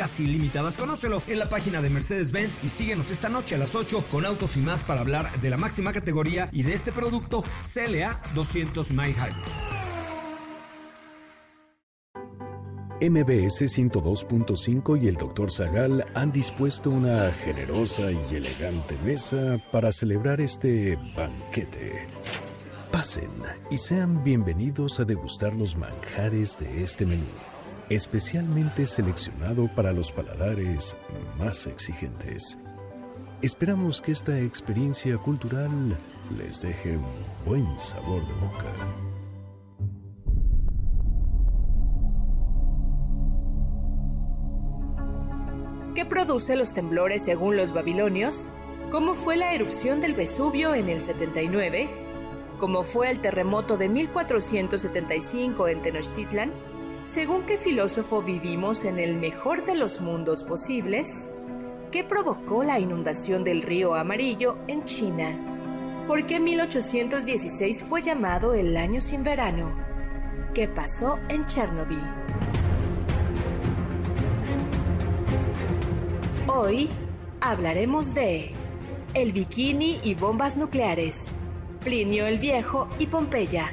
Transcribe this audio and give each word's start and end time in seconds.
casi 0.00 0.24
ilimitadas. 0.24 0.78
Conócelo 0.78 1.22
en 1.26 1.38
la 1.38 1.50
página 1.50 1.82
de 1.82 1.90
Mercedes-Benz 1.90 2.64
y 2.64 2.70
síguenos 2.70 3.10
esta 3.10 3.28
noche 3.28 3.56
a 3.56 3.58
las 3.58 3.74
8 3.74 4.06
con 4.10 4.24
autos 4.24 4.56
y 4.56 4.60
más 4.60 4.82
para 4.82 5.02
hablar 5.02 5.38
de 5.42 5.50
la 5.50 5.58
máxima 5.58 5.92
categoría 5.92 6.48
y 6.52 6.62
de 6.62 6.72
este 6.72 6.90
producto 6.90 7.44
CLA 7.60 8.18
200 8.34 8.92
Mile. 8.92 9.14
MBS 13.02 13.60
102.5 13.60 15.02
y 15.02 15.08
el 15.08 15.16
Dr. 15.16 15.50
Zagal 15.50 16.06
han 16.14 16.32
dispuesto 16.32 16.88
una 16.88 17.30
generosa 17.32 18.10
y 18.10 18.36
elegante 18.36 18.96
mesa 19.04 19.62
para 19.70 19.92
celebrar 19.92 20.40
este 20.40 20.96
banquete. 21.14 22.06
Pasen 22.90 23.30
y 23.70 23.76
sean 23.76 24.24
bienvenidos 24.24 24.98
a 24.98 25.04
degustar 25.04 25.54
los 25.54 25.76
manjares 25.76 26.56
de 26.58 26.84
este 26.84 27.04
menú 27.04 27.49
especialmente 27.90 28.86
seleccionado 28.86 29.68
para 29.74 29.92
los 29.92 30.12
paladares 30.12 30.96
más 31.38 31.66
exigentes. 31.66 32.56
Esperamos 33.42 34.00
que 34.00 34.12
esta 34.12 34.38
experiencia 34.38 35.18
cultural 35.18 35.98
les 36.38 36.62
deje 36.62 36.96
un 36.96 37.04
buen 37.44 37.66
sabor 37.80 38.24
de 38.26 38.34
boca. 38.34 38.64
¿Qué 45.96 46.04
produce 46.06 46.54
los 46.54 46.72
temblores 46.72 47.24
según 47.24 47.56
los 47.56 47.72
babilonios? 47.72 48.52
¿Cómo 48.92 49.14
fue 49.14 49.36
la 49.36 49.52
erupción 49.52 50.00
del 50.00 50.14
Vesubio 50.14 50.74
en 50.74 50.88
el 50.88 51.02
79? 51.02 51.90
¿Cómo 52.58 52.84
fue 52.84 53.10
el 53.10 53.20
terremoto 53.20 53.76
de 53.76 53.88
1475 53.88 55.66
en 55.66 55.82
Tenochtitlan? 55.82 56.69
¿Según 57.04 57.46
qué 57.46 57.56
filósofo 57.56 58.20
vivimos 58.20 58.84
en 58.84 58.98
el 58.98 59.16
mejor 59.16 59.64
de 59.64 59.74
los 59.74 60.02
mundos 60.02 60.44
posibles? 60.44 61.30
¿Qué 61.90 62.04
provocó 62.04 62.62
la 62.62 62.78
inundación 62.78 63.42
del 63.42 63.62
río 63.62 63.94
Amarillo 63.94 64.58
en 64.68 64.84
China? 64.84 66.04
¿Por 66.06 66.26
qué 66.26 66.38
1816 66.38 67.84
fue 67.84 68.02
llamado 68.02 68.52
el 68.52 68.76
año 68.76 69.00
sin 69.00 69.24
verano? 69.24 69.74
¿Qué 70.52 70.68
pasó 70.68 71.18
en 71.30 71.46
Chernobyl? 71.46 72.04
Hoy 76.46 76.90
hablaremos 77.40 78.12
de 78.12 78.52
el 79.14 79.32
bikini 79.32 80.00
y 80.04 80.14
bombas 80.14 80.58
nucleares, 80.58 81.28
Plinio 81.82 82.26
el 82.26 82.38
Viejo 82.38 82.88
y 82.98 83.06
Pompeya, 83.06 83.72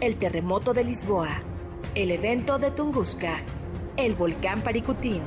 el 0.00 0.16
terremoto 0.16 0.74
de 0.74 0.82
Lisboa, 0.82 1.45
el 1.96 2.10
evento 2.10 2.58
de 2.58 2.70
Tunguska, 2.70 3.40
el 3.96 4.14
volcán 4.14 4.60
Paricutín, 4.60 5.22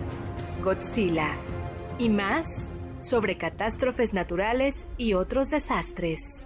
Godzilla 0.64 1.36
y 1.98 2.10
más 2.10 2.72
sobre 3.00 3.38
catástrofes 3.38 4.14
naturales 4.14 4.86
y 4.96 5.16
otros 5.16 5.50
desastres. 5.50 6.46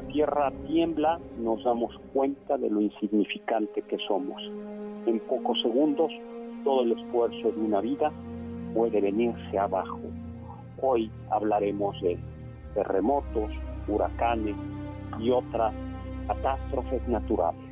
La 0.00 0.06
tierra 0.12 0.52
tiembla 0.68 1.18
nos 1.40 1.64
damos 1.64 1.92
cuenta 2.12 2.56
de 2.56 2.70
lo 2.70 2.80
insignificante 2.80 3.82
que 3.82 3.98
somos. 4.06 4.40
En 5.06 5.18
pocos 5.18 5.60
segundos 5.60 6.12
todo 6.62 6.82
el 6.84 6.92
esfuerzo 6.92 7.50
de 7.50 7.60
una 7.60 7.80
vida 7.80 8.12
puede 8.74 9.00
venirse 9.00 9.58
abajo. 9.58 9.98
Hoy 10.80 11.10
hablaremos 11.30 12.00
de 12.00 12.16
terremotos, 12.74 13.50
huracanes 13.88 14.54
y 15.18 15.30
otras 15.30 15.74
catástrofes 16.28 17.08
naturales. 17.08 17.67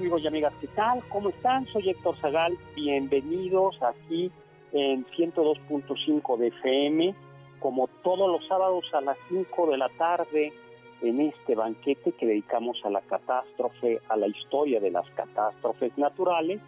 Amigos 0.00 0.22
y 0.22 0.28
amigas, 0.28 0.54
¿qué 0.62 0.66
tal? 0.68 1.02
¿Cómo 1.10 1.28
están? 1.28 1.66
Soy 1.66 1.90
Héctor 1.90 2.16
Zagal, 2.22 2.56
bienvenidos 2.74 3.76
aquí 3.82 4.32
en 4.72 5.04
102.5 5.04 6.38
de 6.38 6.46
FM, 6.46 7.14
como 7.58 7.86
todos 8.02 8.30
los 8.30 8.48
sábados 8.48 8.86
a 8.94 9.02
las 9.02 9.18
5 9.28 9.70
de 9.70 9.76
la 9.76 9.90
tarde 9.90 10.54
en 11.02 11.20
este 11.20 11.54
banquete 11.54 12.12
que 12.12 12.26
dedicamos 12.26 12.78
a 12.82 12.88
la 12.88 13.02
catástrofe, 13.02 14.00
a 14.08 14.16
la 14.16 14.26
historia 14.28 14.80
de 14.80 14.90
las 14.90 15.06
catástrofes 15.10 15.92
naturales 15.98 16.62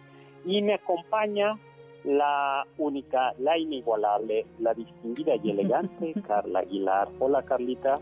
y 0.45 0.61
me 0.61 0.75
acompaña 0.75 1.57
la 2.03 2.67
única, 2.77 3.33
la 3.39 3.57
inigualable, 3.57 4.45
la 4.59 4.75
distinguida 4.75 5.37
y 5.41 5.49
elegante 5.49 6.13
Carla 6.27 6.59
Aguilar. 6.59 7.09
Hola 7.17 7.41
Carlita. 7.41 7.99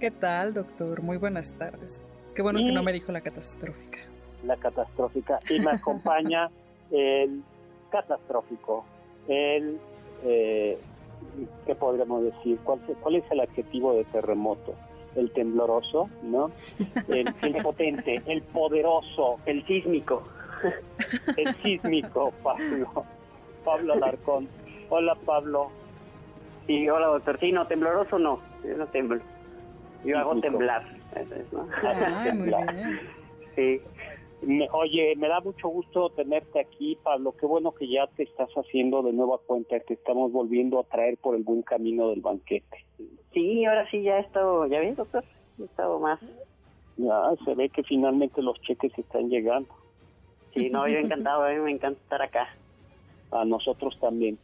¿Qué 0.00 0.10
tal, 0.10 0.54
doctor? 0.54 1.02
Muy 1.02 1.18
buenas 1.18 1.56
tardes. 1.56 2.04
Qué 2.34 2.42
bueno 2.42 2.58
que 2.58 2.72
no 2.72 2.82
me 2.82 2.92
dijo 2.92 3.12
la 3.12 3.20
catastrófica. 3.20 4.11
La 4.44 4.56
catastrófica 4.56 5.38
y 5.48 5.60
me 5.60 5.70
acompaña 5.72 6.50
el 6.90 7.42
catastrófico, 7.90 8.84
el, 9.28 9.78
eh, 10.24 10.78
¿qué 11.66 11.74
podríamos 11.74 12.24
decir? 12.24 12.58
¿Cuál, 12.64 12.80
¿Cuál 13.00 13.16
es 13.16 13.24
el 13.30 13.40
adjetivo 13.40 13.94
de 13.94 14.04
terremoto? 14.04 14.74
El 15.14 15.30
tembloroso, 15.32 16.08
¿no? 16.22 16.50
El, 17.08 17.34
el 17.42 17.56
potente, 17.62 18.22
el 18.26 18.42
poderoso, 18.42 19.38
el 19.46 19.64
sísmico, 19.66 20.22
el 21.36 21.54
sísmico, 21.62 22.32
Pablo, 22.42 23.04
Pablo 23.64 23.92
Alarcón. 23.94 24.48
Hola 24.88 25.14
Pablo, 25.24 25.70
Sí, 26.66 26.88
hola 26.88 27.06
doctor. 27.08 27.38
Sí, 27.40 27.52
no, 27.52 27.66
tembloroso 27.66 28.18
no. 28.18 28.40
Yo 28.64 28.76
no 28.76 28.86
temblo. 28.86 29.20
Yo 30.04 30.18
hago 30.18 30.40
temblar. 30.40 30.84
Eso 31.14 31.34
es, 31.34 31.52
¿no? 31.52 31.66
Ay, 31.82 32.32
muy 32.32 32.48
Temblar. 32.48 32.74
bien. 32.74 33.00
Sí. 33.54 33.80
Me- 34.42 34.68
oye, 34.72 35.14
me 35.16 35.28
da 35.28 35.40
mucho 35.40 35.68
gusto 35.68 36.10
tenerte 36.10 36.60
aquí, 36.60 36.96
Pablo. 37.02 37.32
Qué 37.38 37.46
bueno 37.46 37.72
que 37.72 37.88
ya 37.88 38.06
te 38.08 38.24
estás 38.24 38.50
haciendo 38.54 39.02
de 39.02 39.12
nueva 39.12 39.38
cuenta, 39.38 39.78
que 39.80 39.94
estamos 39.94 40.32
volviendo 40.32 40.80
a 40.80 40.84
traer 40.84 41.16
por 41.18 41.36
el 41.36 41.44
buen 41.44 41.62
camino 41.62 42.08
del 42.10 42.20
banquete. 42.20 42.78
Sí, 43.32 43.64
ahora 43.64 43.88
sí 43.90 44.02
ya 44.02 44.18
he 44.18 44.20
estado, 44.20 44.66
¿ya 44.66 44.80
ves 44.80 44.96
doctor? 44.96 45.24
He 45.58 45.64
estado 45.64 46.00
más. 46.00 46.20
Ya 46.96 47.22
se 47.44 47.54
ve 47.54 47.70
que 47.70 47.82
finalmente 47.84 48.42
los 48.42 48.60
cheques 48.60 48.92
están 48.98 49.28
llegando. 49.28 49.72
Sí, 50.52 50.68
no, 50.70 50.86
yo 50.88 50.98
encantado, 50.98 51.44
a 51.44 51.50
mí 51.50 51.60
me 51.60 51.70
encanta 51.70 52.00
estar 52.02 52.20
acá. 52.20 52.48
A 53.30 53.44
nosotros 53.44 53.96
también. 54.00 54.38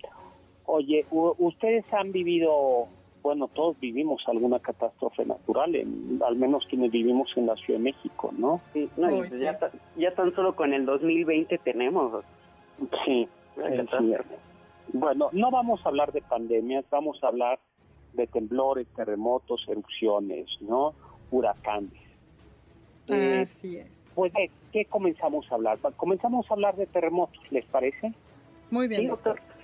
Oye, 0.64 1.06
ustedes 1.10 1.84
han 1.92 2.12
vivido, 2.12 2.88
bueno, 3.22 3.48
todos 3.48 3.78
vivimos 3.80 4.22
alguna 4.26 4.58
catástrofe 4.60 5.24
natural, 5.24 5.74
en- 5.74 6.20
al 6.24 6.36
menos 6.36 6.64
quienes 6.68 6.90
vivimos 6.90 7.30
en 7.36 7.46
la 7.46 7.56
Ciudad 7.56 7.78
de 7.78 7.84
México, 7.84 8.32
¿no? 8.36 8.60
Sí, 8.72 8.88
no, 8.96 9.10
y 9.10 9.14
Uy, 9.14 9.18
pues 9.28 9.32
sí. 9.38 9.44
ya, 9.44 9.58
ya 9.96 10.14
tan 10.14 10.34
solo 10.34 10.54
con 10.54 10.72
el 10.72 10.86
2020 10.86 11.58
tenemos. 11.58 12.24
Sí, 13.04 13.28
cierto. 13.54 14.34
Bueno, 14.92 15.28
no 15.32 15.50
vamos 15.50 15.84
a 15.84 15.88
hablar 15.88 16.12
de 16.12 16.22
pandemias, 16.22 16.84
vamos 16.90 17.22
a 17.22 17.28
hablar 17.28 17.58
de 18.12 18.26
temblores, 18.26 18.86
terremotos, 18.96 19.62
erupciones, 19.68 20.46
¿no? 20.60 20.94
Huracanes. 21.30 21.92
Eh, 23.10 23.42
Así 23.42 23.76
es. 23.78 24.12
pues, 24.14 24.32
¿de 24.32 24.50
qué 24.72 24.84
comenzamos 24.86 25.50
a 25.50 25.56
hablar? 25.56 25.78
Comenzamos 25.96 26.50
a 26.50 26.54
hablar 26.54 26.76
de 26.76 26.86
terremotos, 26.86 27.40
¿les 27.50 27.64
parece? 27.66 28.12
Muy 28.70 28.86
bien, 28.88 29.02
Sí, 29.02 29.06
doctor. 29.08 29.34
doctor. 29.36 29.57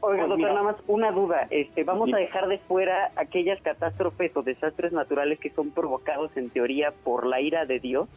Oiga, 0.00 0.18
Pues 0.26 0.28
doctor, 0.28 0.36
mira. 0.38 0.52
nada 0.52 0.62
más 0.62 0.76
una 0.86 1.10
duda. 1.10 1.46
Este, 1.50 1.82
vamos 1.84 2.06
Sí. 2.08 2.14
a 2.14 2.18
dejar 2.18 2.46
de 2.48 2.58
fuera 2.58 3.10
aquellas 3.16 3.60
catástrofes 3.62 4.36
o 4.36 4.42
desastres 4.42 4.92
naturales 4.92 5.38
que 5.40 5.50
son 5.50 5.70
provocados 5.70 6.36
en 6.36 6.50
teoría 6.50 6.92
por 7.04 7.26
la 7.26 7.40
ira 7.40 7.64
de 7.66 7.80
Dios, 7.80 8.08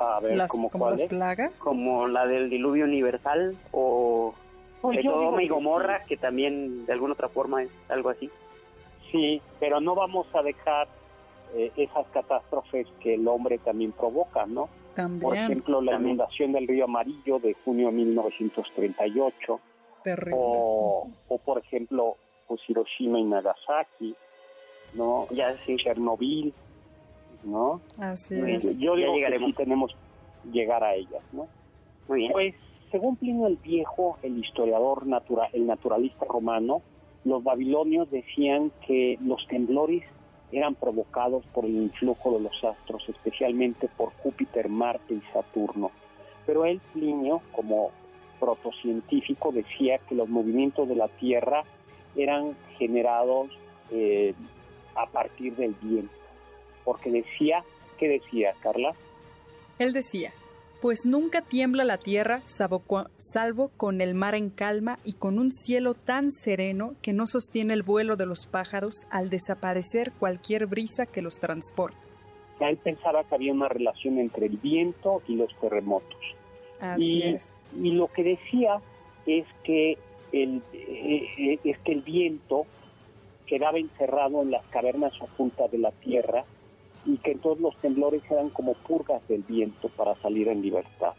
A 0.00 0.18
ver, 0.20 0.36
Las, 0.36 0.50
¿cómo 0.50 0.68
como 0.70 0.90
las 0.90 1.04
plagas. 1.04 1.60
como 1.60 2.08
la 2.08 2.26
del 2.26 2.48
diluvio 2.50 2.86
universal 2.86 3.56
o 3.72 4.34
Pues 4.80 4.96
de 4.96 5.02
Sodoma 5.04 5.42
y 5.42 5.46
que 5.46 5.52
Gomorra, 5.52 6.02
que 6.06 6.16
también 6.16 6.86
de 6.86 6.92
alguna 6.94 7.12
otra 7.12 7.28
forma 7.28 7.62
es 7.62 7.70
algo 7.88 8.08
así. 8.08 8.28
Sí, 9.12 9.40
pero 9.60 9.80
no 9.80 9.94
vamos 9.94 10.26
a 10.34 10.42
dejar 10.42 10.88
eh, 11.54 11.70
esas 11.76 12.06
catástrofes 12.08 12.88
que 13.00 13.14
el 13.14 13.28
hombre 13.28 13.58
también 13.58 13.92
provoca, 13.92 14.46
¿no? 14.46 14.62
Por 14.66 14.94
También. 14.96 15.34
ejemplo, 15.44 15.80
la 15.82 15.92
También. 15.92 16.14
inundación 16.14 16.52
del 16.52 16.66
río 16.66 16.84
Amarillo 16.86 17.38
de 17.38 17.54
junio 17.64 17.88
de 17.88 17.92
1938, 17.92 19.60
terrible. 20.02 20.34
o, 20.38 21.08
o 21.28 21.38
por 21.38 21.58
ejemplo, 21.58 22.16
pues 22.48 22.60
Hiroshima 22.68 23.18
y 23.18 23.24
Nagasaki, 23.24 24.14
¿no? 24.94 25.26
Ya 25.30 25.56
sí. 25.64 25.76
Chernobyl, 25.76 26.52
¿no? 27.44 27.80
Así 27.98 28.34
Muy 28.34 28.44
bien. 28.46 28.56
es. 28.58 28.78
Yo 28.78 28.94
Ya 28.94 29.00
digo 29.00 29.12
que 29.12 29.16
llegaremos. 29.18 29.50
sí 29.50 29.56
tenemos 29.56 29.92
que 30.44 30.50
llegar 30.50 30.84
a 30.84 30.94
ellas, 30.94 31.22
¿no? 31.32 31.46
Muy 32.08 32.18
bien. 32.20 32.32
Pues, 32.32 32.54
según 32.90 33.16
Plinio 33.16 33.46
el 33.46 33.56
Viejo, 33.56 34.18
el 34.22 34.38
historiador 34.38 35.06
natural, 35.06 35.48
el 35.52 35.66
naturalista 35.66 36.26
romano, 36.28 36.82
los 37.24 37.42
babilonios 37.42 38.10
decían 38.10 38.70
que 38.86 39.18
los 39.24 39.46
temblores 39.46 40.02
eran 40.50 40.74
provocados 40.74 41.44
por 41.54 41.64
el 41.64 41.74
influjo 41.74 42.32
de 42.32 42.40
los 42.40 42.64
astros, 42.64 43.08
especialmente 43.08 43.88
por 43.96 44.12
Júpiter, 44.22 44.68
Marte 44.68 45.14
y 45.14 45.22
Saturno. 45.32 45.90
Pero 46.44 46.66
él, 46.66 46.80
Plinio, 46.92 47.40
como 47.52 47.90
protocientífico, 48.42 49.52
decía 49.52 49.98
que 50.08 50.16
los 50.16 50.28
movimientos 50.28 50.88
de 50.88 50.96
la 50.96 51.06
Tierra 51.06 51.62
eran 52.16 52.56
generados 52.76 53.50
eh, 53.92 54.34
a 54.96 55.06
partir 55.06 55.54
del 55.54 55.76
viento. 55.80 56.12
Porque 56.84 57.12
decía, 57.12 57.62
¿qué 57.98 58.08
decía, 58.08 58.52
Carla? 58.60 58.94
Él 59.78 59.92
decía, 59.92 60.32
pues 60.80 61.06
nunca 61.06 61.42
tiembla 61.42 61.84
la 61.84 61.98
tierra 61.98 62.42
salvo, 62.44 63.70
con 63.76 64.00
el 64.00 64.14
mar 64.14 64.34
en 64.34 64.50
calma 64.50 64.98
y 65.04 65.12
con 65.12 65.38
un 65.38 65.52
cielo 65.52 65.94
tan 65.94 66.32
sereno 66.32 66.94
que 67.00 67.12
no 67.12 67.28
sostiene 67.28 67.74
el 67.74 67.84
vuelo 67.84 68.16
de 68.16 68.26
los 68.26 68.46
pájaros 68.46 69.06
al 69.08 69.30
desaparecer 69.30 70.10
cualquier 70.18 70.66
brisa 70.66 71.06
que 71.06 71.22
los 71.22 71.38
transporte. 71.38 71.96
Él 72.58 72.76
pensaba 72.78 73.22
que 73.22 73.36
había 73.36 73.52
una 73.52 73.68
relación 73.68 74.18
entre 74.18 74.46
el 74.46 74.56
viento 74.56 75.22
y 75.28 75.36
los 75.36 75.54
terremotos. 75.60 76.18
Así 76.82 77.18
y, 77.18 77.22
es. 77.22 77.64
y 77.80 77.92
lo 77.92 78.08
que 78.08 78.24
decía 78.24 78.80
es 79.24 79.46
que 79.62 79.96
el, 80.32 80.62
eh, 80.72 81.28
eh, 81.38 81.58
es 81.62 81.78
que 81.78 81.92
el 81.92 82.02
viento 82.02 82.66
quedaba 83.46 83.78
encerrado 83.78 84.42
en 84.42 84.50
las 84.50 84.66
cavernas 84.66 85.12
ocultas 85.20 85.70
de 85.70 85.78
la 85.78 85.92
tierra 85.92 86.44
y 87.06 87.18
que 87.18 87.32
entonces 87.32 87.62
los 87.62 87.76
temblores 87.76 88.22
eran 88.28 88.50
como 88.50 88.74
purgas 88.74 89.26
del 89.28 89.42
viento 89.42 89.88
para 89.90 90.16
salir 90.16 90.48
en 90.48 90.60
libertad. 90.60 91.12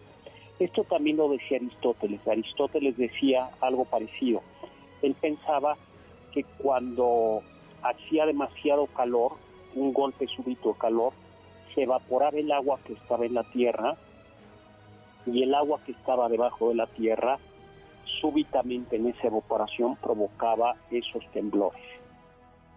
Esto 0.59 0.83
también 0.83 1.17
lo 1.17 1.29
decía 1.29 1.57
Aristóteles. 1.57 2.27
Aristóteles 2.27 2.97
decía 2.97 3.49
algo 3.61 3.85
parecido. 3.85 4.41
Él 5.01 5.15
pensaba 5.19 5.77
que 6.33 6.43
cuando 6.57 7.41
hacía 7.81 8.25
demasiado 8.25 8.87
calor, 8.87 9.33
un 9.75 9.93
golpe 9.93 10.27
súbito 10.27 10.73
de 10.73 10.79
calor, 10.79 11.13
se 11.73 11.83
evaporaba 11.83 12.37
el 12.37 12.51
agua 12.51 12.79
que 12.85 12.93
estaba 12.93 13.25
en 13.25 13.33
la 13.33 13.43
tierra 13.43 13.95
y 15.25 15.43
el 15.43 15.53
agua 15.55 15.79
que 15.85 15.93
estaba 15.93 16.29
debajo 16.29 16.69
de 16.69 16.75
la 16.75 16.87
tierra 16.87 17.39
súbitamente 18.21 18.95
en 18.97 19.07
esa 19.07 19.27
evaporación 19.27 19.95
provocaba 19.97 20.75
esos 20.91 21.25
temblores 21.31 21.81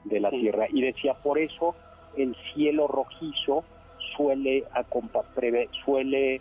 de 0.04 0.20
la 0.20 0.30
Sí. 0.30 0.40
tierra. 0.40 0.66
Y 0.70 0.82
decía 0.82 1.14
por 1.14 1.38
eso 1.38 1.74
el 2.16 2.36
cielo 2.54 2.86
rojizo 2.86 3.64
suele 4.16 4.64
suele 5.84 6.40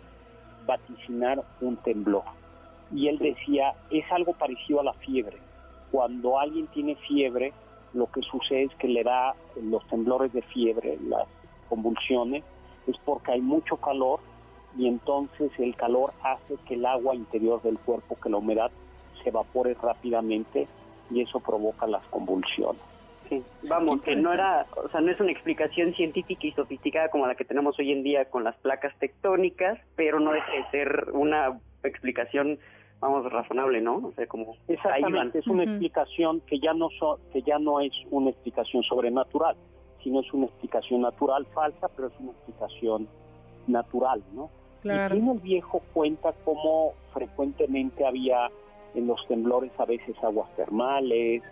vaticinar 0.66 1.42
un 1.60 1.76
temblor. 1.78 2.24
Y 2.92 3.08
él 3.08 3.18
decía 3.18 3.74
es 3.90 4.04
algo 4.12 4.32
parecido 4.32 4.80
a 4.80 4.84
la 4.84 4.92
fiebre. 4.94 5.38
Cuando 5.90 6.38
alguien 6.38 6.66
tiene 6.68 6.96
fiebre 6.96 7.52
lo 7.92 8.10
que 8.10 8.20
sucede 8.22 8.64
es 8.64 8.74
que 8.76 8.88
le 8.88 9.02
da 9.02 9.34
los 9.62 9.86
temblores 9.88 10.32
de 10.32 10.42
fiebre 10.42 10.98
las 11.08 11.26
convulsiones 11.68 12.44
es 12.86 12.96
porque 13.04 13.32
hay 13.32 13.40
mucho 13.40 13.76
calor 13.76 14.20
y 14.76 14.86
entonces 14.88 15.50
el 15.58 15.74
calor 15.76 16.12
hace 16.22 16.56
que 16.66 16.74
el 16.74 16.84
agua 16.86 17.14
interior 17.14 17.62
del 17.62 17.78
cuerpo, 17.78 18.16
que 18.22 18.28
la 18.28 18.36
humedad 18.38 18.70
se 19.22 19.30
evapore 19.30 19.74
rápidamente 19.74 20.66
y 21.10 21.22
eso 21.22 21.40
provoca 21.40 21.86
las 21.86 22.04
convulsiones. 22.08 22.80
Sí. 23.28 23.42
Vamos, 23.64 24.02
que 24.02 24.14
no 24.14 24.32
era, 24.32 24.66
o 24.76 24.88
sea, 24.88 25.00
no 25.00 25.10
es 25.10 25.18
una 25.18 25.32
explicación 25.32 25.92
científica 25.94 26.46
y 26.46 26.52
sofisticada 26.52 27.08
como 27.08 27.26
la 27.26 27.34
que 27.34 27.44
tenemos 27.44 27.76
hoy 27.78 27.90
en 27.90 28.04
día 28.04 28.26
con 28.26 28.44
las 28.44 28.54
placas 28.56 28.96
tectónicas, 29.00 29.78
pero 29.96 30.20
no 30.20 30.30
deja 30.30 30.52
de 30.52 30.70
ser 30.70 31.08
una 31.12 31.58
explicación, 31.82 32.58
vamos, 33.00 33.30
razonable, 33.32 33.80
¿no? 33.80 33.96
O 33.96 34.12
sea, 34.12 34.26
como. 34.28 34.54
Exactamente, 34.68 35.40
es 35.40 35.46
una 35.48 35.64
explicación 35.64 36.40
que 36.42 36.60
ya 36.60 36.72
no 36.72 36.88
so- 37.00 37.18
que 37.32 37.42
ya 37.42 37.58
no 37.58 37.80
es 37.80 37.92
una 38.10 38.30
explicación 38.30 38.84
sobrenatural, 38.84 39.56
sino 40.04 40.20
es 40.20 40.32
una 40.32 40.46
explicación 40.46 41.00
natural 41.00 41.46
falsa, 41.46 41.88
pero 41.96 42.08
es 42.08 42.14
una 42.20 42.30
explicación 42.30 43.08
natural, 43.66 44.22
¿no? 44.34 44.50
Claro. 44.86 45.16
Y 45.16 45.18
el 45.18 45.40
Viejo 45.40 45.82
cuenta 45.92 46.32
cómo 46.44 46.92
frecuentemente 47.12 48.06
había 48.06 48.50
en 48.94 49.06
los 49.06 49.26
temblores 49.26 49.72
a 49.78 49.84
veces 49.84 50.16
aguas 50.22 50.48
termales, 50.56 51.42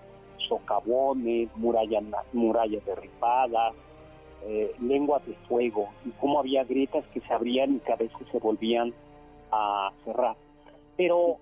socavones, 0.48 1.48
murallas, 1.56 2.04
murallas 2.32 2.84
derribadas, 2.84 3.75
eh, 4.46 4.72
lenguas 4.81 5.25
de 5.26 5.34
fuego, 5.48 5.88
y 6.04 6.10
cómo 6.20 6.38
había 6.38 6.64
grietas 6.64 7.04
que 7.12 7.20
se 7.20 7.32
abrían 7.32 7.76
y 7.76 7.78
que 7.81 7.92
a 7.92 7.96
veces 7.96 8.26
se 8.31 8.38
volvían 8.38 8.92
a 9.50 9.90
cerrar. 10.04 10.36
Pero, 10.96 11.38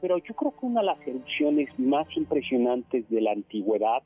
pero 0.00 0.18
yo 0.18 0.34
creo 0.34 0.52
que 0.52 0.66
una 0.66 0.80
de 0.80 0.86
las 0.86 1.06
erupciones 1.06 1.68
más 1.78 2.06
impresionantes 2.16 3.08
de 3.08 3.20
la 3.20 3.32
antigüedad 3.32 4.02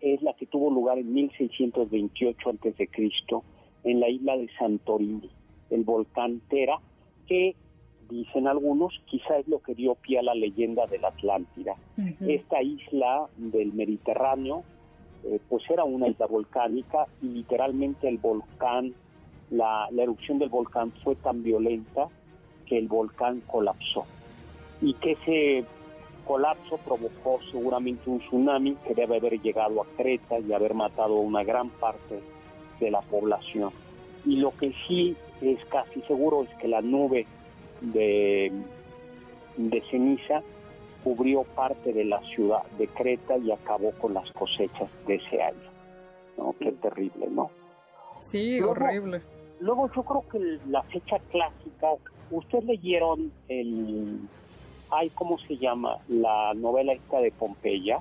es 0.00 0.22
la 0.22 0.34
que 0.34 0.46
tuvo 0.46 0.70
lugar 0.70 0.98
en 0.98 1.12
1628 1.12 2.50
a.C. 2.50 2.88
en 3.84 4.00
la 4.00 4.08
isla 4.08 4.36
de 4.36 4.48
Santorini, 4.58 5.30
el 5.70 5.84
volcán 5.84 6.40
Tera, 6.48 6.78
que 7.26 7.54
dicen 8.08 8.46
algunos, 8.46 8.92
quizá 9.06 9.38
es 9.38 9.48
lo 9.48 9.60
que 9.60 9.74
dio 9.74 9.94
pie 9.96 10.18
a 10.18 10.22
la 10.22 10.34
leyenda 10.34 10.86
de 10.86 10.98
la 10.98 11.08
Atlántida. 11.08 11.74
Ujú. 11.98 12.30
Esta 12.30 12.62
isla 12.62 13.26
del 13.36 13.72
Mediterráneo, 13.72 14.62
eh, 15.24 15.40
pues 15.48 15.68
era 15.68 15.84
una 15.84 16.08
isla 16.08 16.26
volcánica 16.26 17.06
y 17.22 17.26
literalmente 17.26 18.08
el 18.08 18.18
volcán, 18.18 18.94
la, 19.50 19.88
la 19.90 20.02
erupción 20.02 20.38
del 20.38 20.48
volcán 20.48 20.92
fue 21.02 21.16
tan 21.16 21.42
violenta 21.42 22.08
que 22.66 22.78
el 22.78 22.88
volcán 22.88 23.42
colapsó 23.46 24.04
y 24.80 24.94
que 24.94 25.12
ese 25.12 25.64
colapso 26.26 26.76
provocó 26.78 27.38
seguramente 27.50 28.10
un 28.10 28.18
tsunami 28.18 28.74
que 28.86 28.94
debe 28.94 29.16
haber 29.16 29.40
llegado 29.40 29.82
a 29.82 29.86
Creta 29.96 30.38
y 30.40 30.52
haber 30.52 30.74
matado 30.74 31.16
a 31.16 31.20
una 31.20 31.44
gran 31.44 31.70
parte 31.70 32.20
de 32.80 32.90
la 32.90 33.00
población. 33.00 33.70
Y 34.24 34.36
lo 34.36 34.50
que 34.56 34.72
sí 34.86 35.16
es 35.40 35.64
casi 35.66 36.00
seguro 36.02 36.42
es 36.44 36.50
que 36.58 36.68
la 36.68 36.80
nube 36.82 37.26
de, 37.80 38.52
de 39.56 39.82
ceniza 39.90 40.42
cubrió 41.04 41.44
parte 41.44 41.92
de 41.92 42.04
la 42.04 42.20
ciudad 42.34 42.62
de 42.78 42.88
Creta 42.88 43.36
y 43.38 43.50
acabó 43.52 43.92
con 43.92 44.14
las 44.14 44.30
cosechas 44.32 44.88
de 45.06 45.16
ese 45.16 45.42
año. 45.42 45.70
¿no? 46.36 46.54
Qué 46.58 46.72
terrible, 46.72 47.28
¿no? 47.30 47.50
Sí, 48.18 48.58
Luego- 48.58 48.72
horrible. 48.72 49.20
Luego 49.60 49.90
yo 49.94 50.02
creo 50.02 50.24
que 50.30 50.58
la 50.68 50.82
fecha 50.82 51.18
clásica, 51.30 51.88
¿ustedes 52.30 52.64
leyeron 52.66 53.32
el, 53.48 54.18
ay, 54.90 55.08
¿cómo 55.14 55.38
se 55.38 55.56
llama? 55.56 55.96
La 56.08 56.52
novela 56.54 56.92
esta 56.92 57.20
de 57.20 57.30
Pompeya. 57.30 58.00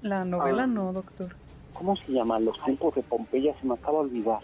La 0.00 0.24
novela 0.24 0.62
Ah. 0.62 0.66
no, 0.66 0.92
doctor. 0.94 1.34
¿Cómo 1.74 1.94
se 1.96 2.12
llama? 2.12 2.38
Los 2.40 2.62
tiempos 2.64 2.94
de 2.94 3.02
Pompeya, 3.02 3.54
se 3.60 3.66
me 3.66 3.74
acaba 3.74 3.98
de 3.98 4.04
olvidar. 4.04 4.38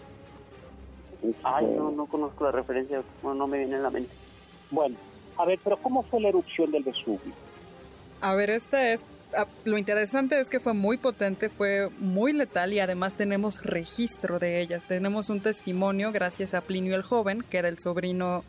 Este, 1.23 1.39
Ay, 1.43 1.65
no, 1.65 1.91
no 1.91 2.05
conozco 2.05 2.43
la 2.45 2.51
referencia, 2.51 3.01
no, 3.23 3.33
no 3.33 3.47
me 3.47 3.57
viene 3.59 3.75
en 3.77 3.83
la 3.83 3.89
mente. 3.89 4.11
Bueno, 4.71 4.95
a 5.37 5.45
ver, 5.45 5.59
pero 5.63 5.77
¿cómo 5.77 6.03
fue 6.03 6.19
la 6.21 6.29
erupción 6.29 6.71
del 6.71 6.83
Vesubio? 6.83 7.33
A 8.21 8.33
ver, 8.33 8.49
esta 8.49 8.91
es. 8.91 9.05
ah, 9.35 9.45
Lo 9.65 9.77
interesante 9.77 10.39
es 10.39 10.49
que 10.49 10.59
fue 10.59 10.73
muy 10.73 10.97
potente, 10.97 11.49
fue 11.49 11.89
muy 11.99 12.33
letal 12.33 12.73
y 12.73 12.79
además 12.79 13.15
tenemos 13.15 13.63
registro 13.63 14.39
de 14.39 14.61
ella. 14.61 14.81
Tenemos 14.87 15.29
un 15.29 15.41
testimonio 15.41 16.11
gracias 16.11 16.53
a 16.53 16.61
Plinio 16.61 16.95
el 16.95 17.03
Joven, 17.03 17.43
que 17.43 17.57
era 17.57 17.69
el 17.69 17.79
sobrino 17.79 18.43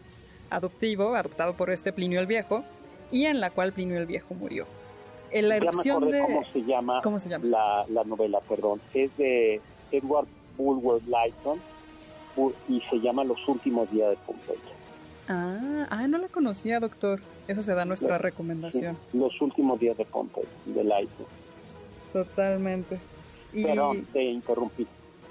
adoptivo, 0.50 1.14
adoptado 1.14 1.54
por 1.54 1.70
este 1.70 1.92
Plinio 1.92 2.20
el 2.20 2.26
Viejo, 2.26 2.64
y 3.10 3.26
en 3.26 3.40
la 3.40 3.50
cual 3.50 3.72
Plinio 3.72 3.98
el 3.98 4.06
Viejo 4.06 4.34
murió. 4.34 4.66
En 5.30 5.48
la 5.48 5.56
ya 5.56 5.60
me 5.60 5.66
erupción 5.68 6.10
de. 6.10 6.20
cómo 6.20 6.44
se 6.52 6.62
llama, 6.62 7.00
¿Cómo 7.02 7.18
se 7.18 7.28
llama? 7.28 7.44
La, 7.44 7.84
la 7.88 8.04
novela, 8.04 8.40
perdón. 8.40 8.80
Es 8.94 9.14
de 9.18 9.60
Edward 9.92 10.26
Bulwer 10.56 11.02
Lytton 11.02 11.60
y 12.68 12.80
se 12.88 13.00
llama 13.00 13.25
Los 13.25 13.47
últimos 13.49 13.90
días 13.90 14.11
de 14.11 14.16
Pompeya. 14.26 14.61
Ah, 15.28 15.87
ah, 15.90 16.07
no 16.09 16.18
la 16.18 16.28
conocía, 16.28 16.80
doctor. 16.80 17.21
Esa 17.49 17.62
se 17.62 17.75
da 17.75 17.85
nuestra 17.85 18.18
recomendación. 18.18 18.97
los 19.12 19.40
últimos 19.40 19.78
días 19.78 19.97
de 19.97 20.04
Pompeya, 20.04 20.49
del 20.66 20.90
aire. 20.90 21.11
Totalmente. 22.12 22.99
Y... 23.52 23.64
Perdón, 23.64 24.07
te 24.12 24.23
interrumpí. 24.23 24.87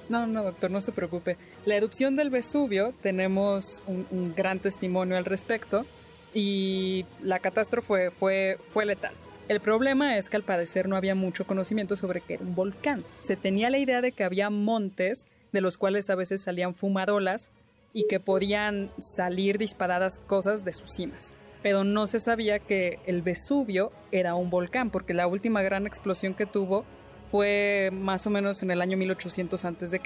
No, 0.09 0.25
no, 0.25 0.43
doctor, 0.43 0.71
no 0.71 0.81
se 0.81 0.91
preocupe. 0.91 1.37
La 1.65 1.75
erupción 1.75 2.15
del 2.15 2.29
Vesubio, 2.29 2.93
tenemos 3.01 3.83
un, 3.87 4.33
gran 4.35 4.59
testimonio 4.59 5.17
al 5.17 5.25
respecto 5.25 5.85
y 6.33 7.05
la 7.21 7.39
catástrofe 7.39 8.11
fue, 8.11 8.57
fue 8.71 8.85
letal. 8.85 9.13
El 9.47 9.59
problema 9.61 10.17
es 10.17 10.29
que 10.29 10.37
al 10.37 10.43
parecer 10.43 10.87
no 10.87 10.95
había 10.95 11.15
mucho 11.15 11.45
conocimiento 11.45 11.95
sobre 11.95 12.21
que 12.21 12.35
era 12.35 12.43
un 12.43 12.55
volcán. 12.55 13.03
Se 13.19 13.35
tenía 13.35 13.69
la 13.69 13.77
idea 13.77 14.01
de 14.01 14.11
que 14.11 14.23
había 14.23 14.49
montes 14.49 15.27
de 15.51 15.61
los 15.61 15.77
cuales 15.77 16.09
a 16.09 16.15
veces 16.15 16.43
salían 16.43 16.75
fumarolas 16.75 17.51
y 17.93 18.07
que 18.07 18.19
podían 18.19 18.91
salir 18.99 19.57
disparadas 19.57 20.19
cosas 20.19 20.63
de 20.63 20.73
sus 20.73 20.91
cimas. 20.91 21.35
Pero 21.63 21.83
no 21.83 22.07
se 22.07 22.19
sabía 22.19 22.59
que 22.59 22.99
el 23.05 23.21
Vesubio 23.21 23.91
era 24.11 24.35
un 24.35 24.49
volcán, 24.49 24.91
porque 24.91 25.13
la 25.13 25.27
última 25.27 25.61
gran 25.61 25.87
explosión 25.87 26.33
que 26.33 26.45
tuvo 26.45 26.85
fue 27.31 27.89
más 27.91 28.25
o 28.27 28.29
menos 28.29 28.63
en 28.63 28.71
el 28.71 28.81
año 28.81 28.97
1800 28.97 29.65
a.C. 29.65 30.01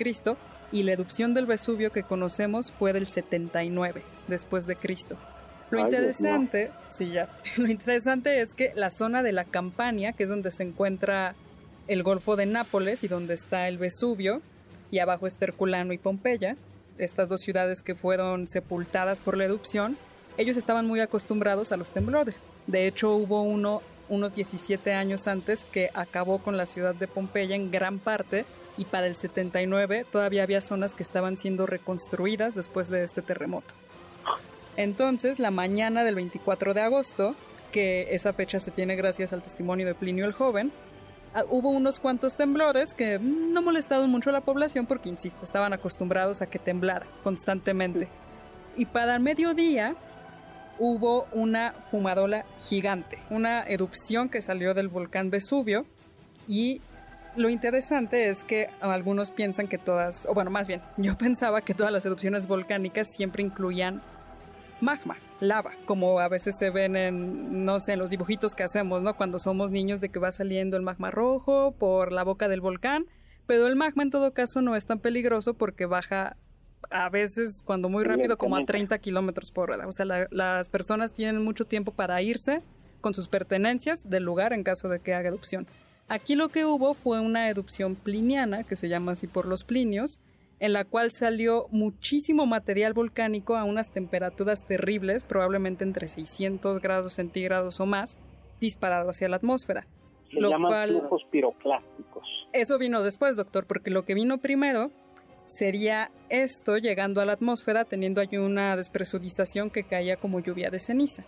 y 0.71 0.83
la 0.83 0.93
erupción 0.93 1.33
del 1.33 1.45
Vesubio 1.45 1.91
que 1.91 2.03
conocemos 2.03 2.71
fue 2.71 2.93
del 2.93 3.07
79 3.07 4.01
después 4.27 4.65
de 4.65 4.75
Cristo. 4.75 5.17
Lo 5.69 5.79
interesante, 5.79 6.71
sí 6.89 7.12
ya, 7.12 7.29
lo 7.57 7.67
interesante 7.67 8.41
es 8.41 8.53
que 8.53 8.71
la 8.75 8.89
zona 8.89 9.24
de 9.24 9.31
la 9.31 9.45
Campania, 9.45 10.13
que 10.13 10.24
es 10.24 10.29
donde 10.29 10.51
se 10.51 10.63
encuentra 10.63 11.36
el 11.88 12.03
Golfo 12.03 12.36
de 12.36 12.45
Nápoles 12.45 13.03
y 13.03 13.07
donde 13.07 13.33
está 13.33 13.67
el 13.67 13.77
Vesubio, 13.77 14.41
y 14.91 15.00
abajo 15.00 15.25
está 15.25 15.45
Herculano 15.45 15.93
y 15.93 15.98
Pompeya, 15.98 16.57
estas 16.98 17.29
dos 17.29 17.41
ciudades 17.41 17.81
que 17.81 17.95
fueron 17.95 18.45
sepultadas 18.45 19.19
por 19.19 19.38
la 19.38 19.45
erupción, 19.45 19.98
ellos 20.38 20.57
estaban 20.57 20.86
muy 20.86 21.00
acostumbrados 21.00 21.71
a 21.71 21.77
los 21.77 21.91
temblores. 21.91 22.50
De 22.67 22.88
hecho, 22.88 23.15
hubo 23.15 23.41
uno 23.41 23.81
unos 24.12 24.36
17 24.36 24.93
años 24.93 25.25
antes 25.27 25.63
que 25.71 25.89
acabó 25.93 26.39
con 26.39 26.57
la 26.57 26.65
ciudad 26.65 26.93
de 26.93 27.07
Pompeya 27.07 27.55
en 27.55 27.71
gran 27.71 27.98
parte 27.98 28.45
y 28.77 28.83
para 28.83 29.07
el 29.07 29.15
79 29.15 30.05
todavía 30.12 30.43
había 30.43 30.60
zonas 30.60 30.93
que 30.93 31.03
estaban 31.03 31.38
siendo 31.38 31.65
reconstruidas 31.65 32.53
después 32.53 32.89
de 32.89 33.03
este 33.03 33.21
terremoto. 33.21 33.74
Entonces, 34.75 35.39
la 35.39 35.50
mañana 35.50 36.03
del 36.03 36.15
24 36.15 36.74
de 36.74 36.81
agosto, 36.81 37.36
que 37.71 38.13
esa 38.13 38.33
fecha 38.33 38.60
se 38.60 38.71
tiene 38.71 38.98
gracias 38.98 39.31
al 39.31 39.41
testimonio 39.41 39.88
de 39.88 39.95
Plinio 39.95 40.25
el 40.25 40.33
Joven, 40.33 40.74
ah, 41.33 41.43
hubo 41.50 41.69
unos 41.69 42.00
cuantos 42.00 42.35
temblores 42.35 42.93
que 42.93 43.19
no 43.19 43.61
molestaron 43.61 44.09
mucho 44.09 44.29
a 44.29 44.33
la 44.33 44.41
población 44.41 44.85
porque, 44.85 45.09
insisto, 45.09 45.43
estaban 45.43 45.73
acostumbrados 45.73 46.41
a 46.41 46.47
que 46.47 46.59
temblara 46.59 47.05
constantemente. 47.23 48.07
Y 48.77 48.85
para 48.85 49.15
el 49.15 49.21
mediodía, 49.21 49.95
hubo 50.79 51.27
una 51.31 51.73
fumarola 51.91 52.45
gigante, 52.59 53.19
una 53.29 53.63
erupción 53.63 54.29
que 54.29 54.41
salió 54.41 54.73
del 54.73 54.88
volcán 54.88 55.29
Vesubio 55.29 55.85
y 56.47 56.81
lo 57.35 57.50
interesante 57.50 58.29
es 58.29 58.43
que 58.43 58.69
algunos 58.81 59.31
piensan 59.31 59.67
que 59.67 59.77
todas, 59.77 60.25
o 60.25 60.33
bueno, 60.33 60.51
más 60.51 60.67
bien, 60.67 60.81
yo 60.97 61.17
pensaba 61.19 61.61
que 61.61 61.73
todas 61.73 61.91
las 61.91 62.05
erupciones 62.05 62.47
volcánicas 62.47 63.07
siempre 63.15 63.43
incluían 63.43 64.01
magma, 64.81 65.17
lava, 65.39 65.71
como 65.85 66.19
a 66.19 66.27
veces 66.27 66.57
se 66.57 66.69
ven 66.69 66.95
en, 66.95 67.65
no 67.65 67.79
sé, 67.79 67.93
en 67.93 68.00
los 68.00 68.09
dibujitos 68.09 68.55
que 68.55 68.63
hacemos, 68.63 69.01
¿no? 69.01 69.15
Cuando 69.15 69.39
somos 69.39 69.71
niños 69.71 70.01
de 70.01 70.09
que 70.09 70.19
va 70.19 70.31
saliendo 70.31 70.77
el 70.77 70.83
magma 70.83 71.11
rojo 71.11 71.73
por 71.77 72.11
la 72.11 72.23
boca 72.23 72.47
del 72.47 72.61
volcán, 72.61 73.05
pero 73.47 73.67
el 73.67 73.75
magma 73.75 74.03
en 74.03 74.11
todo 74.11 74.33
caso 74.33 74.61
no 74.61 74.75
es 74.75 74.85
tan 74.85 75.00
peligroso 75.00 75.53
porque 75.53 75.85
baja 75.85 76.38
a 76.89 77.09
veces 77.09 77.61
cuando 77.65 77.89
muy 77.89 78.03
rápido 78.03 78.38
como 78.38 78.55
a 78.55 78.65
30 78.65 78.97
kilómetros 79.00 79.51
por 79.51 79.71
hora. 79.71 79.88
O 79.88 79.91
sea, 79.91 80.05
las 80.29 80.69
personas 80.69 81.13
tienen 81.13 81.43
mucho 81.43 81.65
tiempo 81.65 81.91
para 81.91 82.21
irse 82.21 82.61
con 83.01 83.13
sus 83.13 83.27
pertenencias 83.27 84.09
del 84.09 84.23
lugar 84.23 84.53
en 84.53 84.63
caso 84.63 84.89
de 84.89 85.00
que 85.00 85.13
haga 85.13 85.29
erupción. 85.29 85.67
Aquí 86.07 86.35
lo 86.35 86.50
que 86.50 86.65
hubo 86.65 86.93
fue 86.93 87.19
una 87.19 87.50
erupción 87.50 87.95
pliniana, 87.95 88.63
que 88.63 88.75
se 88.75 88.89
llama 88.89 89.13
así 89.13 89.27
por 89.27 89.45
los 89.45 89.63
plinios, 89.63 90.19
en 90.62 90.74
la 90.74 90.86
cual 90.86 91.12
salió 91.12 91.65
muchísimo 91.72 92.46
material 92.46 92.94
volcánico 92.94 93.58
a 93.58 93.63
unas 93.63 93.89
temperaturas 93.89 94.63
terribles, 94.68 95.24
probablemente 95.24 95.84
entre 95.84 96.08
600 96.08 96.80
grados 96.80 97.13
centígrados 97.13 97.80
o 97.80 97.88
más, 97.88 98.20
disparado 98.60 99.10
hacia 99.10 99.27
la 99.27 99.38
atmósfera. 99.38 99.88
Se 100.30 100.39
llaman 100.39 100.89
flujos 100.89 101.25
piroclásticos. 101.32 102.27
Eso 102.53 102.77
vino 102.77 103.01
después, 103.01 103.36
doctor, 103.36 103.65
porque 103.65 103.89
lo 103.89 104.06
que 104.06 104.13
vino 104.13 104.38
primero 104.38 104.91
sería 105.46 106.12
esto 106.30 106.77
llegando 106.77 107.22
a 107.22 107.25
la 107.25 107.34
atmósfera 107.34 107.84
teniendo 107.84 108.22
ahí 108.22 108.38
una 108.38 108.75
despresurización 108.75 109.72
que 109.72 109.84
caía 109.84 110.18
como 110.18 110.41
lluvia 110.41 110.70
de 110.70 110.77
ceniza. 110.77 111.24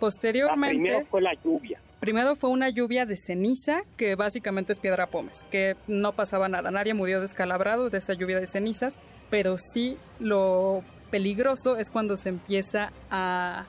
Posteriormente... 0.00 0.76
primero 0.76 1.06
fue 1.10 1.20
la 1.20 1.34
lluvia. 1.34 1.78
Primero 2.00 2.36
fue 2.36 2.50
una 2.50 2.68
lluvia 2.68 3.06
de 3.06 3.16
ceniza, 3.16 3.82
que 3.96 4.16
básicamente 4.16 4.72
es 4.72 4.80
piedra 4.80 5.06
pómez, 5.06 5.44
que 5.50 5.76
no 5.86 6.12
pasaba 6.12 6.48
nada, 6.48 6.70
nadie 6.70 6.92
murió 6.92 7.20
descalabrado 7.20 7.88
de 7.88 7.98
esa 7.98 8.12
lluvia 8.12 8.38
de 8.38 8.46
cenizas, 8.46 9.00
pero 9.30 9.56
sí 9.56 9.96
lo 10.20 10.82
peligroso 11.10 11.76
es 11.76 11.90
cuando 11.90 12.16
se 12.16 12.28
empieza 12.28 12.92
a, 13.10 13.64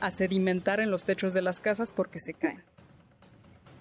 a 0.00 0.10
sedimentar 0.10 0.80
en 0.80 0.90
los 0.90 1.04
techos 1.04 1.32
de 1.32 1.42
las 1.42 1.60
casas 1.60 1.92
porque 1.92 2.20
se 2.20 2.34
caen. 2.34 2.62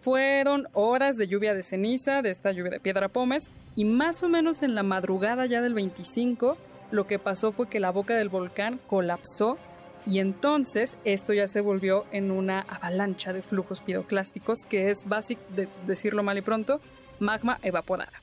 Fueron 0.01 0.67
horas 0.73 1.17
de 1.17 1.27
lluvia 1.27 1.53
de 1.53 1.61
ceniza, 1.61 2.21
de 2.21 2.31
esta 2.31 2.51
lluvia 2.51 2.71
de 2.71 2.79
piedra 2.79 3.09
pómez, 3.09 3.51
y 3.75 3.85
más 3.85 4.23
o 4.23 4.29
menos 4.29 4.63
en 4.63 4.73
la 4.73 4.83
madrugada 4.83 5.45
ya 5.45 5.61
del 5.61 5.73
25, 5.73 6.57
lo 6.91 7.07
que 7.07 7.19
pasó 7.19 7.51
fue 7.51 7.69
que 7.69 7.79
la 7.79 7.91
boca 7.91 8.15
del 8.15 8.29
volcán 8.29 8.79
colapsó 8.87 9.57
y 10.05 10.19
entonces 10.19 10.97
esto 11.05 11.33
ya 11.33 11.47
se 11.47 11.61
volvió 11.61 12.05
en 12.11 12.31
una 12.31 12.61
avalancha 12.61 13.33
de 13.33 13.41
flujos 13.41 13.81
piroclásticos, 13.81 14.65
que 14.65 14.89
es 14.89 15.07
básico, 15.07 15.41
de 15.55 15.67
decirlo 15.85 16.23
mal 16.23 16.37
y 16.37 16.41
pronto, 16.41 16.79
magma 17.19 17.59
evaporada, 17.63 18.21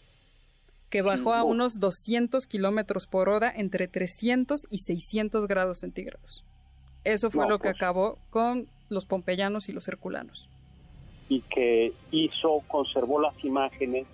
que 0.90 1.02
bajó 1.02 1.34
a 1.34 1.44
unos 1.44 1.80
200 1.80 2.46
kilómetros 2.46 3.06
por 3.06 3.28
hora 3.28 3.52
entre 3.54 3.88
300 3.88 4.66
y 4.70 4.78
600 4.78 5.46
grados 5.46 5.78
centígrados. 5.78 6.44
Eso 7.04 7.30
fue 7.30 7.48
lo 7.48 7.58
que 7.58 7.68
pues. 7.68 7.76
acabó 7.76 8.18
con 8.30 8.68
los 8.88 9.06
pompeyanos 9.06 9.68
y 9.68 9.72
los 9.72 9.88
herculanos 9.88 10.48
y 11.28 11.42
que 11.42 11.92
hizo, 12.10 12.62
conservó 12.68 13.20
las 13.20 13.34
imágenes 13.44 14.06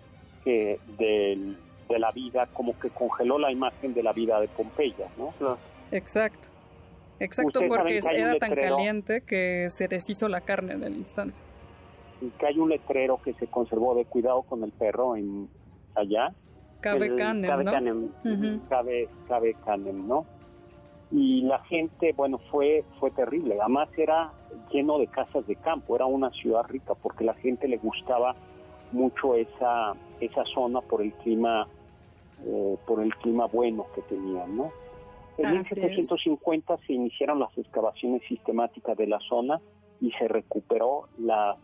que 0.42 0.78
de 0.98 1.98
la 1.98 2.10
vida, 2.10 2.48
como 2.52 2.78
que 2.78 2.90
congeló 2.90 3.38
la 3.38 3.52
imagen 3.52 3.94
de 3.94 4.02
la 4.02 4.12
vida 4.12 4.40
de 4.40 4.48
Pompeya, 4.48 5.08
¿no? 5.16 5.32
Exacto. 5.92 6.48
Exacto, 7.20 7.60
porque 7.68 8.00
era 8.12 8.38
tan 8.38 8.54
caliente 8.54 9.22
que 9.22 9.66
se 9.70 9.88
deshizo 9.88 10.28
la 10.28 10.40
carne 10.40 10.74
en 10.74 10.84
el 10.84 10.96
instante. 10.96 11.40
Y 12.20 12.28
que 12.30 12.46
hay 12.46 12.58
un 12.58 12.70
letrero 12.70 13.20
que 13.22 13.34
se 13.34 13.46
conservó 13.46 13.94
de 13.94 14.04
cuidado 14.04 14.42
con 14.42 14.62
el 14.64 14.72
perro 14.72 15.16
en 15.16 15.48
allá. 15.94 16.32
Cabe 16.80 17.14
Canem, 17.16 17.50
Cabe 17.50 17.64
¿no? 17.64 17.72
Canem, 17.72 18.60
Cabe, 18.68 19.08
Cabe 19.26 19.54
Canem, 19.64 20.06
¿no? 20.06 20.26
y 21.14 21.42
la 21.42 21.60
gente, 21.60 22.12
bueno, 22.16 22.38
fue, 22.50 22.84
fue 22.98 23.12
terrible. 23.12 23.56
Además 23.60 23.88
era 23.96 24.32
lleno 24.72 24.98
de 24.98 25.06
casas 25.06 25.46
de 25.46 25.54
campo, 25.54 25.94
era 25.94 26.06
una 26.06 26.30
ciudad 26.30 26.64
rica 26.64 26.94
porque 26.94 27.22
la 27.22 27.34
gente 27.34 27.68
le 27.68 27.76
gustaba 27.76 28.34
mucho 28.90 29.36
esa, 29.36 29.94
esa 30.20 30.44
zona 30.52 30.80
por 30.80 31.02
el 31.02 31.12
clima, 31.12 31.68
eh, 32.44 32.76
por 32.84 33.00
el 33.00 33.14
clima 33.16 33.46
bueno 33.46 33.86
que 33.94 34.02
tenían, 34.02 34.56
¿no? 34.56 34.72
En 35.38 35.52
1750 35.52 36.76
se 36.86 36.92
iniciaron 36.92 37.40
las 37.40 37.56
excavaciones 37.58 38.22
sistemáticas 38.28 38.96
de 38.96 39.06
la 39.06 39.18
zona 39.28 39.60
y 40.00 40.10
se 40.12 40.28
recuperó 40.28 41.08
la, 41.18 41.56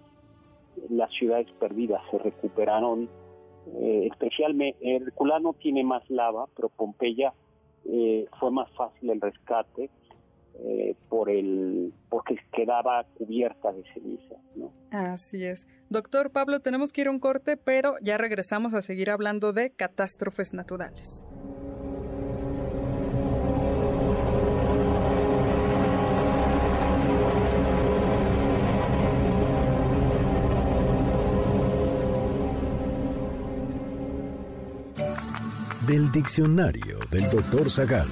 las 0.88 1.10
ciudades 1.12 1.50
perdidas, 1.58 2.02
se 2.10 2.18
recuperaron 2.18 3.08
eh, 3.74 4.08
especialmente, 4.10 4.78
Herculano 4.96 5.54
tiene 5.54 5.84
más 5.84 6.08
lava, 6.08 6.46
pero 6.56 6.68
Pompeya 6.70 7.32
eh, 7.84 8.26
fue 8.38 8.50
más 8.50 8.70
fácil 8.72 9.10
el 9.10 9.20
rescate 9.20 9.90
eh, 10.62 10.94
por 11.08 11.30
el 11.30 11.92
porque 12.08 12.36
quedaba 12.52 13.04
cubierta 13.14 13.72
de 13.72 13.84
ceniza. 13.94 14.36
¿no? 14.56 14.72
Así 14.90 15.44
es. 15.44 15.68
Doctor 15.88 16.32
Pablo, 16.32 16.60
tenemos 16.60 16.92
que 16.92 17.02
ir 17.02 17.08
a 17.08 17.10
un 17.10 17.20
corte, 17.20 17.56
pero 17.56 17.94
ya 18.02 18.18
regresamos 18.18 18.74
a 18.74 18.82
seguir 18.82 19.10
hablando 19.10 19.52
de 19.52 19.70
catástrofes 19.70 20.52
naturales. 20.52 21.24
Del 35.90 36.12
diccionario 36.12 37.00
del 37.10 37.28
doctor 37.30 37.68
Zagal. 37.68 38.06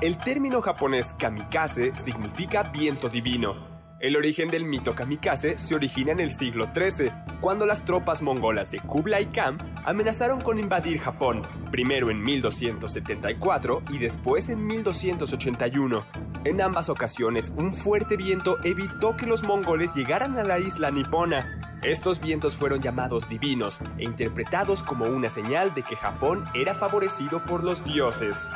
El 0.00 0.16
término 0.16 0.62
japonés 0.62 1.14
kamikaze 1.18 1.94
significa 1.94 2.62
viento 2.62 3.10
divino. 3.10 3.74
El 4.00 4.16
origen 4.16 4.48
del 4.48 4.64
mito 4.64 4.94
kamikaze 4.94 5.58
se 5.58 5.74
origina 5.74 6.12
en 6.12 6.20
el 6.20 6.30
siglo 6.30 6.70
XIII, 6.74 7.12
cuando 7.42 7.66
las 7.66 7.84
tropas 7.84 8.22
mongolas 8.22 8.70
de 8.70 8.78
Kublai 8.78 9.30
Khan 9.30 9.58
amenazaron 9.84 10.40
con 10.40 10.58
invadir 10.58 10.98
Japón, 10.98 11.42
primero 11.70 12.10
en 12.10 12.22
1274 12.22 13.82
y 13.90 13.98
después 13.98 14.48
en 14.48 14.66
1281. 14.66 16.06
En 16.46 16.62
ambas 16.62 16.88
ocasiones, 16.88 17.52
un 17.56 17.74
fuerte 17.74 18.16
viento 18.16 18.56
evitó 18.64 19.18
que 19.18 19.26
los 19.26 19.44
mongoles 19.44 19.94
llegaran 19.94 20.38
a 20.38 20.44
la 20.44 20.58
isla 20.58 20.90
nipona. 20.90 21.63
Estos 21.84 22.18
vientos 22.18 22.56
fueron 22.56 22.80
llamados 22.80 23.28
divinos 23.28 23.78
e 23.98 24.04
interpretados 24.04 24.82
como 24.82 25.04
una 25.04 25.28
señal 25.28 25.74
de 25.74 25.82
que 25.82 25.96
Japón 25.96 26.46
era 26.54 26.74
favorecido 26.74 27.44
por 27.44 27.62
los 27.62 27.84
dioses. 27.84 28.48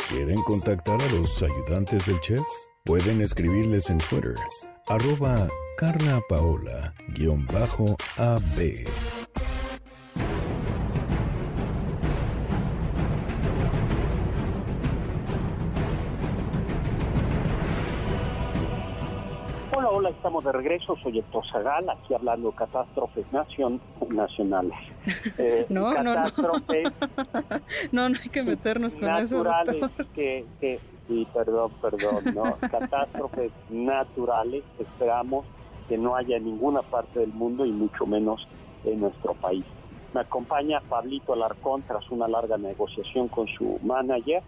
¿Quieren 0.10 0.42
contactar 0.42 1.02
a 1.02 1.10
los 1.14 1.42
ayudantes 1.42 2.08
del 2.08 2.20
chef? 2.20 2.44
Pueden 2.86 3.22
escribirles 3.22 3.90
en 3.90 4.00
Twitter, 4.00 4.36
arroba 4.88 5.48
Carla 5.78 6.20
Paola-AB. 6.28 6.96
Hola, 19.76 19.90
hola, 19.90 20.10
estamos 20.10 20.44
de 20.44 20.52
regreso. 20.52 20.96
Soy 21.04 21.20
Héctor 21.20 21.44
Zagal, 21.52 21.90
aquí 21.90 22.14
hablando 22.16 22.50
de 22.50 22.56
catástrofes 22.58 23.26
nacion 23.32 23.80
nacionales. 24.10 24.78
Eh, 25.38 25.66
no, 25.70 25.94
catástrofes 25.94 26.84
no, 26.84 27.60
no. 27.92 28.10
no, 28.10 28.20
hay 28.22 28.30
que 28.30 28.44
meternos 28.44 28.96
con 28.96 29.06
naturales 29.06 29.76
eso. 29.76 30.06
Que, 30.14 30.46
que, 30.60 30.80
sí, 31.10 31.28
perdón, 31.34 31.72
perdón, 31.82 32.24
no. 32.34 32.56
catástrofes 32.70 33.52
naturales. 33.70 34.64
Esperamos 34.80 35.46
que 35.90 35.98
no 35.98 36.16
haya 36.16 36.38
en 36.38 36.46
ninguna 36.46 36.82
parte 36.84 37.20
del 37.20 37.34
mundo 37.34 37.66
y 37.66 37.72
mucho 37.72 38.06
menos 38.06 38.48
en 38.86 39.02
nuestro 39.02 39.34
país. 39.34 39.66
Me 40.14 40.22
acompaña 40.22 40.80
Pablito 40.88 41.34
Alarcón 41.34 41.82
tras 41.82 42.10
una 42.12 42.28
larga 42.28 42.58
negociación 42.58 43.28
con 43.28 43.48
su 43.48 43.80
manager 43.84 44.42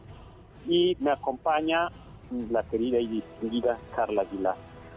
y 0.68 0.96
me 1.00 1.12
acompaña 1.12 1.90
la 2.50 2.64
querida 2.64 3.00
y 3.00 3.08
distinguida 3.08 3.78
Carla 3.96 4.22
Aguilar. 4.22 4.56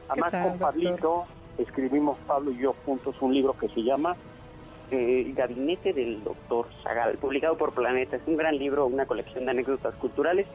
Además, 0.09 0.31
tal, 0.31 0.49
con 0.51 0.59
Pablito 0.59 0.93
doctor? 0.93 1.25
escribimos 1.59 2.19
Pablo 2.27 2.53
y 2.53 2.59
yo 2.59 2.75
juntos 2.85 3.17
un 3.21 3.35
libro 3.35 3.57
que 3.59 3.69
se 3.69 3.83
llama 3.83 4.17
Eh, 4.91 5.33
Gabinete 5.35 5.95
del 5.95 6.23
Doctor 6.23 6.67
Zagal, 6.83 7.17
publicado 7.17 7.57
por 7.57 7.73
Planeta. 7.73 8.17
Es 8.17 8.23
un 8.27 8.37
gran 8.37 8.59
libro, 8.59 8.87
una 8.87 9.07
colección 9.07 9.47
de 9.47 9.51
anécdotas 9.53 9.95
culturales 9.95 10.47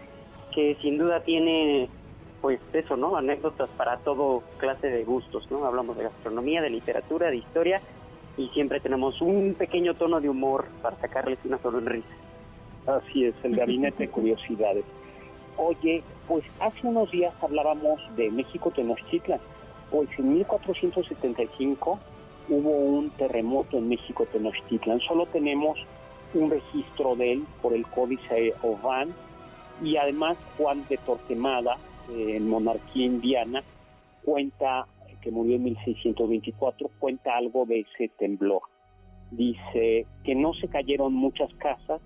que 0.54 0.76
sin 0.82 0.98
duda 0.98 1.22
tiene, 1.22 1.90
pues 2.42 2.60
eso, 2.74 2.98
¿no? 2.98 3.16
Anécdotas 3.16 3.70
para 3.78 3.98
todo 3.98 4.44
clase 4.58 4.88
de 4.88 5.04
gustos, 5.04 5.50
¿no? 5.52 5.66
Hablamos 5.66 5.98
de 5.98 6.04
gastronomía, 6.04 6.62
de 6.62 6.70
literatura, 6.70 7.30
de 7.30 7.38
historia 7.38 7.82
y 8.38 8.48
siempre 8.50 8.80
tenemos 8.80 9.22
un 9.22 9.56
pequeño 9.58 9.96
tono 9.96 10.22
de 10.22 10.30
humor 10.30 10.66
para 10.82 10.96
sacarles 10.98 11.40
una 11.44 11.58
sonrisa. 11.60 12.08
Así 12.88 13.26
es, 13.26 13.36
el 13.44 13.56
Gabinete 13.56 14.04
de 14.04 14.10
Curiosidades. 14.10 14.86
Oye, 15.58 16.04
pues 16.28 16.46
hace 16.62 16.88
unos 16.88 17.12
días 17.12 17.34
hablábamos 17.42 18.00
de 18.16 18.32
México 18.32 18.72
Tenochtitlan. 18.72 19.42
Pues 19.92 20.08
en 20.18 20.36
1475 20.36 22.00
hubo 22.48 22.70
un 22.70 23.10
terremoto 23.12 23.78
en 23.78 23.90
México 23.90 24.26
Tenochtitlan. 24.32 25.02
Solo 25.02 25.26
tenemos 25.26 25.78
un 26.34 26.50
registro 26.50 27.16
de 27.16 27.34
él 27.34 27.44
por 27.62 27.74
el 27.74 27.86
Códice 27.88 28.54
Ovan 28.62 29.14
y 29.82 29.98
además 29.98 30.38
Juan 30.58 30.86
de 30.90 30.98
Torquemada, 30.98 31.78
eh, 32.12 32.38
en 32.38 32.50
monarquía 32.50 33.06
indiana, 33.06 33.64
cuenta 34.24 34.86
que 35.22 35.32
murió 35.32 35.56
en 35.56 35.64
1624, 35.64 36.90
cuenta 37.00 37.36
algo 37.36 37.66
de 37.66 37.82
ese 37.82 38.10
temblor. 38.18 38.62
Dice 39.32 40.06
que 40.24 40.36
no 40.36 40.54
se 40.54 40.68
cayeron 40.68 41.14
muchas 41.14 41.54
casas, 41.56 42.02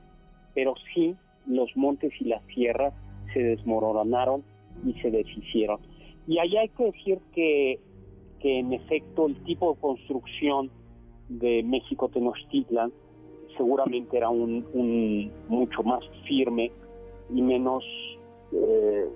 pero 0.54 0.74
sí 0.94 1.16
los 1.46 1.76
montes 1.76 2.12
y 2.20 2.26
las 2.26 2.44
sierras 2.48 2.94
se 3.34 3.40
desmoronaron 3.40 4.44
y 4.86 4.94
se 4.94 5.12
deshicieron. 5.12 5.80
Y 6.28 6.40
ahí 6.40 6.58
hay 6.58 6.70
que 6.70 6.86
decir 6.86 7.20
que, 7.34 7.80
que 8.40 8.60
en 8.60 8.74
efecto 8.74 9.28
el 9.28 9.42
tipo 9.44 9.74
de 9.74 9.80
construcción 9.80 10.72
de 11.30 11.64
México 11.64 12.10
Tenochtitlan 12.10 12.92
seguramente 13.58 14.18
era 14.18 14.30
un 14.30 15.32
mucho 15.48 15.84
más 15.84 16.04
firme 16.28 16.72
y 17.34 17.42
menos, 17.42 17.84
eh, 18.52 19.10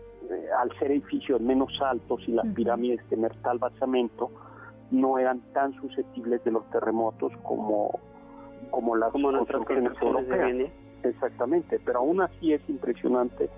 al 0.59 0.77
ser 0.79 0.91
edificios 0.91 1.39
menos 1.39 1.71
altos 1.81 2.21
y 2.27 2.31
las 2.31 2.47
pirámides 2.47 3.01
tener 3.09 3.33
tal 3.41 3.59
basamento, 3.59 4.31
no 4.91 5.17
eran 5.19 5.41
tan 5.53 5.73
susceptibles 5.75 6.43
de 6.43 6.51
los 6.51 6.69
terremotos 6.71 7.31
como, 7.43 7.99
como 8.71 8.95
las 8.95 9.11
Como 9.11 9.31
construcciones 9.31 9.93
europeas. 10.01 10.71
Exactamente, 11.03 11.79
pero 11.85 11.99
aún 11.99 12.21
así 12.21 12.53
es 12.53 12.61
impresionante 12.67 13.49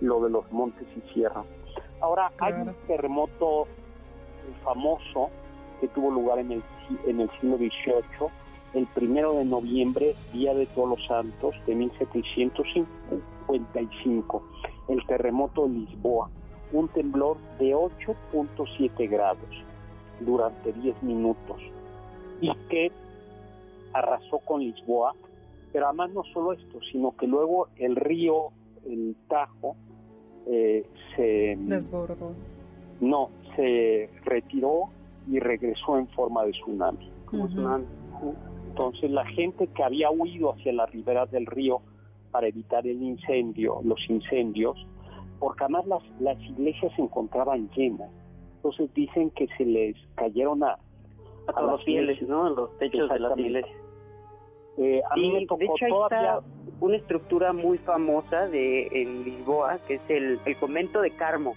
lo 0.00 0.20
de 0.22 0.30
los 0.30 0.50
montes 0.52 0.86
y 0.96 1.12
sierras. 1.12 1.46
Ahora, 2.00 2.32
hay 2.38 2.54
un 2.54 2.74
terremoto 2.86 3.66
famoso 4.64 5.30
que 5.80 5.88
tuvo 5.88 6.10
lugar 6.10 6.38
en 6.40 6.52
el, 6.52 6.62
en 7.06 7.20
el 7.20 7.30
siglo 7.40 7.56
XVIII, 7.56 8.28
el 8.74 8.86
primero 8.86 9.34
de 9.34 9.44
noviembre, 9.44 10.14
Día 10.32 10.54
de 10.54 10.64
Todos 10.66 10.90
los 10.90 11.04
Santos 11.06 11.54
de 11.66 11.74
1755, 11.74 14.42
el 14.88 15.04
terremoto 15.06 15.66
de 15.66 15.74
Lisboa, 15.74 16.30
un 16.72 16.88
temblor 16.88 17.36
de 17.58 17.74
8.7 17.74 19.08
grados 19.08 19.38
durante 20.20 20.72
10 20.72 21.02
minutos 21.02 21.56
y 22.40 22.52
que 22.68 22.90
arrasó 23.92 24.38
con 24.40 24.60
Lisboa, 24.60 25.14
pero 25.72 25.86
además 25.86 26.10
no 26.12 26.24
solo 26.32 26.52
esto, 26.52 26.78
sino 26.92 27.16
que 27.16 27.26
luego 27.26 27.68
el 27.76 27.96
río, 27.96 28.50
el 28.86 29.16
Tajo, 29.28 29.76
eh, 30.46 30.86
se 31.16 31.56
Desbordó. 31.58 32.32
no 33.00 33.30
se 33.56 34.08
retiró 34.24 34.90
y 35.30 35.40
regresó 35.40 35.98
en 35.98 36.06
forma 36.08 36.44
de 36.44 36.52
tsunami. 36.52 37.10
Como 37.26 37.48
tsunami. 37.48 37.84
Entonces 38.78 39.10
la 39.10 39.26
gente 39.26 39.66
que 39.74 39.82
había 39.82 40.08
huido 40.08 40.52
hacia 40.52 40.72
las 40.72 40.88
riberas 40.92 41.28
del 41.32 41.46
río 41.46 41.80
para 42.30 42.46
evitar 42.46 42.86
el 42.86 43.02
incendio, 43.02 43.80
los 43.82 43.98
incendios, 44.08 44.76
porque 45.40 45.64
además 45.64 45.84
las, 45.88 46.02
las 46.20 46.40
iglesias 46.44 46.92
se 46.94 47.02
encontraban 47.02 47.68
llenas. 47.70 48.08
Entonces 48.54 48.94
dicen 48.94 49.30
que 49.30 49.48
se 49.56 49.64
les 49.64 49.96
cayeron 50.14 50.62
a, 50.62 50.78
A 51.56 51.62
los 51.62 51.82
fieles, 51.84 52.22
¿no? 52.22 52.46
En 52.46 52.54
los 52.54 52.78
techos 52.78 53.10
de 53.10 53.18
las 53.18 53.36
iglesias. 53.36 53.76
eh, 54.76 55.02
a 55.10 55.16
mí 55.16 55.22
Sí, 55.22 55.32
me 55.32 55.46
tocó 55.46 55.58
de 55.58 55.64
hecho 55.64 55.84
ahí 55.84 55.90
todavía 55.90 56.18
está 56.34 56.40
una 56.80 56.96
estructura 56.98 57.52
muy 57.52 57.78
famosa 57.78 58.46
de 58.46 58.86
en 58.92 59.24
Lisboa, 59.24 59.80
que 59.88 59.94
es 59.94 60.02
el, 60.08 60.38
el 60.46 60.56
convento 60.56 61.00
de 61.00 61.10
Carmo, 61.10 61.56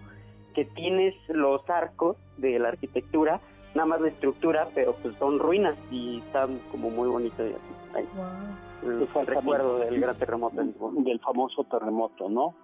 que 0.56 0.66
tienes 0.66 1.14
los 1.28 1.70
arcos 1.70 2.18
de 2.38 2.58
la 2.58 2.70
arquitectura, 2.70 3.40
nada 3.76 3.86
más 3.86 4.02
la 4.02 4.10
estructura, 4.10 4.68
pero 4.74 4.94
pues 5.02 5.16
son 5.18 5.40
ruinas 5.40 5.76
y 5.92 6.20
están 6.20 6.60
como 6.72 6.90
muy 6.90 7.08
bonitos. 7.10 7.40
y 7.50 7.54
así. 7.54 7.96
Ahí, 7.96 8.08
Wow. 8.16 9.22
el 9.22 9.28
recuerdo 9.28 9.80
del 9.80 10.00
gran 10.00 10.18
terremoto 10.18 10.56
de 10.58 10.66
Lisboa. 10.66 10.92
del 10.96 11.20
famoso 11.20 11.64
terremoto, 11.66 12.30
¿no? 12.30 12.56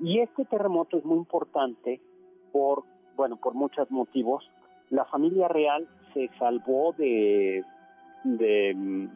Y 0.00 0.20
este 0.20 0.44
terremoto 0.44 0.98
es 0.98 1.04
muy 1.04 1.16
importante 1.18 2.00
por, 2.52 2.82
bueno, 3.16 3.36
por 3.36 3.54
muchos 3.54 3.90
motivos. 3.90 4.48
La 4.90 5.04
familia 5.06 5.48
real 5.48 5.88
se 6.12 6.28
salvó 6.38 6.92
de, 6.98 7.64
de, 8.24 9.08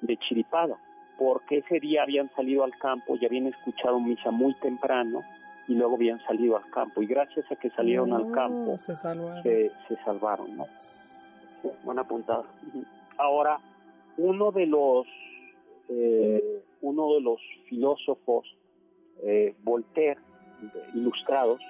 de 0.00 0.16
chiripado, 0.18 0.76
porque 1.18 1.58
ese 1.58 1.80
día 1.80 2.02
habían 2.04 2.30
salido 2.34 2.64
al 2.64 2.72
campo 2.78 3.16
y 3.20 3.26
habían 3.26 3.46
escuchado 3.48 4.00
misa 4.00 4.30
muy 4.30 4.54
temprano 4.60 5.20
y 5.68 5.74
luego 5.74 5.94
habían 5.96 6.20
salido 6.26 6.56
al 6.56 6.68
campo. 6.70 7.02
Y 7.02 7.06
gracias 7.06 7.50
a 7.50 7.56
que 7.56 7.70
salieron 7.70 8.12
al 8.12 8.30
campo, 8.32 8.78
Se 8.78 8.94
salvaron. 8.94 9.42
se, 9.42 9.70
se 9.88 9.96
salvaron, 10.04 10.56
¿no? 10.56 10.66
Sí, 10.76 11.68
buena 11.84 12.04
puntada. 12.04 12.44
Ahora, 13.18 13.58
uno 14.18 14.50
de 14.52 14.66
los 14.66 15.06
eh, 15.88 16.62
uno 16.80 17.14
de 17.14 17.20
los 17.20 17.40
filósofos 17.68 18.46
eh, 19.22 19.54
Voltaire 19.62 20.18
de- 20.60 20.98
ilustrados 20.98 21.60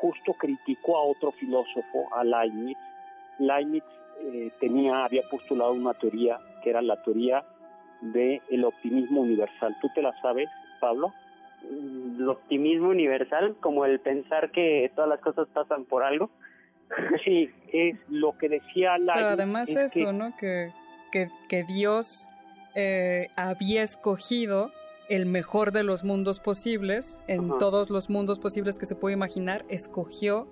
justo 0.00 0.32
criticó 0.34 0.96
a 0.96 1.02
otro 1.04 1.30
filósofo, 1.32 2.08
a 2.14 2.24
Leibniz. 2.24 2.76
Leibniz 3.38 3.84
eh, 4.22 4.50
tenía 4.60 5.04
había 5.04 5.22
postulado 5.30 5.72
una 5.72 5.94
teoría 5.94 6.38
que 6.62 6.70
era 6.70 6.80
la 6.82 7.02
teoría 7.02 7.44
del 8.00 8.40
el 8.50 8.64
optimismo 8.64 9.20
universal. 9.20 9.76
¿Tú 9.80 9.88
te 9.94 10.02
la 10.02 10.18
sabes, 10.20 10.48
Pablo? 10.80 11.12
El 11.68 12.28
optimismo 12.28 12.88
universal, 12.88 13.56
como 13.60 13.84
el 13.84 14.00
pensar 14.00 14.50
que 14.50 14.90
todas 14.94 15.08
las 15.08 15.20
cosas 15.20 15.48
pasan 15.52 15.84
por 15.84 16.02
algo. 16.02 16.30
Sí, 17.24 17.48
es 17.72 17.96
lo 18.08 18.36
que 18.36 18.48
decía 18.48 18.98
la... 18.98 19.14
Pero 19.14 19.28
además 19.28 19.68
eso, 19.68 20.12
¿no? 20.12 20.36
Que, 20.38 20.72
que, 21.12 21.62
Dios 21.64 22.28
eh, 22.74 23.28
había 23.36 23.82
escogido 23.82 24.72
el 25.08 25.26
mejor 25.26 25.72
de 25.72 25.82
los 25.82 26.04
mundos 26.04 26.40
posibles, 26.40 27.20
en 27.26 27.48
todos 27.58 27.90
los 27.90 28.10
mundos 28.10 28.38
posibles 28.38 28.78
que 28.78 28.86
se 28.86 28.94
puede 28.94 29.14
imaginar, 29.14 29.64
escogió 29.68 30.48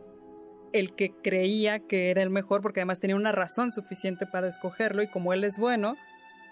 el 0.73 0.95
que 0.95 1.13
creía 1.13 1.79
que 1.81 2.11
era 2.11 2.23
el 2.23 2.31
mejor, 2.31 2.61
porque 2.61 2.81
además 2.81 3.01
tenía 3.01 3.17
una 3.17 3.33
razón 3.33 3.73
suficiente 3.73 4.27
para 4.27 4.49
escogerlo, 4.49 5.03
y 5.03 5.09
como 5.09 5.33
él 5.33 5.45
es 5.45 5.59
bueno, 5.59 5.95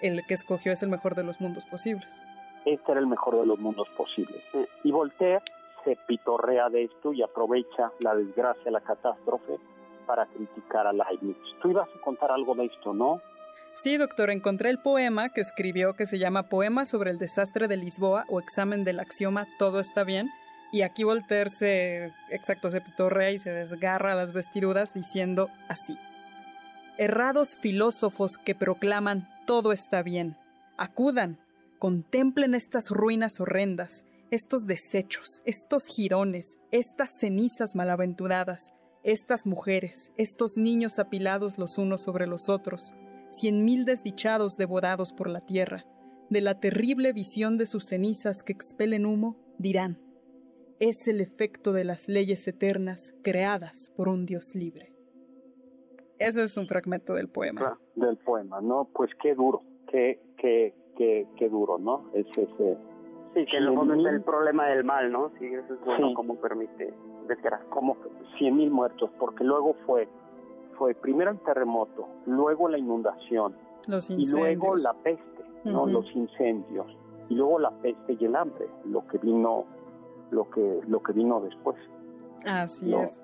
el 0.00 0.22
que 0.26 0.34
escogió 0.34 0.72
es 0.72 0.82
el 0.82 0.88
mejor 0.88 1.14
de 1.14 1.24
los 1.24 1.40
mundos 1.40 1.64
posibles. 1.64 2.22
Este 2.66 2.92
era 2.92 3.00
el 3.00 3.06
mejor 3.06 3.38
de 3.38 3.46
los 3.46 3.58
mundos 3.58 3.88
posibles. 3.96 4.42
Y 4.82 4.90
Voltaire 4.90 5.40
se 5.84 5.96
pitorrea 6.08 6.68
de 6.68 6.84
esto 6.84 7.12
y 7.12 7.22
aprovecha 7.22 7.92
la 8.00 8.14
desgracia, 8.16 8.70
la 8.72 8.80
catástrofe, 8.80 9.58
para 10.04 10.26
criticar 10.26 10.86
a 10.86 10.92
Leibniz. 10.92 11.36
Tú 11.62 11.70
ibas 11.70 11.88
a 11.88 12.00
contar 12.00 12.32
algo 12.32 12.56
de 12.56 12.66
esto, 12.66 12.92
¿no? 12.92 13.20
Sí, 13.74 13.96
doctor, 13.96 14.30
encontré 14.30 14.70
el 14.70 14.78
poema 14.78 15.28
que 15.28 15.42
escribió 15.42 15.94
que 15.94 16.06
se 16.06 16.18
llama 16.18 16.48
Poema 16.48 16.86
sobre 16.86 17.10
el 17.10 17.18
desastre 17.18 17.68
de 17.68 17.76
Lisboa 17.76 18.24
o 18.28 18.40
examen 18.40 18.84
del 18.84 18.98
axioma 18.98 19.46
Todo 19.58 19.78
está 19.78 20.02
bien. 20.02 20.28
Y 20.72 20.82
aquí 20.82 21.04
Voltaire 21.04 21.50
se, 21.50 22.12
exacto, 22.30 22.70
se 22.70 22.80
pitorrea 22.80 23.30
y 23.30 23.38
se 23.38 23.50
desgarra 23.50 24.16
las 24.16 24.32
vestiduras 24.32 24.92
diciendo 24.92 25.50
así. 25.68 25.96
Errados 26.98 27.54
filósofos 27.54 28.38
que 28.38 28.56
proclaman 28.56 29.28
todo 29.46 29.70
está 29.70 30.02
bien, 30.02 30.34
acudan, 30.76 31.38
contemplen 31.78 32.54
estas 32.54 32.90
ruinas 32.90 33.40
horrendas, 33.40 34.06
estos 34.30 34.66
desechos, 34.66 35.42
estos 35.44 35.86
jirones, 35.86 36.58
estas 36.70 37.18
cenizas 37.18 37.76
malaventuradas, 37.76 38.72
estas 39.02 39.46
mujeres, 39.46 40.12
estos 40.16 40.56
niños 40.56 40.98
apilados 40.98 41.58
los 41.58 41.78
unos 41.78 42.02
sobre 42.02 42.26
los 42.26 42.48
otros, 42.48 42.94
cien 43.30 43.64
mil 43.64 43.84
desdichados 43.84 44.56
devorados 44.56 45.12
por 45.12 45.28
la 45.28 45.40
tierra, 45.40 45.84
de 46.28 46.40
la 46.40 46.58
terrible 46.58 47.12
visión 47.12 47.56
de 47.56 47.66
sus 47.66 47.86
cenizas 47.86 48.42
que 48.42 48.52
expelen 48.52 49.06
humo, 49.06 49.36
dirán, 49.58 49.98
es 50.80 51.06
el 51.08 51.20
efecto 51.20 51.72
de 51.72 51.84
las 51.84 52.08
leyes 52.08 52.46
eternas 52.48 53.14
creadas 53.22 53.92
por 53.96 54.08
un 54.08 54.26
Dios 54.26 54.54
libre. 54.54 54.92
Ese 56.18 56.42
es 56.42 56.56
un 56.56 56.66
fragmento 56.66 57.14
del 57.14 57.28
poema. 57.28 57.60
Ah, 57.64 57.78
del 57.94 58.16
poema, 58.16 58.60
¿no? 58.60 58.88
Pues 58.92 59.10
qué 59.22 59.34
duro, 59.34 59.62
qué, 59.90 60.20
qué, 60.38 60.74
qué, 60.96 61.26
qué 61.36 61.48
duro, 61.48 61.78
¿no? 61.78 62.04
Es 62.12 62.26
ese... 62.36 62.76
Sí, 63.34 63.44
que 63.44 63.60
luego 63.60 63.92
es 63.92 64.06
el 64.06 64.22
problema 64.22 64.66
del 64.68 64.84
mal, 64.84 65.12
¿no? 65.12 65.30
Sí, 65.38 65.46
eso 65.46 65.74
es 65.74 65.84
bueno, 65.84 66.14
como 66.14 66.36
permite 66.36 66.94
como 67.70 67.96
100 68.38 68.56
mil 68.56 68.70
muertos, 68.70 69.10
porque 69.18 69.44
luego 69.44 69.74
fue, 69.86 70.08
fue 70.78 70.94
primero 70.94 71.30
el 71.30 71.38
terremoto, 71.40 72.08
luego 72.26 72.68
la 72.68 72.78
inundación, 72.78 73.54
y 74.08 74.30
luego 74.30 74.76
la 74.76 74.94
peste, 74.94 75.44
¿no? 75.64 75.86
los 75.86 76.06
incendios, 76.14 76.86
y 77.28 77.34
luego 77.34 77.58
la 77.58 77.70
peste 77.70 78.16
y 78.18 78.24
el 78.24 78.36
hambre, 78.36 78.68
lo 78.84 79.06
que 79.06 79.18
vino, 79.18 79.64
lo 80.30 80.48
que, 80.50 80.80
lo 80.86 81.02
que 81.02 81.12
vino 81.12 81.40
después. 81.40 81.76
Así 82.46 82.94
es. 82.94 83.22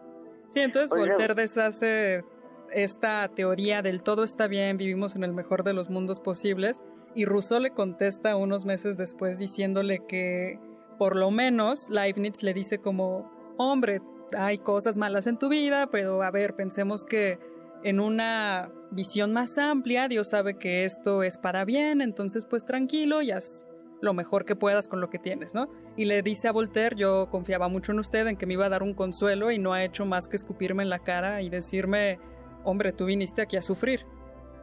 Sí, 0.49 0.61
entonces 0.61 0.91
Voltaire 0.91 1.35
deshace 1.35 2.25
esta 2.71 3.29
teoría 3.29 3.83
del 3.83 4.03
todo 4.03 4.25
está 4.25 4.47
bien, 4.49 4.77
vivimos 4.77 5.15
en 5.17 5.25
el 5.25 5.33
mejor 5.33 5.63
de 5.63 5.73
los 5.73 5.91
mundos 5.91 6.21
posibles, 6.21 6.83
y 7.15 7.25
Rousseau 7.25 7.61
le 7.61 7.71
contesta 7.71 8.37
unos 8.37 8.65
meses 8.65 8.97
después 8.97 9.39
diciéndole 9.39 10.01
que 10.07 10.59
por 10.99 11.17
lo 11.17 11.31
menos 11.31 11.91
Leibniz 11.91 12.43
le 12.43 12.55
dice 12.55 12.79
como 12.79 13.31
hombre, 13.59 14.01
hay 14.37 14.59
cosas 14.59 14.99
malas 14.99 15.27
en 15.27 15.39
tu 15.39 15.49
vida, 15.49 15.89
pero 15.91 16.23
a 16.23 16.31
ver, 16.31 16.55
pensemos 16.55 17.05
que 17.05 17.39
en 17.83 18.01
una 18.01 18.71
visión 18.91 19.33
más 19.33 19.59
amplia, 19.59 20.09
Dios 20.09 20.31
sabe 20.31 20.59
que 20.59 20.85
esto 20.85 21.23
es 21.23 21.39
para 21.39 21.65
bien, 21.65 22.01
entonces 22.01 22.47
pues 22.47 22.65
tranquilo 22.65 23.23
y 23.23 23.33
haz 23.33 23.65
lo 24.01 24.15
mejor 24.15 24.45
que 24.45 24.57
puedas 24.57 24.89
con 24.89 25.01
lo 25.01 25.11
que 25.11 25.19
tienes, 25.19 25.55
¿no? 25.55 25.69
Y 25.97 26.07
le 26.07 26.23
dice 26.23 26.49
a 26.49 26.53
Voltaire, 26.53 26.97
yo 26.97 27.29
confiaba 27.31 27.69
mucho 27.69 27.93
en 27.93 28.01
usted, 28.01 28.27
en 28.27 28.37
que 28.37 28.47
me 28.47 28.55
iba 28.55 28.67
a 28.67 28.69
dar 28.69 28.83
un 28.83 28.95
consuelo 28.95 29.53
y 29.53 29.59
no 29.59 29.73
ha 29.73 29.85
hecho 29.85 30.05
más 30.05 30.27
que 30.27 30.37
escupirme 30.37 30.83
en 30.83 30.91
la 30.91 30.99
cara 30.99 31.41
y 31.41 31.49
decirme, 31.49 32.19
hombre, 32.65 32.93
tú 32.93 33.05
viniste 33.05 33.43
aquí 33.43 33.57
a 33.57 33.63
sufrir. 33.63 34.05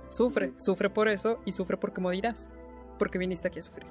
Sufre, 0.10 0.54
sufre 0.58 0.90
por 0.90 1.08
eso 1.08 1.40
y 1.46 1.52
sufre 1.52 1.78
porque 1.78 2.02
morirás, 2.02 2.50
porque 2.98 3.18
viniste 3.18 3.48
aquí 3.48 3.60
a 3.60 3.64
sufrir. 3.64 3.88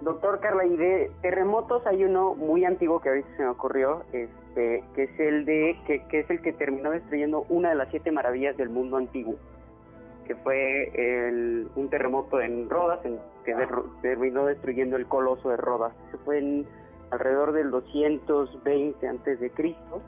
Doctor 0.00 0.40
Carla, 0.40 0.64
y 0.64 0.76
de 0.76 1.10
terremotos 1.20 1.86
hay 1.86 2.04
uno 2.04 2.34
muy 2.34 2.64
antiguo 2.64 3.00
que 3.00 3.10
ahorita 3.10 3.28
se 3.36 3.42
me 3.42 3.48
ocurrió, 3.48 4.04
este, 4.12 4.84
que 4.94 5.02
es 5.02 5.20
el 5.20 5.44
de 5.44 5.76
que, 5.86 6.18
es 6.18 6.30
el 6.30 6.40
que 6.40 6.52
terminó 6.52 6.90
destruyendo 6.90 7.44
una 7.48 7.70
de 7.70 7.74
las 7.74 7.90
siete 7.90 8.10
maravillas 8.10 8.56
del 8.56 8.70
mundo 8.70 8.96
antiguo, 8.96 9.36
que 10.26 10.34
fue 10.36 10.90
el, 10.94 11.68
un 11.76 11.90
terremoto 11.90 12.40
en 12.40 12.70
Rodas, 12.70 13.04
en, 13.04 13.18
que 13.44 13.54
terminó 14.02 14.46
destruyendo 14.46 14.96
el 14.96 15.06
coloso 15.06 15.50
de 15.50 15.56
Rodas. 15.56 15.92
Se 16.10 16.16
fue 16.18 16.38
en 16.38 16.66
alrededor 17.10 17.52
del 17.52 17.70
220 17.70 19.06
antes 19.06 19.40
de 19.40 19.50
Cristo. 19.50 20.00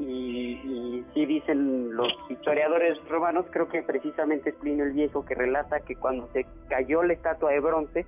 Y, 0.00 1.04
sí 1.12 1.26
dicen 1.26 1.94
los 1.94 2.12
historiadores 2.30 2.98
romanos, 3.08 3.44
creo 3.50 3.68
que 3.68 3.82
precisamente 3.82 4.50
es 4.50 4.56
Plinio 4.56 4.84
el 4.84 4.92
Viejo 4.92 5.24
que 5.24 5.34
relata 5.34 5.80
que 5.80 5.96
cuando 5.96 6.28
se 6.32 6.46
cayó 6.68 7.02
la 7.02 7.12
estatua 7.12 7.50
de 7.50 7.60
bronce, 7.60 8.06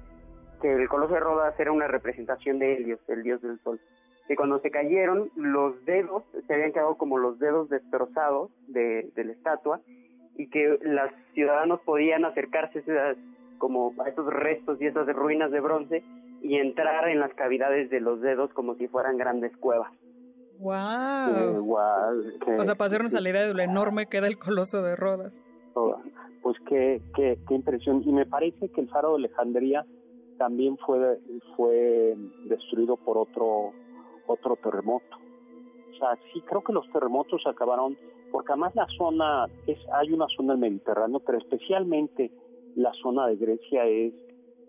que 0.63 0.73
el 0.73 0.89
Coloso 0.89 1.15
de 1.15 1.21
Rodas 1.21 1.59
era 1.61 1.71
una 1.71 1.89
representación 1.89 2.59
de 2.59 2.77
Helios, 2.77 3.01
el 3.09 3.23
dios 3.23 3.43
del 3.43 3.61
sol. 3.61 3.79
Que 4.27 4.37
cuando 4.37 4.61
se 4.61 4.71
cayeron, 4.71 5.31
los 5.37 5.85
dedos 5.85 6.23
se 6.47 6.55
habían 6.55 6.73
quedado 6.73 6.97
como 6.97 7.19
los 7.19 7.39
dedos 7.39 7.69
destrozados 7.69 8.51
de, 8.69 9.11
la 9.15 9.33
estatua 9.33 9.81
y 10.37 10.49
que 10.49 10.79
los 10.81 11.11
ciudadanos 11.35 11.81
podían 11.81 12.25
acercarse 12.25 12.81
a, 12.99 13.15
como 13.59 13.93
a 14.03 14.09
esos 14.09 14.27
restos 14.33 14.81
y 14.81 14.87
esas 14.87 15.07
ruinas 15.09 15.51
de 15.51 15.61
bronce 15.61 16.03
y 16.41 16.57
entrar 16.57 17.09
en 17.09 17.21
las 17.21 17.35
cavidades 17.35 17.91
de 17.91 18.01
los 18.01 18.21
dedos 18.23 18.51
como 18.55 18.77
si 18.77 18.89
fueran 18.89 19.19
grandes 19.19 19.55
cuevas. 19.59 19.93
¡Wow! 20.63 21.75
o 22.59 22.65
sea, 22.65 22.75
para 22.77 22.87
hacernos 22.87 23.13
la 23.13 23.29
idea 23.29 23.47
de 23.47 23.55
lo 23.55 23.63
enorme 23.63 24.07
que 24.07 24.19
era 24.19 24.29
el 24.29 24.39
Coloso 24.39 24.83
de 24.83 24.95
Rodas. 24.97 25.43
Pues 26.43 26.57
qué, 26.69 27.01
qué, 27.15 27.39
qué 27.49 27.55
impresión. 27.55 28.03
Y 28.05 28.13
me 28.13 28.27
parece 28.27 28.69
que 28.69 28.81
el 28.81 28.89
faro 28.89 29.11
de 29.11 29.17
Alejandría 29.17 29.85
también 30.39 30.77
fue, 30.79 31.19
fue 31.57 32.17
destruido 32.45 32.97
por 32.97 33.19
otro, 33.19 33.73
otro 34.27 34.57
terremoto. 34.57 35.17
O 35.93 35.99
sea, 35.99 36.19
sí 36.33 36.41
creo 36.43 36.63
que 36.63 36.73
los 36.73 36.91
terremotos 36.91 37.43
acabaron, 37.47 37.97
porque 38.31 38.53
además 38.53 38.75
la 38.75 38.87
zona, 38.97 39.47
es, 39.67 39.79
hay 39.93 40.13
una 40.13 40.27
zona 40.37 40.55
del 40.55 40.61
Mediterráneo, 40.61 41.21
pero 41.21 41.39
especialmente 41.39 42.33
la 42.75 42.93
zona 43.03 43.27
de 43.29 43.37
Grecia 43.37 43.85
es, 43.87 44.15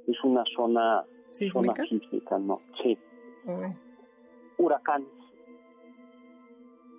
es 0.08 0.23
una 0.23 0.43
zona 0.56 1.06
sísmica, 1.32 2.38
¿no? 2.38 2.60
Sí. 2.82 2.97
Huracanes. 4.58 5.22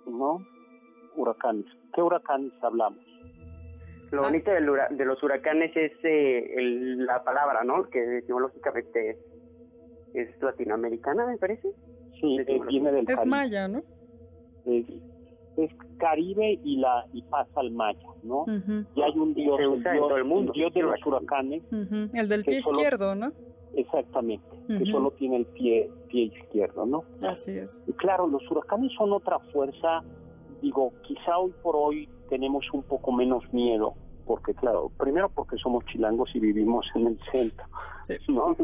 ¿No? 0.05 0.45
Huracanes. 1.15 1.65
¿Qué 1.93 2.01
huracanes 2.01 2.51
hablamos? 2.61 2.99
Lo 4.11 4.21
ah. 4.21 4.25
bonito 4.27 4.51
de 4.51 5.05
los 5.05 5.23
huracanes 5.23 5.75
es 5.75 5.91
eh, 6.03 6.55
la 6.97 7.23
palabra, 7.23 7.63
¿no? 7.63 7.89
Que 7.89 8.19
etimológicamente 8.19 9.17
es 10.13 10.41
latinoamericana, 10.41 11.25
me 11.25 11.37
parece. 11.37 11.69
Sí, 12.19 12.37
eh, 12.39 12.59
viene 12.67 12.91
del 12.91 13.05
Es 13.09 13.25
maya, 13.25 13.67
¿no? 13.67 13.83
Es, 14.65 14.85
Caribe 15.97 16.59
y 16.65 16.77
la 16.77 17.05
y 17.13 17.21
pasa 17.23 17.61
al 17.61 17.71
maya, 17.71 18.09
¿no? 18.23 18.45
Y 18.95 19.01
hay 19.01 19.17
un 19.17 19.33
dios, 19.33 19.57
el 19.59 19.81
dios, 19.81 20.11
el 20.17 20.25
mundo, 20.25 20.51
dios 20.53 20.73
de 20.73 20.81
los 20.81 21.05
huracanes. 21.05 21.63
El 21.71 22.27
del 22.27 22.43
pie 22.43 22.57
izquierdo, 22.57 23.15
¿no? 23.15 23.31
Exactamente, 23.75 24.45
que 24.67 24.85
solo 24.85 25.11
tiene 25.11 25.37
el 25.37 25.45
pie, 25.45 25.91
pie 26.07 26.23
izquierdo, 26.23 26.85
¿no? 26.85 27.03
Así 27.21 27.51
es. 27.51 27.83
Y 27.87 27.93
claro, 27.93 28.27
los 28.27 28.49
huracanes 28.49 28.91
son 28.97 29.11
otra 29.11 29.39
fuerza, 29.51 30.01
digo, 30.61 30.93
quizá 31.03 31.37
hoy 31.37 31.53
por 31.61 31.75
hoy 31.75 32.07
tenemos 32.29 32.65
un 32.73 32.83
poco 32.83 33.11
menos 33.11 33.43
miedo, 33.53 33.93
porque 34.25 34.53
claro, 34.53 34.91
primero 34.97 35.29
porque 35.29 35.57
somos 35.57 35.85
chilangos 35.85 36.33
y 36.35 36.39
vivimos 36.39 36.85
en 36.95 37.07
el 37.07 37.19
centro, 37.31 37.65
¿no? 38.29 38.55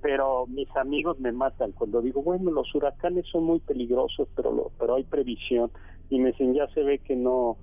pero 0.00 0.46
mis 0.46 0.68
amigos 0.76 1.18
me 1.18 1.32
matan 1.32 1.72
cuando 1.72 2.00
digo, 2.02 2.22
bueno, 2.22 2.50
los 2.50 2.72
huracanes 2.74 3.26
son 3.32 3.44
muy 3.44 3.58
peligrosos, 3.60 4.28
pero 4.36 4.70
pero 4.78 4.94
hay 4.94 5.04
previsión 5.04 5.70
y 6.10 6.20
me 6.20 6.30
dicen, 6.30 6.54
ya 6.54 6.68
se 6.68 6.82
ve 6.82 6.98
que 6.98 7.16
no 7.16 7.56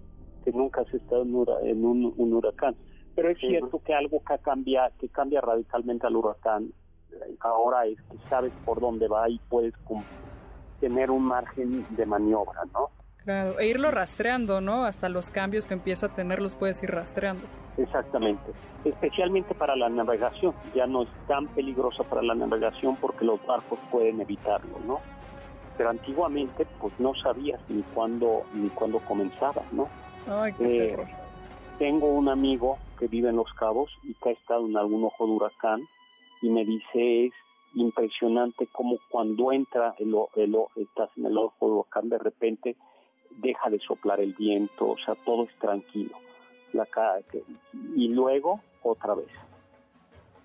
que 0.44 0.52
nunca 0.52 0.82
has 0.82 0.94
estado 0.94 1.24
en, 1.24 1.86
un, 1.86 2.14
un, 2.18 2.34
huracán. 2.34 2.76
Pero 3.16 3.30
es 3.30 3.38
cierto 3.38 3.80
que 3.84 3.94
algo 3.94 4.22
que 4.24 4.38
cambia, 4.40 4.92
que 5.00 5.08
cambia 5.10 5.42
radicalmente 5.42 6.08
al 6.08 6.16
huracán 6.16 6.72
ahora 7.42 7.86
es 7.86 7.98
que 8.10 8.18
sabes 8.30 8.52
por 8.66 8.80
dónde 8.80 9.08
va 9.08 9.30
y 9.30 9.40
puedes 9.50 9.74
tener 10.80 11.12
un 11.12 11.24
margen 11.24 11.86
de 11.96 12.06
maniobra, 12.06 12.62
¿no? 12.74 12.90
Claro, 13.24 13.58
e 13.60 13.68
irlo 13.68 13.92
rastreando, 13.92 14.60
¿no? 14.60 14.84
Hasta 14.84 15.08
los 15.10 15.30
cambios 15.30 15.66
que 15.66 15.74
empieza 15.76 16.08
a 16.08 16.10
tener 16.10 16.42
los 16.42 16.56
puedes 16.56 16.82
ir 16.84 16.92
rastreando. 16.92 17.44
Exactamente, 17.78 18.52
especialmente 18.84 19.54
para 19.56 19.76
la 19.76 19.90
navegación. 19.90 20.54
Ya 20.76 20.88
no 20.88 21.04
es 21.04 21.10
tan 21.28 21.48
peligrosa 21.48 22.04
para 22.04 22.22
la 22.22 22.36
navegación 22.36 22.98
porque 22.98 23.24
los 23.24 23.46
barcos 23.46 23.80
pueden 23.92 24.20
evitarlo, 24.20 24.80
¿no? 24.86 25.00
pero 25.78 25.90
antiguamente 25.90 26.68
pues 26.80 26.94
no 27.00 27.14
sabías 27.16 27.60
ni 27.70 27.82
cuándo 27.94 28.44
ni 28.54 28.70
cuándo 28.70 29.00
comenzaba, 29.00 29.64
¿no? 29.72 29.88
Ay, 30.28 30.54
qué 30.54 30.94
Eh, 30.94 31.08
tengo 31.78 32.08
un 32.08 32.30
amigo 32.30 32.78
que 33.00 33.08
vive 33.08 33.30
en 33.30 33.36
Los 33.36 33.52
Cabos 33.54 33.92
y 34.04 34.14
que 34.16 34.30
ha 34.30 34.32
estado 34.34 34.66
en 34.66 34.78
algún 34.78 35.04
ojo 35.04 35.26
de 35.26 35.34
huracán 35.34 35.82
y 36.42 36.50
me 36.50 36.66
dice 36.66 37.26
es 37.26 37.34
impresionante 37.76 38.68
como 38.68 38.98
cuando 39.10 39.52
entra 39.52 39.96
el, 39.98 40.16
el 40.36 40.56
estás 40.76 41.10
en 41.18 41.26
el 41.26 41.38
ojo 41.38 41.66
de 41.66 41.72
huracán 41.72 42.10
de 42.10 42.18
repente 42.20 42.76
deja 43.38 43.70
de 43.70 43.80
soplar 43.80 44.20
el 44.20 44.34
viento, 44.34 44.92
o 44.92 44.98
sea, 44.98 45.16
todo 45.26 45.46
es 45.46 45.56
tranquilo. 45.60 46.16
Y 47.96 48.08
luego 48.10 48.62
otra 48.82 49.16
vez, 49.16 49.30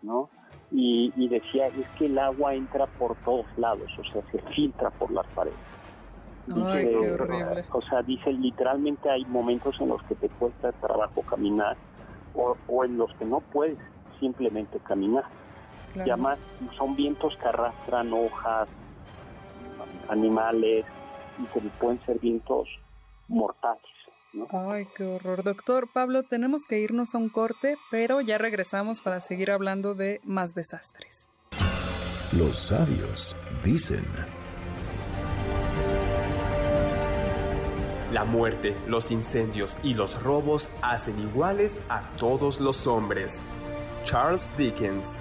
¿no? 0.03 0.29
Y 0.71 1.29
decía, 1.29 1.69
es 1.69 1.89
que 1.99 2.07
el 2.07 2.19
agua 2.19 2.55
entra 2.55 2.87
por 2.87 3.17
todos 3.25 3.47
lados, 3.57 3.91
o 3.99 4.05
sea, 4.05 4.23
se 4.31 4.39
filtra 4.53 4.91
por 4.91 5.11
las 5.11 5.27
paredes. 5.29 5.57
Ay, 6.55 6.87
Dice, 6.87 6.99
qué 6.99 7.13
horrible. 7.13 7.65
O 7.73 7.83
sea, 7.83 8.03
dice, 8.03 8.33
literalmente 8.33 9.11
hay 9.11 9.25
momentos 9.27 9.81
en 9.81 9.89
los 9.89 10.03
que 10.05 10.15
te 10.15 10.29
cuesta 10.29 10.73
trabajo 10.73 11.23
caminar 11.23 11.77
o, 12.35 12.57
o 12.67 12.85
en 12.85 12.97
los 12.97 13.13
que 13.15 13.25
no 13.25 13.41
puedes 13.41 13.79
simplemente 14.21 14.79
caminar. 14.81 15.25
Claro. 15.93 16.09
Y 16.09 16.11
además 16.11 16.39
son 16.77 16.97
vientos 16.97 17.37
que 17.37 17.49
arrastran 17.49 18.13
hojas, 18.13 18.69
animales, 20.09 20.85
y 21.39 21.45
que 21.47 21.61
pueden 21.79 22.01
ser 22.05 22.19
vientos 22.19 22.69
mortales. 23.29 23.83
¿no? 24.33 24.47
Ay, 24.51 24.87
qué 24.97 25.05
horror. 25.05 25.43
Doctor 25.43 25.89
Pablo, 25.93 26.23
tenemos 26.23 26.65
que 26.65 26.81
irnos 26.81 27.15
a 27.15 27.19
un 27.19 27.29
corte, 27.29 27.77
pero 27.91 28.21
ya 28.21 28.39
regresamos 28.39 29.01
para 29.01 29.21
seguir 29.21 29.51
hablando 29.51 29.95
de 29.95 30.21
más 30.25 30.55
desastres. 30.55 31.31
Los 32.37 32.59
sabios 32.59 33.37
dicen, 33.65 34.05
La 38.13 38.25
muerte, 38.25 38.75
los 38.87 39.11
incendios 39.11 39.77
y 39.83 39.95
los 39.95 40.23
robos 40.23 40.71
hacen 40.83 41.21
iguales 41.21 41.81
a 41.89 42.09
todos 42.17 42.61
los 42.61 42.87
hombres. 42.87 43.41
Charles 44.05 44.53
Dickens 44.57 45.21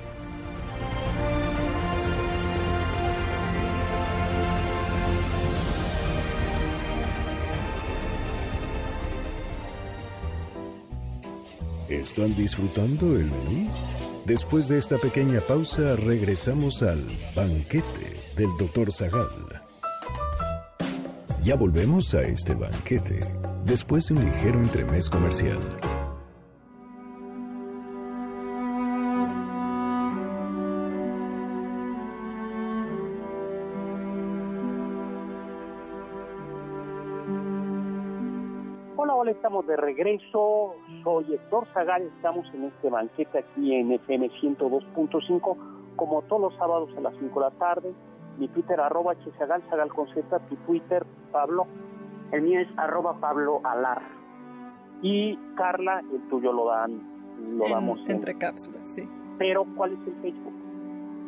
¿están 11.90 12.36
disfrutando 12.36 13.16
el 13.16 13.26
menú? 13.26 13.70
Después 14.26 14.68
de 14.68 14.78
esta 14.78 14.98
pequeña 14.98 15.40
pausa, 15.42 15.96
regresamos 15.96 16.84
al 16.84 17.06
banquete 17.36 18.22
del 18.36 18.50
Dr. 18.58 18.92
Zagal. 18.92 19.57
Ya 21.48 21.56
volvemos 21.56 22.14
a 22.14 22.24
este 22.24 22.56
banquete, 22.56 23.22
después 23.64 24.10
de 24.10 24.16
un 24.16 24.26
ligero 24.26 24.60
entremés 24.60 25.10
comercial. 25.10 25.58
Hola, 38.98 39.16
hola, 39.16 39.32
estamos 39.32 39.66
de 39.68 39.78
regreso. 39.78 40.76
Soy 41.02 41.34
Héctor 41.34 41.66
Zagal, 41.74 42.12
estamos 42.18 42.46
en 42.54 42.66
este 42.66 42.90
banquete 42.90 43.40
aquí 43.40 43.74
en 43.74 43.94
FM 43.94 44.32
102.5, 44.32 45.58
como 45.96 46.24
todos 46.24 46.42
los 46.42 46.56
sábados 46.58 46.90
a 46.98 47.00
las 47.00 47.14
5 47.18 47.40
de 47.40 47.46
la 47.46 47.52
tarde. 47.52 47.94
Mi 48.38 48.48
Twitter, 48.50 48.80
arroba 48.80 49.14
hzagal, 49.16 49.64
zagal 49.70 49.90
con 49.94 50.08
Z, 50.14 50.40
tu 50.50 50.56
Twitter, 50.58 51.06
Pablo. 51.32 51.66
El 52.32 52.42
mío 52.44 52.60
es 52.60 52.68
arroba 52.78 53.20
Pablo 53.20 53.62
Alar. 53.64 54.02
Y 55.02 55.38
Carla, 55.56 56.02
el 56.12 56.22
tuyo 56.30 56.52
lo 56.52 56.68
dan, 56.68 57.02
lo 57.58 57.66
En- 57.66 57.72
damos 57.72 58.00
en- 58.02 58.12
entre 58.12 58.38
cápsulas, 58.38 58.88
sí. 58.88 59.08
Pero, 59.38 59.66
¿cuál 59.76 59.94
es 59.94 60.00
el 60.08 60.14
Facebook? 60.22 60.54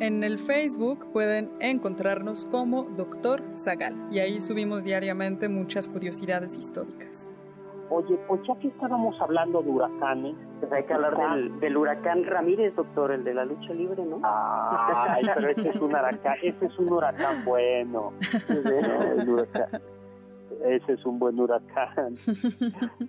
En 0.00 0.24
el 0.24 0.38
Facebook 0.38 1.06
pueden 1.12 1.50
encontrarnos 1.60 2.46
como 2.46 2.84
Doctor 2.84 3.42
Zagal 3.54 3.94
y 4.10 4.18
ahí 4.20 4.40
subimos 4.40 4.82
diariamente 4.82 5.48
muchas 5.48 5.88
curiosidades 5.88 6.56
históricas. 6.56 7.30
Oye, 7.90 8.16
pues 8.28 8.40
ya 8.46 8.54
que 8.56 8.68
estábamos 8.68 9.20
hablando 9.20 9.62
de 9.62 9.70
huracanes, 9.70 10.36
Pues 10.60 10.72
hay 10.72 10.84
que 10.84 10.94
hablar 10.94 11.16
del, 11.34 11.58
del 11.60 11.76
huracán 11.76 12.24
Ramírez, 12.24 12.74
doctor, 12.76 13.10
el 13.10 13.24
de 13.24 13.34
la 13.34 13.44
lucha 13.44 13.72
libre, 13.74 14.04
¿no? 14.04 14.20
Ay, 14.22 15.24
pero 15.34 15.48
ese 15.50 15.68
es 15.70 15.76
un 15.76 15.90
huracán, 15.92 16.36
ese 16.42 16.66
es 16.66 16.78
un 16.78 16.92
huracán 16.92 17.44
bueno. 17.44 18.12
El 18.48 19.28
huracán- 19.28 19.80
Ese 20.64 20.92
es 20.92 21.04
un 21.06 21.18
buen 21.18 21.40
huracán, 21.40 22.14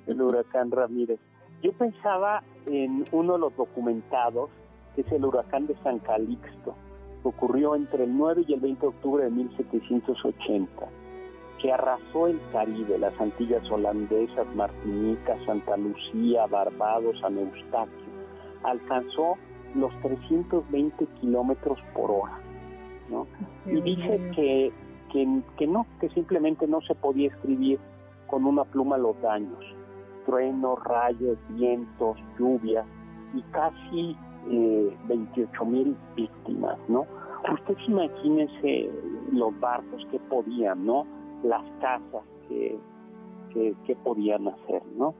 el 0.07 0.21
huracán 0.21 0.71
Ramírez. 0.71 1.19
Yo 1.61 1.73
pensaba 1.73 2.41
en 2.67 3.03
uno 3.11 3.33
de 3.33 3.39
los 3.39 3.55
documentados, 3.57 4.49
que 4.95 5.01
es 5.01 5.11
el 5.11 5.25
huracán 5.25 5.67
de 5.67 5.75
San 5.83 5.99
Calixto, 5.99 6.73
que 7.21 7.27
ocurrió 7.27 7.75
entre 7.75 8.05
el 8.05 8.17
9 8.17 8.45
y 8.47 8.53
el 8.53 8.61
20 8.61 8.81
de 8.81 8.87
octubre 8.87 9.23
de 9.25 9.29
1780, 9.31 10.85
que 11.62 11.71
arrasó 11.71 12.28
el 12.28 12.39
Caribe, 12.52 12.97
las 12.97 13.19
Antillas 13.19 13.69
holandesas, 13.69 14.47
Martinica, 14.56 15.38
Santa 15.45 15.78
Lucía, 15.78 16.47
Barbados, 16.47 17.19
San 17.21 17.38
Eustaquio. 17.38 18.12
Alcanzó 18.63 19.38
los 19.76 19.91
320 20.02 21.06
kilómetros 21.19 21.80
por 21.93 22.12
hora, 22.12 22.39
¿no? 23.10 23.28
y 23.65 23.80
dice 23.82 24.32
que, 24.36 24.71
que, 25.12 25.41
que 25.58 25.67
no, 25.67 25.86
que 26.00 26.10
simplemente 26.10 26.67
no 26.67 26.82
se 26.82 26.95
podía 26.95 27.28
escribir 27.28 27.80
con 28.28 28.45
una 28.45 28.63
pluma 28.63 28.97
los 28.97 29.19
daños. 29.21 29.63
Truenos, 30.26 30.84
rayos, 30.84 31.38
vientos, 31.50 32.17
lluvia 32.38 32.84
y 33.34 33.41
casi 33.52 34.15
eh, 34.50 34.97
28 35.08 35.65
mil 35.65 35.95
víctimas, 36.15 36.78
¿no? 36.88 37.06
Ustedes 37.52 37.88
imagínense 37.88 38.89
los 39.32 39.60
barcos 39.60 40.06
que 40.12 40.19
podían, 40.19 40.86
¿no? 40.86 41.06
Las 41.43 41.63
casas 41.80 42.23
que, 42.47 42.77
que, 43.54 43.73
que 43.86 43.95
podían 43.95 44.47
hacer, 44.47 44.84
¿no? 44.97 45.13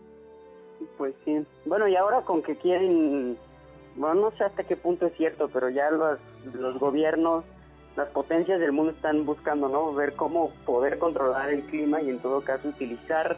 Pues 0.98 1.14
sí. 1.26 1.44
Bueno, 1.66 1.88
y 1.88 1.96
ahora 1.96 2.22
con 2.22 2.42
que 2.42 2.56
quieren, 2.56 3.38
bueno, 3.96 4.16
no 4.22 4.32
sé 4.32 4.44
hasta 4.44 4.64
qué 4.64 4.76
punto 4.76 5.08
es 5.08 5.14
cierto, 5.18 5.50
pero 5.54 5.70
ya 5.70 5.90
los, 5.92 6.20
los 6.54 6.80
gobiernos, 6.80 7.44
las 7.96 8.08
potencias 8.10 8.60
del 8.60 8.72
mundo 8.72 8.92
están 8.92 9.26
buscando, 9.26 9.68
¿no? 9.70 9.94
Ver 9.94 10.14
cómo 10.14 10.52
poder 10.66 10.98
controlar 10.98 11.50
el 11.52 11.62
clima 11.64 12.02
y 12.02 12.10
en 12.10 12.20
todo 12.20 12.42
caso 12.42 12.70
utilizar 12.70 13.38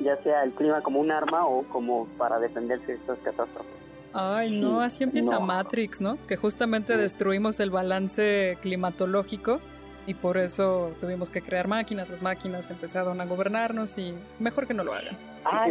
ya 0.00 0.16
sea 0.16 0.42
el 0.42 0.52
clima 0.52 0.80
como 0.82 1.00
un 1.00 1.10
arma 1.12 1.46
o 1.46 1.62
como 1.64 2.06
para 2.18 2.38
defenderse 2.40 2.86
de 2.86 2.94
estas 2.98 3.18
catástrofes. 3.20 3.70
Ay, 4.14 4.60
no, 4.60 4.80
Sí, 4.80 4.84
así 4.86 5.04
empieza 5.04 5.34
no. 5.38 5.40
Matrix, 5.42 6.00
¿no? 6.00 6.18
Que 6.26 6.36
justamente 6.36 6.94
Sí. 6.94 7.00
destruimos 7.00 7.60
el 7.60 7.70
balance 7.70 8.58
climatológico 8.60 9.60
y 10.06 10.14
por 10.14 10.36
eso 10.38 10.92
tuvimos 11.00 11.30
que 11.30 11.42
crear 11.42 11.68
máquinas. 11.68 12.08
Las 12.08 12.22
máquinas 12.22 12.70
empezaron 12.70 13.20
a 13.20 13.24
gobernarnos 13.24 13.96
y 13.98 14.14
mejor 14.40 14.66
que 14.66 14.74
no 14.74 14.82
lo 14.84 14.94
hagan. 14.94 15.16
Ah, 15.44 15.66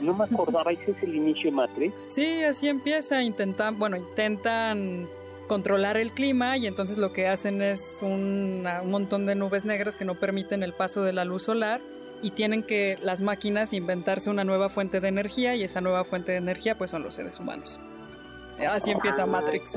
no 0.00 0.14
me 0.14 0.24
acordaba, 0.24 0.72
ese 0.72 0.90
es 0.92 1.02
el 1.02 1.14
inicio 1.14 1.50
de 1.50 1.56
Matrix. 1.56 1.94
Sí, 2.08 2.42
así 2.44 2.68
empieza. 2.68 3.22
Intentan, 3.22 3.78
bueno, 3.78 3.96
intentan 3.96 5.06
controlar 5.48 5.96
el 5.96 6.10
clima 6.10 6.56
y 6.56 6.66
entonces 6.66 6.98
lo 6.98 7.12
que 7.12 7.28
hacen 7.28 7.62
es 7.62 8.00
una- 8.02 8.82
un 8.82 8.90
montón 8.90 9.26
de 9.26 9.34
nubes 9.36 9.64
negras 9.64 9.94
que 9.94 10.04
no 10.04 10.14
permiten 10.16 10.62
el 10.64 10.72
paso 10.72 11.02
de 11.04 11.12
la 11.12 11.24
luz 11.24 11.44
solar 11.44 11.80
y 12.22 12.30
tienen 12.32 12.62
que 12.64 12.98
las 13.02 13.20
máquinas 13.20 13.72
inventarse 13.72 14.28
una 14.30 14.42
nueva 14.42 14.68
fuente 14.70 15.00
de 15.00 15.06
energía 15.08 15.54
y 15.54 15.62
esa 15.62 15.80
nueva 15.80 16.02
fuente 16.04 16.32
de 16.32 16.38
energía 16.38 16.76
pues 16.76 16.90
son 16.90 17.02
los 17.04 17.14
seres 17.14 17.38
humanos. 17.38 17.78
Así 18.70 18.90
empieza 18.90 19.22
Ah, 19.24 19.26
Matrix. 19.26 19.76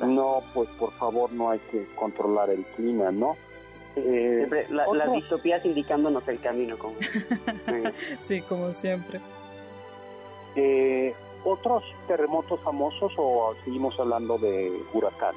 No, 0.00 0.42
pues 0.54 0.68
por 0.78 0.92
favor 0.92 1.32
no 1.32 1.50
hay 1.50 1.58
que 1.70 1.86
controlar 1.94 2.50
el 2.50 2.64
clima, 2.76 3.10
¿no? 3.12 3.36
Eh, 3.96 4.46
Siempre 4.48 4.66
la- 4.70 4.86
las 4.94 5.12
distopías 5.12 5.64
indicándonos 5.64 6.26
el 6.28 6.40
camino. 6.40 6.78
Como, 6.78 6.94
sí, 8.20 8.42
como 8.42 8.72
siempre. 8.72 9.20
eh, 10.56 11.14
¿Otros 11.44 11.84
terremotos 12.08 12.60
famosos 12.60 13.12
o 13.16 13.54
seguimos 13.64 13.98
hablando 14.00 14.38
de 14.38 14.72
huracán? 14.92 15.34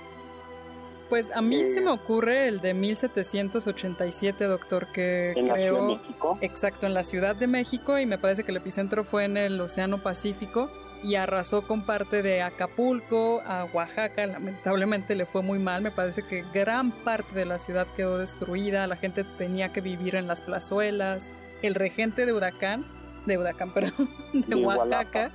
Pues 1.09 1.29
a 1.35 1.41
mí 1.41 1.61
Eh, 1.61 1.67
se 1.67 1.81
me 1.81 1.91
ocurre 1.91 2.47
el 2.47 2.59
de 2.61 2.73
1787, 2.73 4.45
doctor, 4.45 4.87
que 4.87 5.31
En 5.35 5.47
la 5.47 5.55
Ciudad 5.55 5.57
de 5.57 5.69
creó 5.69 5.81
México. 5.87 6.37
exacto 6.41 6.85
en 6.87 6.93
la 6.93 7.03
Ciudad 7.03 7.35
de 7.35 7.47
México 7.47 7.99
y 7.99 8.05
me 8.05 8.17
parece 8.17 8.43
que 8.43 8.51
el 8.51 8.57
epicentro 8.57 9.03
fue 9.03 9.25
en 9.25 9.37
el 9.37 9.59
Océano 9.61 9.97
Pacífico 9.99 10.69
y 11.03 11.15
arrasó 11.15 11.63
con 11.63 11.81
parte 11.83 12.21
de 12.21 12.41
Acapulco 12.41 13.41
a 13.45 13.65
Oaxaca. 13.65 14.25
Lamentablemente 14.25 15.15
le 15.15 15.25
fue 15.25 15.41
muy 15.41 15.59
mal, 15.59 15.81
me 15.81 15.91
parece 15.91 16.23
que 16.23 16.43
gran 16.53 16.91
parte 16.91 17.33
de 17.33 17.45
la 17.45 17.57
ciudad 17.57 17.87
quedó 17.95 18.17
destruida, 18.17 18.87
la 18.87 18.95
gente 18.95 19.23
tenía 19.23 19.69
que 19.69 19.81
vivir 19.81 20.15
en 20.15 20.27
las 20.27 20.41
plazuelas. 20.41 21.31
El 21.61 21.75
regente 21.75 22.25
de 22.25 22.33
Huracán, 22.33 22.85
de 23.25 23.37
Huracán, 23.37 23.71
perdón, 23.73 24.09
de, 24.33 24.55
De 24.55 24.55
Oaxaca, 24.55 25.31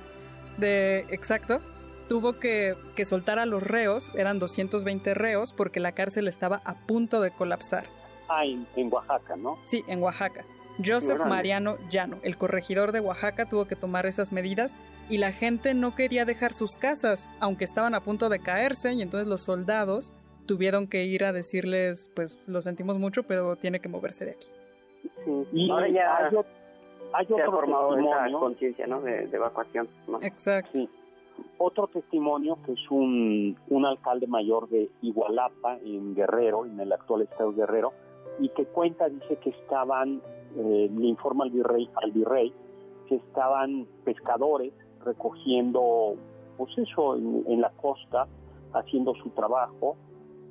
de 0.57 0.99
exacto, 1.09 1.61
tuvo 2.07 2.33
que, 2.33 2.75
que 2.95 3.05
soltar 3.05 3.39
a 3.39 3.45
los 3.45 3.63
reos, 3.63 4.09
eran 4.15 4.39
220 4.39 5.13
reos, 5.13 5.53
porque 5.53 5.79
la 5.79 5.91
cárcel 5.91 6.27
estaba 6.27 6.61
a 6.65 6.75
punto 6.75 7.21
de 7.21 7.31
colapsar. 7.31 7.85
Ah, 8.29 8.45
en, 8.45 8.67
en 8.75 8.91
Oaxaca, 8.91 9.35
¿no? 9.35 9.57
Sí, 9.65 9.83
en 9.87 10.01
Oaxaca. 10.01 10.43
Joseph 10.85 11.19
Mariano 11.25 11.77
Llano, 11.89 12.17
el 12.23 12.37
corregidor 12.37 12.91
de 12.91 12.99
Oaxaca, 12.99 13.47
tuvo 13.47 13.65
que 13.65 13.75
tomar 13.75 14.05
esas 14.05 14.31
medidas 14.31 14.77
y 15.09 15.17
la 15.17 15.31
gente 15.31 15.73
no 15.73 15.95
quería 15.95 16.25
dejar 16.25 16.53
sus 16.53 16.77
casas, 16.77 17.29
aunque 17.39 17.63
estaban 17.63 17.95
a 17.95 18.01
punto 18.01 18.29
de 18.29 18.39
caerse, 18.39 18.93
y 18.93 19.01
entonces 19.01 19.27
los 19.27 19.41
soldados 19.41 20.13
tuvieron 20.45 20.87
que 20.87 21.05
ir 21.05 21.23
a 21.23 21.33
decirles, 21.33 22.09
pues 22.15 22.37
lo 22.47 22.61
sentimos 22.61 22.97
mucho, 22.97 23.23
pero 23.23 23.55
tiene 23.55 23.79
que 23.79 23.89
moverse 23.89 24.25
de 24.25 24.31
aquí. 24.31 24.47
Sí. 25.25 25.47
Y 25.53 25.69
ahora 25.69 25.89
ya 25.89 26.17
hay, 26.17 26.35
hay 27.13 27.25
otro 27.25 27.37
se 27.37 27.51
formado 27.51 27.97
esa 27.97 28.31
conciencia 28.31 28.87
¿no? 28.87 29.01
de, 29.01 29.23
evacuación. 29.23 29.87
Exacto. 30.21 30.71
Sí. 30.73 30.89
Otro 31.59 31.87
testimonio 31.87 32.57
que 32.65 32.73
es 32.73 32.89
un, 32.89 33.55
un 33.69 33.85
alcalde 33.85 34.25
mayor 34.25 34.67
de 34.69 34.89
Igualapa, 35.03 35.77
en 35.83 36.15
Guerrero, 36.15 36.65
en 36.65 36.79
el 36.79 36.91
actual 36.91 37.21
estado 37.21 37.51
de 37.51 37.57
Guerrero, 37.57 37.93
y 38.39 38.49
que 38.49 38.65
cuenta, 38.65 39.07
dice 39.09 39.37
que 39.37 39.51
estaban, 39.51 40.21
eh, 40.55 40.89
le 40.93 41.07
informa 41.07 41.45
al 41.45 41.51
virrey, 41.51 41.89
al 42.01 42.11
virrey, 42.11 42.53
que 43.07 43.15
estaban 43.15 43.87
pescadores 44.03 44.73
recogiendo, 45.03 46.15
pues 46.57 46.77
eso, 46.77 47.15
en, 47.15 47.61
la 47.61 47.71
costa, 47.71 48.27
haciendo 48.73 49.15
su 49.15 49.29
trabajo, 49.29 49.95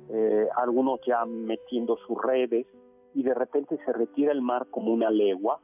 eh, 0.09 0.47
algunos 0.55 0.99
ya 1.05 1.25
metiendo 1.25 1.97
sus 2.07 2.21
redes, 2.21 2.65
y 3.13 3.23
de 3.23 3.33
repente 3.33 3.77
se 3.85 3.93
retira 3.93 4.31
el 4.31 4.41
mar 4.41 4.67
como 4.69 4.91
una 4.91 5.09
legua, 5.09 5.59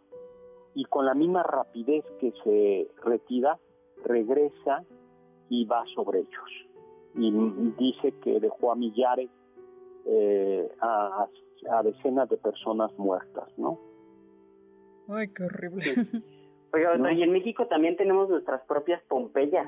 y 0.75 0.85
con 0.85 1.05
la 1.05 1.13
misma 1.13 1.43
rapidez 1.43 2.03
que 2.19 2.33
se 2.43 2.87
retira, 3.03 3.59
regresa 4.03 4.83
y 5.49 5.65
va 5.65 5.83
sobre 5.93 6.19
ellos. 6.19 6.51
Y 7.15 7.31
dice 7.77 8.11
que 8.23 8.39
dejó 8.39 8.71
a 8.71 8.75
millares, 8.75 9.29
eh, 10.05 10.69
a, 10.81 11.27
a 11.71 11.83
decenas 11.83 12.27
de 12.29 12.37
personas 12.37 12.91
muertas, 12.97 13.47
¿no? 13.57 13.77
Ay, 15.09 15.27
qué 15.29 15.43
horrible. 15.43 15.83
Oiga, 16.73 17.13
y 17.13 17.21
en 17.21 17.31
México 17.31 17.67
también 17.67 17.95
tenemos 17.97 18.29
nuestras 18.29 18.61
propias 18.63 19.01
Pompeyas, 19.03 19.67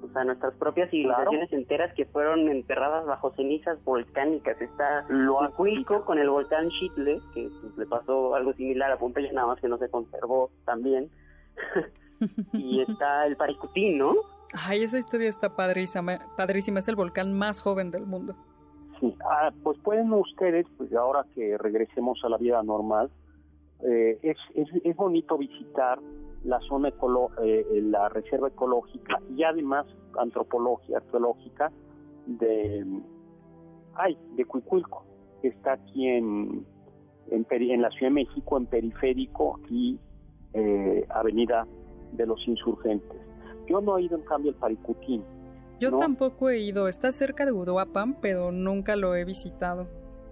o 0.00 0.08
sea, 0.12 0.22
nuestras 0.24 0.54
propias 0.54 0.90
civilizaciones 0.90 1.52
enteras 1.52 1.92
que 1.94 2.04
fueron 2.06 2.48
enterradas 2.48 3.04
bajo 3.04 3.32
cenizas 3.34 3.82
volcánicas. 3.82 4.60
Está 4.60 5.04
Loacuilco 5.08 6.04
con 6.04 6.18
el 6.18 6.30
volcán 6.30 6.68
Chitle, 6.70 7.18
que 7.34 7.48
pues, 7.60 7.76
le 7.76 7.86
pasó 7.86 8.36
algo 8.36 8.52
similar 8.52 8.92
a 8.92 8.98
Pompeya, 8.98 9.32
nada 9.32 9.48
más 9.48 9.60
que 9.60 9.68
no 9.68 9.76
se 9.78 9.88
conservó 9.88 10.50
también. 10.64 11.10
y 12.52 12.82
está 12.82 13.26
el 13.26 13.36
Paricutín, 13.36 13.98
¿no? 13.98 14.14
Ay, 14.52 14.84
esa 14.84 14.98
historia 14.98 15.28
está 15.28 15.56
padrísima, 15.56 16.18
padrísima, 16.36 16.78
es 16.78 16.88
el 16.88 16.94
volcán 16.94 17.36
más 17.36 17.60
joven 17.60 17.90
del 17.90 18.06
mundo. 18.06 18.36
Sí, 19.00 19.14
ah, 19.28 19.50
pues 19.62 19.78
pueden 19.80 20.12
ustedes, 20.12 20.66
pues 20.78 20.92
ahora 20.94 21.24
que 21.34 21.58
regresemos 21.58 22.18
a 22.24 22.28
la 22.28 22.38
vida 22.38 22.62
normal, 22.62 23.10
eh, 23.82 24.18
es, 24.22 24.36
es, 24.54 24.68
es, 24.84 24.96
bonito 24.96 25.36
visitar 25.36 25.98
la 26.44 26.60
zona 26.60 26.88
ecolo 26.88 27.30
eh, 27.42 27.64
la 27.82 28.08
reserva 28.08 28.48
ecológica 28.48 29.20
y 29.36 29.42
además 29.42 29.86
antropología 30.18 30.98
arqueológica 30.98 31.70
de 32.26 32.84
ay 33.94 34.16
de 34.34 34.44
Cuicuilco 34.44 35.04
que 35.42 35.48
está 35.48 35.74
aquí 35.74 36.08
en 36.08 36.64
en, 37.30 37.46
en, 37.50 37.82
la 37.82 37.90
Ciudad 37.90 38.10
de 38.10 38.24
México 38.24 38.56
en 38.56 38.66
periférico 38.66 39.60
y 39.68 39.98
eh, 40.54 41.04
Avenida 41.10 41.66
de 42.12 42.26
los 42.26 42.46
Insurgentes 42.48 43.20
yo 43.68 43.80
no 43.80 43.98
he 43.98 44.02
ido 44.04 44.16
en 44.16 44.24
cambio 44.24 44.52
al 44.52 44.58
Paricutín 44.58 45.22
yo 45.78 45.98
tampoco 45.98 46.48
he 46.48 46.58
ido. 46.60 46.88
Está 46.88 47.12
cerca 47.12 47.44
de 47.44 47.52
Uruapan, 47.52 48.18
pero 48.20 48.50
nunca 48.50 48.96
lo 48.96 49.14
he 49.14 49.24
visitado. 49.24 49.88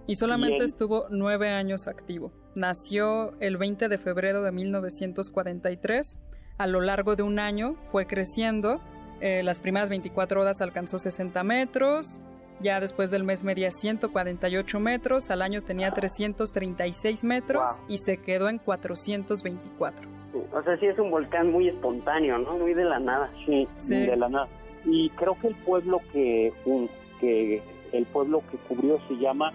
Y 0.07 0.15
solamente 0.15 0.63
estuvo 0.63 1.05
nueve 1.09 1.49
años 1.49 1.87
activo. 1.87 2.31
Nació 2.55 3.33
el 3.39 3.57
20 3.57 3.89
de 3.89 3.97
febrero 3.97 4.41
de 4.43 4.51
1943. 4.51 6.19
A 6.57 6.67
lo 6.67 6.81
largo 6.81 7.15
de 7.15 7.23
un 7.23 7.39
año 7.39 7.75
fue 7.91 8.07
creciendo. 8.07 8.79
Eh, 9.21 9.43
las 9.43 9.61
primeras 9.61 9.89
24 9.89 10.41
horas 10.41 10.61
alcanzó 10.61 10.99
60 10.99 11.43
metros. 11.43 12.21
Ya 12.61 12.79
después 12.79 13.11
del 13.11 13.25
mes 13.25 13.43
medía 13.43 13.69
148 13.69 14.79
metros. 14.79 15.29
Al 15.29 15.41
año 15.41 15.61
tenía 15.61 15.91
336 15.91 17.23
metros 17.25 17.69
y 17.87 17.97
se 17.97 18.17
quedó 18.17 18.47
en 18.47 18.59
424. 18.59 20.09
O 20.51 20.63
sea, 20.63 20.77
sí 20.77 20.85
es 20.85 20.97
un 20.97 21.11
volcán 21.11 21.51
muy 21.51 21.67
espontáneo, 21.67 22.37
¿no? 22.37 22.57
Muy 22.57 22.73
de 22.73 22.85
la 22.85 22.99
nada. 22.99 23.29
Sí, 23.45 23.67
sí. 23.75 23.99
de 23.99 24.15
la 24.15 24.29
nada 24.29 24.47
y 24.85 25.09
creo 25.11 25.37
que 25.39 25.47
el 25.47 25.55
pueblo 25.55 25.99
que, 26.11 26.53
que 27.19 27.61
el 27.91 28.05
pueblo 28.05 28.43
que 28.51 28.57
cubrió 28.57 28.99
se 29.07 29.15
llama 29.15 29.51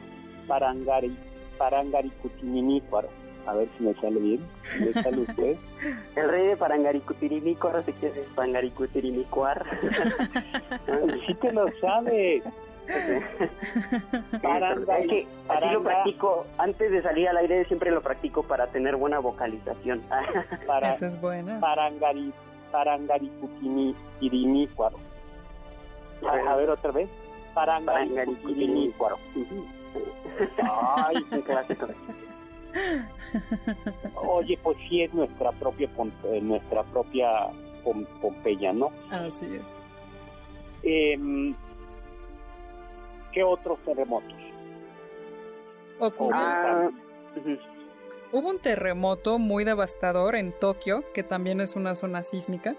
Parangari, 0.46 1.16
Parangaricutinícuaro. 1.60 3.08
A 3.46 3.54
ver 3.54 3.68
si 3.76 3.84
me 3.84 3.94
sale 3.94 4.18
bien. 4.18 4.40
¿Me 4.80 4.92
sale 5.02 5.18
usted? 5.18 5.56
El 6.16 6.28
rey 6.28 6.48
de 6.48 6.56
Parangaricutinícuaro 6.56 7.84
se 7.84 7.92
quiere 7.92 8.24
Parangaricutinícuar. 8.34 9.64
sí 11.26 11.34
que 11.40 11.52
lo 11.52 11.66
sabes. 11.80 12.42
Parangari, 14.42 15.08
que 15.08 15.26
así 15.48 15.66
lo 15.72 15.84
practico 15.84 16.44
antes 16.58 16.90
de 16.90 17.00
salir 17.02 17.28
al 17.28 17.36
aire 17.36 17.64
siempre 17.66 17.92
lo 17.92 18.00
practico 18.00 18.42
para 18.42 18.66
tener 18.66 18.96
buena 18.96 19.20
vocalización 19.20 20.02
para, 20.66 20.90
Esa 20.90 21.06
es 21.06 21.20
buena 21.20 21.60
Parangari, 21.60 22.32
Parangaricutinícuaro 22.72 24.98
a, 26.28 26.56
ver 26.56 26.70
otra 26.70 26.90
vez. 26.90 27.08
Parangaricutinícuaro. 27.54 29.16
Ay, 30.96 31.16
un 31.30 31.40
clásico. 31.42 31.88
Oye, 34.14 34.58
pues 34.62 34.76
sí 34.88 35.02
es 35.02 35.12
nuestra 35.12 35.52
propia 35.52 35.88
eh, 36.24 36.40
nuestra 36.40 36.82
propia 36.84 37.48
Pompeya, 38.20 38.72
¿no? 38.72 38.90
Así 39.10 39.46
es. 39.54 39.82
Eh, 40.82 41.54
¿Qué 43.32 43.42
otros 43.42 43.78
terremotos? 43.80 44.32
Ocurrió. 45.98 46.34
Ah, 46.34 46.90
Hubo 48.32 48.48
un 48.48 48.58
terremoto 48.58 49.38
muy 49.38 49.64
devastador 49.64 50.36
en 50.36 50.52
Tokio, 50.52 51.04
que 51.12 51.22
también 51.22 51.60
es 51.60 51.74
una 51.74 51.94
zona 51.94 52.22
sísmica 52.22 52.76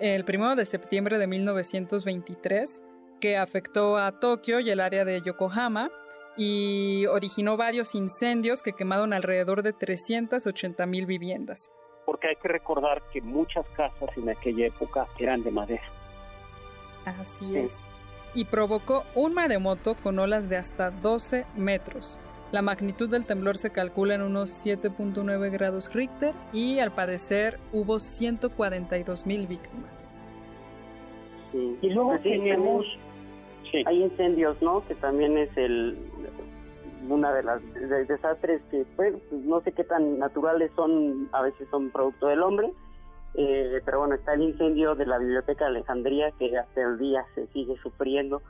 el 0.00 0.24
1 0.26 0.56
de 0.56 0.64
septiembre 0.64 1.18
de 1.18 1.26
1923 1.26 2.82
que 3.20 3.36
afectó 3.36 3.98
a 3.98 4.18
Tokio 4.18 4.58
y 4.60 4.70
el 4.70 4.80
área 4.80 5.04
de 5.04 5.20
Yokohama 5.20 5.90
y 6.36 7.06
originó 7.06 7.56
varios 7.56 7.94
incendios 7.94 8.62
que 8.62 8.72
quemaron 8.72 9.12
alrededor 9.12 9.62
de 9.62 9.72
380 9.72 10.86
mil 10.86 11.06
viviendas. 11.06 11.70
Porque 12.06 12.28
hay 12.28 12.36
que 12.36 12.48
recordar 12.48 13.02
que 13.12 13.20
muchas 13.20 13.68
casas 13.70 14.16
en 14.16 14.28
aquella 14.28 14.66
época 14.66 15.06
eran 15.18 15.42
de 15.42 15.50
madera. 15.50 15.84
Así 17.04 17.56
es. 17.56 17.86
Y 18.34 18.44
provocó 18.44 19.04
un 19.14 19.34
maremoto 19.34 19.94
con 19.96 20.18
olas 20.18 20.48
de 20.48 20.56
hasta 20.56 20.90
12 20.90 21.46
metros. 21.56 22.20
La 22.52 22.62
magnitud 22.62 23.08
del 23.08 23.26
temblor 23.26 23.58
se 23.58 23.70
calcula 23.70 24.14
en 24.16 24.22
unos 24.22 24.50
7.9 24.66 25.50
grados 25.50 25.92
Richter 25.92 26.34
y 26.52 26.80
al 26.80 26.92
parecer 26.92 27.60
hubo 27.72 28.00
142 28.00 29.24
mil 29.24 29.46
víctimas. 29.46 30.10
Sí. 31.52 31.78
Y 31.80 31.90
luego 31.90 32.18
tenemos, 32.20 32.86
hay 33.86 34.02
incendios, 34.02 34.60
¿no? 34.62 34.86
Que 34.86 34.94
también 34.96 35.36
es 35.38 35.56
el 35.56 35.96
una 37.08 37.32
de 37.32 37.42
las 37.42 37.62
desastres 38.08 38.60
que 38.70 38.84
pues, 38.94 39.14
no 39.32 39.60
sé 39.62 39.72
qué 39.72 39.84
tan 39.84 40.18
naturales 40.18 40.70
son, 40.76 41.28
a 41.32 41.42
veces 41.42 41.66
son 41.70 41.90
producto 41.90 42.28
del 42.28 42.42
hombre, 42.42 42.70
eh, 43.34 43.80
pero 43.84 44.00
bueno, 44.00 44.14
está 44.14 44.34
el 44.34 44.42
incendio 44.42 44.94
de 44.94 45.06
la 45.06 45.18
Biblioteca 45.18 45.64
de 45.64 45.70
Alejandría 45.70 46.30
que 46.32 46.56
hasta 46.56 46.82
el 46.82 46.98
día 46.98 47.24
se 47.34 47.46
sigue 47.48 47.76
sufriendo 47.82 48.42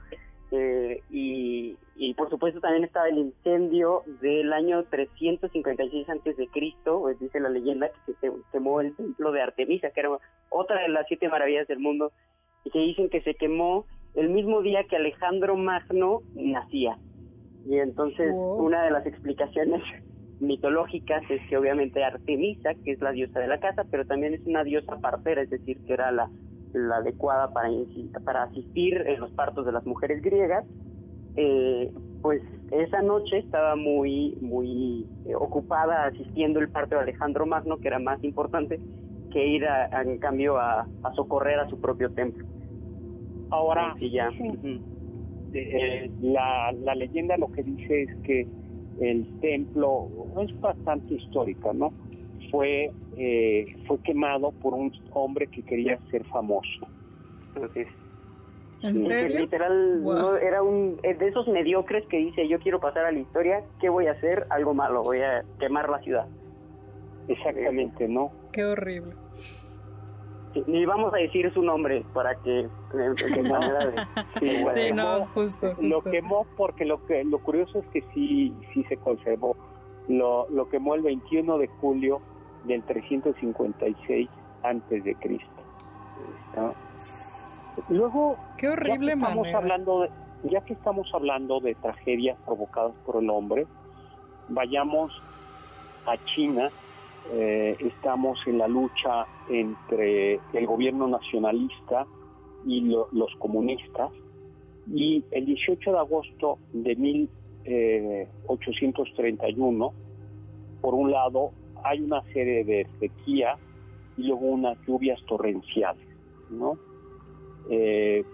eh, 0.53 1.03
y, 1.11 1.77
por 2.15 2.29
supuesto 2.29 2.61
también 2.61 2.85
estaba 2.85 3.09
el 3.09 3.19
incendio 3.19 4.03
del 4.21 4.53
año 4.53 4.83
356 4.85 6.09
antes 6.09 6.37
de 6.37 6.49
Cristo, 6.49 7.01
pues, 7.01 7.19
dice 7.21 7.41
la 7.41 7.49
leyenda 7.49 7.89
que 8.05 8.15
se 8.21 8.33
quemó 8.51 8.81
el 8.81 8.95
templo 8.97 9.33
de 9.33 9.43
Artemisa, 9.43 9.91
que 9.91 10.01
era 10.01 10.11
otra 10.49 10.83
de 10.83 10.89
las 10.89 11.07
siete 11.07 11.29
maravillas 11.29 11.69
del 11.69 11.79
mundo, 11.79 12.13
y 12.65 12.71
que 12.71 12.81
dicen 12.81 13.09
que 13.09 13.23
se 13.23 13.35
quemó 13.35 13.87
el 14.15 14.31
mismo 14.31 14.63
día 14.63 14.85
que 14.85 14.97
Alejandro 14.97 15.57
Magno 15.57 16.23
nacía. 16.35 16.99
Y 17.67 17.79
entonces 17.79 18.33
una 18.35 18.85
de 18.85 18.91
las 18.91 19.07
explicaciones 19.07 19.83
mitológicas 20.41 21.23
es 21.31 21.41
que 21.49 21.57
obviamente 21.57 22.03
Artemisa, 22.03 22.75
que 22.85 22.93
es 22.93 23.01
la 23.01 23.13
diosa 23.13 23.41
de 23.41 23.49
la 23.49 23.61
casa, 23.61 23.85
pero 23.91 24.07
también 24.07 24.35
es 24.35 24.47
una 24.47 24.65
diosa 24.65 24.97
partera, 24.99 25.43
es 25.43 25.51
decir, 25.51 25.79
que 25.87 25.93
era 25.93 26.11
la 26.11 26.31
la 26.73 26.97
adecuada 26.97 27.53
para, 27.53 27.69
para 28.25 28.45
asistir 28.45 28.95
en 29.07 29.21
los 29.21 29.31
partos 29.33 29.67
de 29.67 29.73
las 29.73 29.85
mujeres 29.87 30.23
griegas, 30.23 30.65
eh, 31.37 31.93
pues 32.23 32.43
esa 32.71 33.03
noche 33.03 33.39
estaba 33.39 33.77
muy, 33.77 34.37
muy 34.41 35.07
eh, 35.27 35.35
ocupada 35.35 36.07
asistiendo 36.07 36.61
el 36.61 36.69
parto 36.69 36.97
de 36.97 37.03
Alejandro 37.03 37.47
Magno, 37.47 37.79
que 37.79 37.89
era 37.89 37.99
más 37.99 38.23
importante 38.23 38.81
que 39.33 39.47
ir 39.47 39.65
en 39.65 40.19
cambio 40.19 40.59
a, 40.59 40.87
socorrer 41.15 41.61
a 41.61 41.69
su 41.69 41.81
propio 41.81 42.11
templo. 42.11 42.45
Ahora, 43.51 43.95
ya. 43.99 44.31
Eh, 45.53 46.11
la, 46.21 46.73
la 46.73 46.95
leyenda 46.95 47.37
lo 47.37 47.51
que 47.51 47.63
dice 47.63 48.03
es 48.03 48.11
que 48.23 48.47
el 49.01 49.27
templo, 49.41 50.09
es 50.41 50.61
bastante 50.61 51.15
histórica, 51.15 51.73
¿no? 51.73 51.93
Fue, 52.51 52.93
eh, 53.17 53.67
fue 53.87 53.99
quemado 54.03 54.53
por 54.53 54.75
un 54.75 54.93
hombre 55.13 55.49
que 55.49 55.63
quería 55.63 55.99
ser 56.11 56.25
famoso. 56.27 56.89
Entonces, 57.55 57.89
¿En 58.83 58.95
que 58.95 59.01
serio? 59.01 59.41
literal 59.41 60.01
Wow. 60.03 60.15
no, 60.15 60.37
era 60.37 60.63
un 60.63 60.99
eh, 61.03 61.15
de 61.15 61.29
esos 61.29 61.47
mediocres 61.49 62.07
que 62.07 62.17
dice 62.17 62.49
yo 62.49 62.59
quiero 62.61 62.81
pasar 62.81 63.05
a 63.05 63.13
la 63.13 63.19
historia, 63.19 63.63
¿qué 63.81 63.89
voy 63.89 64.07
a 64.07 64.13
hacer? 64.13 64.47
Algo 64.51 64.73
malo, 64.75 65.03
voy 65.03 65.21
a 65.21 65.45
quemar 65.59 65.89
la 65.89 65.99
ciudad. 66.01 66.27
Exactamente, 67.29 68.09
¿no? 68.09 68.33
Qué 68.53 68.65
horrible. 68.65 69.15
Ni 70.67 70.85
vamos 70.85 71.15
a 71.15 71.19
decir 71.19 71.53
su 71.55 71.63
nombre 71.63 72.05
para 72.13 72.35
que 72.37 72.69
de, 72.93 73.15
de 73.43 73.43
manera 73.49 73.87
de- 73.87 74.07
Sí, 74.73 74.93
no, 74.93 75.27
justo, 75.27 75.75
Lo 75.81 76.03
quemó 76.03 76.47
porque 76.57 76.85
lo 76.85 77.05
que 77.07 77.23
lo 77.25 77.39
curioso 77.39 77.79
es 77.79 77.87
que 77.89 78.03
sí 78.15 78.55
sí 78.75 78.83
se 78.89 78.97
conservó. 78.97 79.57
Lo, 80.09 80.49
lo 80.51 80.69
quemó 80.69 80.95
el 80.97 81.03
21 81.03 81.59
de 81.59 81.69
julio 81.81 82.21
del 82.65 82.83
356 82.83 84.29
antes 84.65 85.05
de 85.05 85.15
Cristo. 85.15 85.47
Luego, 87.89 88.37
Qué 88.59 88.67
ya 88.67 88.75
que 88.75 88.81
horrible 88.81 89.13
estamos 89.13 89.37
manera. 89.37 89.59
hablando 89.59 90.01
de, 90.01 90.11
ya 90.45 90.61
que 90.63 90.73
estamos 90.73 91.09
hablando 91.15 91.61
de 91.61 91.75
tragedias 91.77 92.37
provocadas 92.45 92.93
por 93.07 93.23
el 93.23 93.31
hombre, 93.31 93.67
vayamos 94.49 95.13
a 96.07 96.17
China. 96.35 96.71
Eh, 97.33 97.77
estamos 97.81 98.39
en 98.47 98.59
la 98.59 98.69
lucha 98.69 99.27
entre 99.49 100.35
el 100.53 100.67
gobierno 100.67 101.09
nacionalista 101.09 102.07
y 102.67 102.83
lo- 102.83 103.09
los 103.13 103.35
comunistas. 103.39 104.11
Y 104.93 105.25
el 105.31 105.47
18 105.47 105.93
de 105.93 105.99
agosto 105.99 106.59
de 106.73 106.97
1831, 106.97 109.93
por 110.81 110.95
un 110.95 111.11
lado, 111.11 111.51
hay 111.85 112.01
una 112.01 112.23
serie 112.33 112.65
de 112.65 112.87
sequía 112.99 113.57
y 114.17 114.27
luego 114.29 114.47
unas 114.47 114.79
lluvias 114.87 115.21
torrenciales, 115.27 116.07
¿no? 116.51 116.79
Eh, 117.71 118.25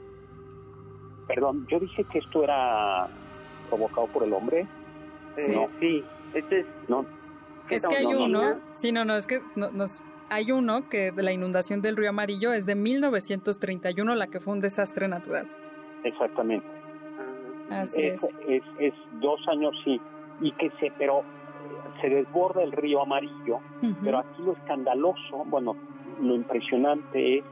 perdón, 1.27 1.67
yo 1.71 1.81
dije 1.81 2.05
que 2.13 2.19
esto 2.19 2.45
era 2.45 3.09
provocado 3.69 4.07
por 4.09 4.23
el 4.25 4.33
hombre. 4.33 4.67
Sí. 5.37 5.53
No, 5.53 5.69
Sí, 5.81 6.03
este 6.35 6.61
es 6.61 6.67
no, 6.89 7.05
Es 7.71 7.87
que 7.87 7.97
hay 7.97 8.05
no, 8.05 8.13
no, 8.13 8.25
uno, 8.25 8.55
no. 8.55 8.61
sí, 8.75 8.93
no, 8.93 9.05
no, 9.05 9.15
es 9.17 9.27
que 9.27 9.41
no- 9.57 9.71
nos, 9.71 10.03
hay 10.29 10.53
uno 10.53 10.89
que 10.89 11.13
de 11.13 11.23
la 11.23 11.33
inundación 11.33 11.83
del 11.83 11.97
río 11.97 12.11
Amarillo 12.11 12.53
es 12.53 12.67
de 12.67 12.75
1931, 12.75 14.15
la 14.15 14.27
que 14.29 14.41
fue 14.41 14.53
un 14.53 14.61
desastre 14.61 15.09
natural. 15.09 15.49
exactamente. 16.05 16.67
Así 17.71 18.03
es, 18.03 18.23
es. 18.23 18.35
es, 18.49 18.63
es 18.79 18.95
dos 19.21 19.41
años 19.49 19.75
sí, 19.85 20.01
y 20.41 20.53
que 20.53 20.71
se, 20.79 20.93
pero 20.97 21.21
eh, 21.21 21.25
se 22.01 22.09
desborda 22.09 22.63
el 22.63 22.71
río 22.71 23.03
amarillo, 23.03 23.59
pero 24.05 24.19
aquí 24.19 24.43
lo 24.43 24.53
escandaloso, 24.53 25.45
bueno, 25.47 25.75
lo 26.23 26.35
impresionante 26.37 27.39
es, 27.39 27.45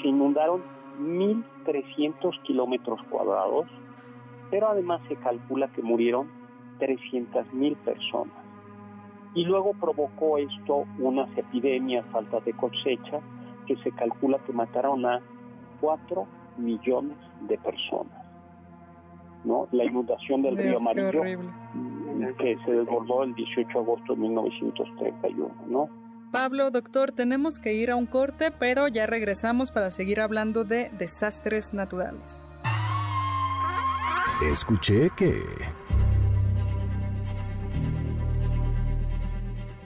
se 0.00 0.08
inundaron 0.08 0.62
1.300 1.00 2.42
kilómetros 2.44 3.00
cuadrados, 3.10 3.66
pero 4.50 4.70
además 4.70 5.02
se 5.08 5.16
calcula 5.16 5.68
que 5.68 5.82
murieron 5.82 6.28
300.000 6.78 7.76
personas. 7.76 8.41
Y 9.34 9.44
luego 9.44 9.72
provocó 9.74 10.38
esto 10.38 10.84
unas 10.98 11.28
epidemias, 11.36 12.04
faltas 12.12 12.44
de 12.44 12.52
cosecha, 12.52 13.20
que 13.66 13.76
se 13.76 13.90
calcula 13.92 14.38
que 14.46 14.52
mataron 14.52 15.06
a 15.06 15.20
4 15.80 16.26
millones 16.58 17.16
de 17.48 17.56
personas. 17.58 18.22
¿no? 19.44 19.68
La 19.72 19.84
inundación 19.84 20.42
del 20.42 20.56
río 20.56 20.70
Dios, 20.70 20.82
Amarillo, 20.82 21.20
horrible. 21.20 21.50
que 22.38 22.56
se 22.64 22.72
desbordó 22.72 23.24
el 23.24 23.34
18 23.34 23.68
de 23.68 23.78
agosto 23.78 24.14
de 24.14 24.20
1931, 24.20 25.54
¿no? 25.68 25.88
Pablo, 26.30 26.70
doctor, 26.70 27.12
tenemos 27.12 27.58
que 27.58 27.74
ir 27.74 27.90
a 27.90 27.96
un 27.96 28.06
corte, 28.06 28.50
pero 28.52 28.88
ya 28.88 29.06
regresamos 29.06 29.70
para 29.70 29.90
seguir 29.90 30.20
hablando 30.20 30.64
de 30.64 30.90
desastres 30.98 31.74
naturales. 31.74 32.46
Escuché 34.50 35.10
que... 35.16 35.34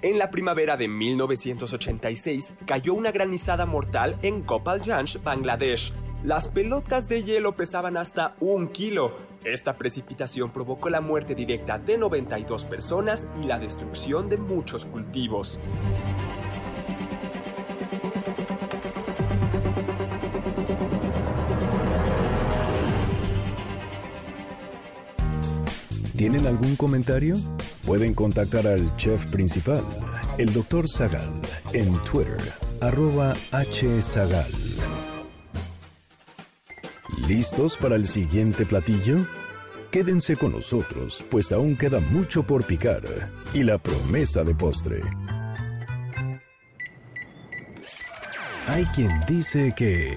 En 0.03 0.19
la 0.19 0.31
primavera 0.31 0.77
de 0.77 0.89
1986 0.89 2.53
cayó 2.67 2.93
una 2.93 3.13
granizada 3.13 3.65
mortal 3.65 4.19
en 4.23 4.45
Gopalganj, 4.45 5.23
Bangladesh. 5.23 5.93
Las 6.23 6.49
pelotas 6.49 7.09
de 7.09 7.23
hielo 7.23 7.57
pesaban 7.57 7.97
hasta 7.97 8.35
un 8.41 8.69
kilo. 8.69 9.17
Esta 9.45 9.79
precipitación 9.79 10.51
provocó 10.53 10.91
la 10.91 11.01
muerte 11.01 11.35
directa 11.35 11.79
de 11.79 11.97
92 11.97 12.67
personas 12.67 13.27
y 13.41 13.47
la 13.47 13.59
destrucción 13.59 14.29
de 14.29 14.37
muchos 14.37 14.85
cultivos. 14.85 15.61
¿Tienen 26.17 26.47
algún 26.47 26.77
comentario? 26.77 27.37
Pueden 27.87 28.15
contactar 28.15 28.67
al 28.67 28.97
chef 28.97 29.31
principal, 29.31 29.85
el 30.39 30.53
Dr. 30.53 30.89
Zagal, 30.89 31.41
en 31.73 31.97
Twitter, 32.03 32.37
arroba 32.81 33.35
hzagal. 33.53 34.51
¿Listos 37.29 37.77
para 37.77 37.95
el 37.95 38.07
siguiente 38.07 38.67
platillo? 38.67 39.25
Quédense 39.93 40.37
con 40.37 40.51
nosotros, 40.51 41.25
pues 41.31 41.53
aún 41.53 41.77
queda 41.77 42.01
mucho 42.01 42.43
por 42.43 42.65
picar 42.65 43.03
y 43.55 43.63
la 43.63 43.79
promesa 43.79 44.43
de 44.43 44.55
postre. 44.57 45.01
Hay 48.67 48.85
quien 48.87 49.13
dice 49.29 49.73
que... 49.77 50.17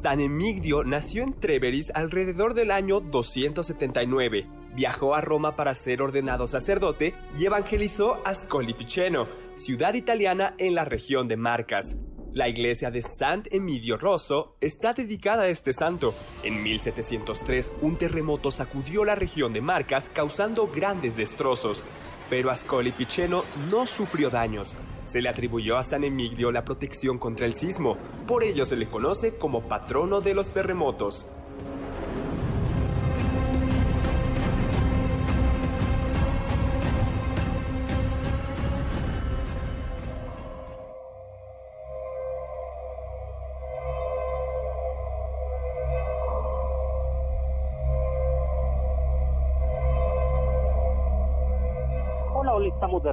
San 0.00 0.18
Emigdio 0.18 0.82
nació 0.82 1.24
en 1.24 1.38
Treveris 1.38 1.92
alrededor 1.94 2.54
del 2.54 2.70
año 2.70 3.00
279. 3.00 4.46
Viajó 4.74 5.14
a 5.14 5.20
Roma 5.20 5.56
para 5.56 5.74
ser 5.74 6.00
ordenado 6.00 6.46
sacerdote 6.46 7.14
y 7.38 7.44
evangelizó 7.44 8.22
a 8.24 8.34
Scoli 8.34 8.72
Piceno, 8.72 9.28
ciudad 9.56 9.92
italiana 9.92 10.54
en 10.56 10.74
la 10.74 10.86
región 10.86 11.28
de 11.28 11.36
Marcas. 11.36 11.98
La 12.32 12.48
iglesia 12.48 12.90
de 12.90 13.02
Sant 13.02 13.52
Emidio 13.52 13.96
Rosso 13.96 14.56
está 14.62 14.94
dedicada 14.94 15.42
a 15.42 15.48
este 15.48 15.74
santo. 15.74 16.14
En 16.44 16.62
1703 16.62 17.70
un 17.82 17.96
terremoto 17.96 18.50
sacudió 18.50 19.04
la 19.04 19.16
región 19.16 19.52
de 19.52 19.60
Marcas 19.60 20.08
causando 20.08 20.68
grandes 20.68 21.14
destrozos, 21.14 21.84
pero 22.30 22.50
Ascoli 22.50 22.92
Piceno 22.92 23.44
no 23.68 23.86
sufrió 23.86 24.30
daños. 24.30 24.76
Se 25.04 25.20
le 25.20 25.28
atribuyó 25.28 25.76
a 25.76 25.82
San 25.82 26.04
Emigdio 26.04 26.52
la 26.52 26.64
protección 26.64 27.18
contra 27.18 27.44
el 27.44 27.54
sismo, 27.54 27.98
por 28.26 28.44
ello 28.44 28.64
se 28.64 28.76
le 28.76 28.86
conoce 28.86 29.36
como 29.36 29.62
patrono 29.62 30.20
de 30.20 30.34
los 30.34 30.50
terremotos. 30.50 31.26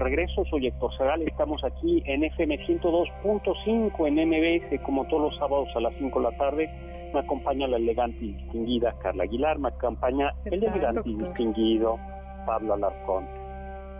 Regreso, 0.10 0.46
soy 0.46 0.68
Héctor 0.68 0.96
Zagal, 0.98 1.22
estamos 1.24 1.62
aquí 1.66 2.02
en 2.06 2.24
FM 2.24 2.66
102.5 2.66 4.08
en 4.08 4.30
MBS, 4.30 4.82
como 4.86 5.06
todos 5.08 5.24
los 5.24 5.38
sábados 5.38 5.68
a 5.76 5.82
las 5.82 5.94
5 5.96 6.20
de 6.20 6.32
la 6.32 6.38
tarde. 6.38 6.70
Me 7.14 7.20
acompaña 7.20 7.68
la 7.68 7.76
elegante 7.76 8.24
y 8.24 8.32
distinguida 8.32 8.96
Carla 9.04 9.24
Aguilar, 9.24 9.60
me 9.60 9.68
acompaña 9.68 10.32
¿Qué 10.46 10.56
el 10.56 10.62
tal, 10.62 10.76
elegante 10.76 11.10
y 11.10 11.16
distinguido 11.16 12.00
Pablo 12.46 12.76
Alarcón. 12.76 13.26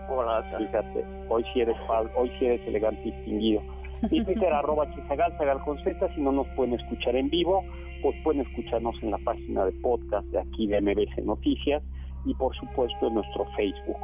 Hola, 0.08 0.42
fíjate, 0.56 1.04
hoy 1.28 1.44
sí 1.52 1.60
eres 1.60 1.76
Pablo, 1.86 2.10
hoy 2.16 2.32
sí 2.38 2.46
eres 2.46 2.66
elegante 2.66 3.02
y 3.04 3.12
distinguido. 3.12 3.62
Y 4.10 4.24
Twitter 4.24 4.52
arroba 4.52 4.90
Chizagal, 4.94 5.36
Zagal 5.36 5.60
con 5.62 5.76
Z, 5.84 6.14
si 6.14 6.22
no 6.22 6.32
nos 6.32 6.46
pueden 6.56 6.72
escuchar 6.72 7.16
en 7.16 7.28
vivo, 7.28 7.64
pues 8.00 8.16
pueden 8.22 8.46
escucharnos 8.46 8.94
en 9.02 9.10
la 9.10 9.18
página 9.18 9.66
de 9.66 9.72
podcast 9.72 10.26
de 10.28 10.40
aquí 10.40 10.68
de 10.68 10.80
MBS 10.80 11.22
Noticias 11.24 11.82
y 12.24 12.32
por 12.34 12.56
supuesto 12.56 13.08
en 13.08 13.14
nuestro 13.14 13.44
Facebook. 13.56 13.96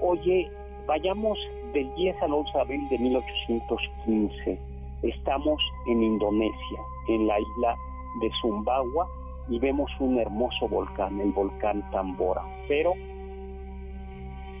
Oye, 0.00 0.48
vayamos 0.86 1.38
del 1.72 1.92
10 1.94 2.22
al 2.22 2.32
11 2.32 2.52
de 2.52 2.60
abril 2.60 2.88
de 2.88 2.98
1815. 2.98 4.58
Estamos 5.02 5.60
en 5.86 6.02
Indonesia, 6.02 6.78
en 7.08 7.26
la 7.26 7.38
isla 7.40 7.76
de 8.20 8.30
Sumbawa, 8.40 9.08
y 9.48 9.58
vemos 9.58 9.90
un 9.98 10.18
hermoso 10.18 10.68
volcán, 10.68 11.20
el 11.20 11.32
volcán 11.32 11.88
Tambora. 11.90 12.42
Pero 12.68 12.92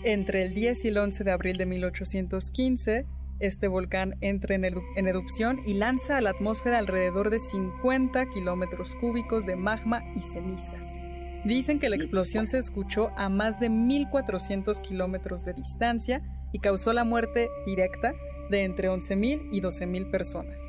Entre 0.02 0.42
el 0.42 0.54
10 0.54 0.84
y 0.84 0.88
el 0.88 0.98
11 0.98 1.24
de 1.24 1.30
abril 1.30 1.56
de 1.58 1.66
1815, 1.66 3.06
este 3.38 3.68
volcán 3.68 4.16
entra 4.20 4.54
en, 4.54 4.64
en 4.64 5.08
erupción 5.08 5.60
y 5.64 5.74
lanza 5.74 6.16
a 6.16 6.20
la 6.20 6.30
atmósfera 6.30 6.78
alrededor 6.78 7.30
de 7.30 7.38
50 7.38 8.26
kilómetros 8.26 8.94
cúbicos 8.96 9.46
de 9.46 9.56
magma 9.56 10.02
y 10.16 10.20
cenizas. 10.20 11.00
Dicen 11.44 11.78
que 11.78 11.88
la 11.88 11.96
explosión 11.96 12.46
se 12.46 12.58
escuchó 12.58 13.10
a 13.16 13.28
más 13.28 13.58
de 13.60 13.70
1.400 13.70 14.80
kilómetros 14.80 15.44
de 15.44 15.54
distancia 15.54 16.20
y 16.52 16.58
causó 16.58 16.92
la 16.92 17.04
muerte 17.04 17.48
directa 17.64 18.12
de 18.50 18.64
entre 18.64 18.90
11.000 18.90 19.48
y 19.50 19.60
12.000 19.62 20.10
personas. 20.10 20.60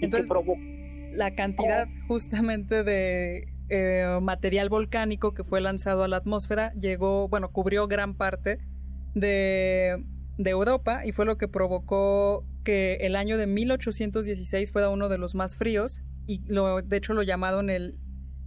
Entonces, 0.00 0.28
la 1.12 1.34
cantidad 1.34 1.88
justamente 2.06 2.84
de 2.84 3.48
eh, 3.68 4.18
material 4.22 4.68
volcánico 4.70 5.34
que 5.34 5.44
fue 5.44 5.60
lanzado 5.60 6.04
a 6.04 6.08
la 6.08 6.16
atmósfera 6.16 6.72
llegó, 6.72 7.28
bueno, 7.28 7.50
cubrió 7.50 7.86
gran 7.86 8.14
parte 8.14 8.58
de, 9.14 10.02
de 10.38 10.50
Europa 10.50 11.04
y 11.04 11.12
fue 11.12 11.26
lo 11.26 11.36
que 11.36 11.48
provocó 11.48 12.46
que 12.64 12.94
el 13.00 13.16
año 13.16 13.36
de 13.36 13.46
1816 13.46 14.72
fuera 14.72 14.88
uno 14.88 15.08
de 15.08 15.18
los 15.18 15.34
más 15.34 15.56
fríos 15.56 16.02
y 16.26 16.40
lo, 16.46 16.80
de 16.80 16.96
hecho 16.96 17.14
lo 17.14 17.22
llamaron 17.22 17.68
el 17.70 17.98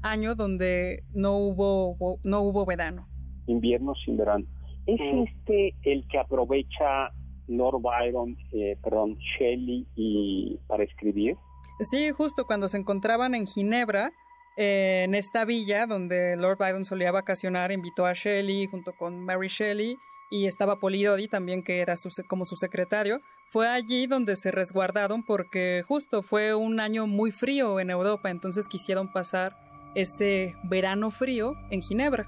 año 0.01 0.35
donde 0.35 1.03
no 1.13 1.37
hubo, 1.37 2.19
no 2.23 2.41
hubo 2.41 2.65
verano. 2.65 3.07
Invierno 3.47 3.93
sin 4.05 4.17
verano. 4.17 4.45
¿Es 4.87 4.99
este 4.99 5.75
el 5.83 6.07
que 6.07 6.17
aprovecha 6.17 7.11
Lord 7.47 7.81
Byron, 7.81 8.37
eh, 8.53 8.77
perdón, 8.83 9.17
Shelley 9.17 9.85
y 9.95 10.57
para 10.67 10.83
escribir? 10.83 11.35
Sí, 11.79 12.11
justo 12.11 12.45
cuando 12.45 12.67
se 12.67 12.77
encontraban 12.77 13.35
en 13.35 13.45
Ginebra, 13.45 14.11
eh, 14.57 15.03
en 15.05 15.15
esta 15.15 15.45
villa 15.45 15.85
donde 15.85 16.35
Lord 16.37 16.57
Byron 16.57 16.85
solía 16.85 17.11
vacacionar, 17.11 17.71
invitó 17.71 18.05
a 18.05 18.13
Shelley 18.13 18.67
junto 18.67 18.93
con 18.93 19.23
Mary 19.23 19.47
Shelley 19.47 19.97
y 20.29 20.45
estaba 20.45 20.79
Polidori 20.79 21.27
también 21.27 21.63
que 21.63 21.79
era 21.79 21.95
como 22.27 22.45
su 22.45 22.55
secretario. 22.55 23.21
Fue 23.49 23.67
allí 23.67 24.07
donde 24.07 24.35
se 24.35 24.51
resguardaron 24.51 25.23
porque 25.23 25.83
justo 25.87 26.23
fue 26.23 26.55
un 26.55 26.79
año 26.79 27.05
muy 27.05 27.31
frío 27.31 27.79
en 27.79 27.89
Europa, 27.89 28.29
entonces 28.29 28.67
quisieron 28.67 29.11
pasar 29.11 29.57
ese 29.95 30.55
verano 30.63 31.11
frío 31.11 31.55
en 31.69 31.81
Ginebra. 31.81 32.27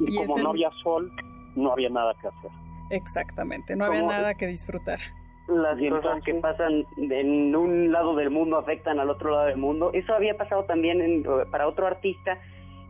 Y, 0.00 0.16
como 0.16 0.38
no 0.38 0.50
había 0.50 0.70
sol, 0.82 1.12
no 1.54 1.72
había 1.72 1.88
nada 1.88 2.14
que 2.20 2.28
hacer. 2.28 2.50
Exactamente, 2.90 3.76
no 3.76 3.84
había 3.84 4.02
nada 4.02 4.34
que 4.34 4.46
disfrutar 4.46 4.98
las 5.46 5.78
cosas 5.78 6.22
que 6.24 6.32
pasan 6.36 6.86
en 6.96 7.54
un 7.54 7.92
lado 7.92 8.14
del 8.16 8.30
mundo 8.30 8.56
afectan 8.56 8.98
al 8.98 9.10
otro 9.10 9.30
lado 9.30 9.44
del 9.44 9.58
mundo. 9.58 9.90
Eso 9.92 10.14
había 10.14 10.38
pasado 10.38 10.64
también 10.64 11.22
para 11.50 11.68
otro 11.68 11.86
artista 11.86 12.38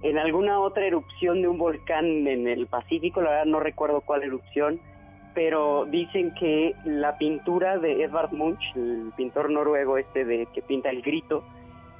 en 0.05 0.18
alguna 0.18 0.61
otra 0.61 0.87
erupción 0.87 1.41
de 1.41 1.49
un 1.49 1.57
volcán 1.57 2.26
en 2.26 2.47
el 2.47 2.66
Pacífico, 2.66 3.22
la 3.22 3.30
verdad 3.30 3.47
no 3.47 3.59
recuerdo 3.59 4.03
cuál 4.03 4.22
erupción, 4.22 4.78
pero 5.35 5.87
dicen 5.87 6.35
que 6.35 6.74
la 6.85 7.16
pintura 7.16 7.78
de 7.78 8.05
Edvard 8.05 8.30
Munch, 8.32 8.61
el 8.76 9.12
pintor 9.16 9.51
noruego 9.51 9.97
este 9.97 10.26
de 10.26 10.47
que 10.55 10.61
pinta 10.61 10.91
el 10.91 11.01
grito, 11.01 11.43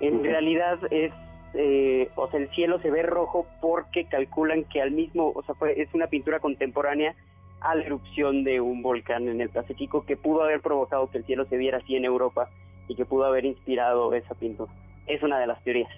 en 0.01 0.23
realidad 0.23 0.79
es 0.91 1.13
eh, 1.55 2.11
o 2.17 2.29
sea, 2.29 2.41
el 2.41 2.51
cielo 2.51 2.81
se 2.81 2.91
ve 2.91 3.03
rojo 3.03 3.47
porque 3.61 4.07
calculan 4.07 4.65
que 4.65 4.83
al 4.83 4.91
mismo, 4.91 5.33
o 5.35 5.43
sea, 5.45 5.55
es 5.77 5.89
una 5.95 6.09
pintura 6.09 6.41
contemporánea 6.41 7.15
a 7.61 7.77
la 7.77 7.85
erupción 7.85 8.43
de 8.43 8.61
un 8.61 8.83
volcán 8.83 9.29
en 9.29 9.41
el 9.41 9.51
Pacífico 9.51 10.05
que 10.05 10.17
pudo 10.17 10.43
haber 10.43 10.61
provocado 10.61 11.11
que 11.11 11.19
el 11.19 11.25
cielo 11.25 11.47
se 11.47 11.57
viera 11.57 11.79
así 11.79 11.95
en 11.95 12.05
Europa 12.05 12.49
y 12.89 12.97
que 12.97 13.05
pudo 13.05 13.25
haber 13.25 13.45
inspirado 13.45 14.13
esa 14.15 14.35
pintura. 14.35 14.71
Es 15.07 15.23
una 15.23 15.39
de 15.39 15.47
las 15.47 15.63
teorías. 15.63 15.91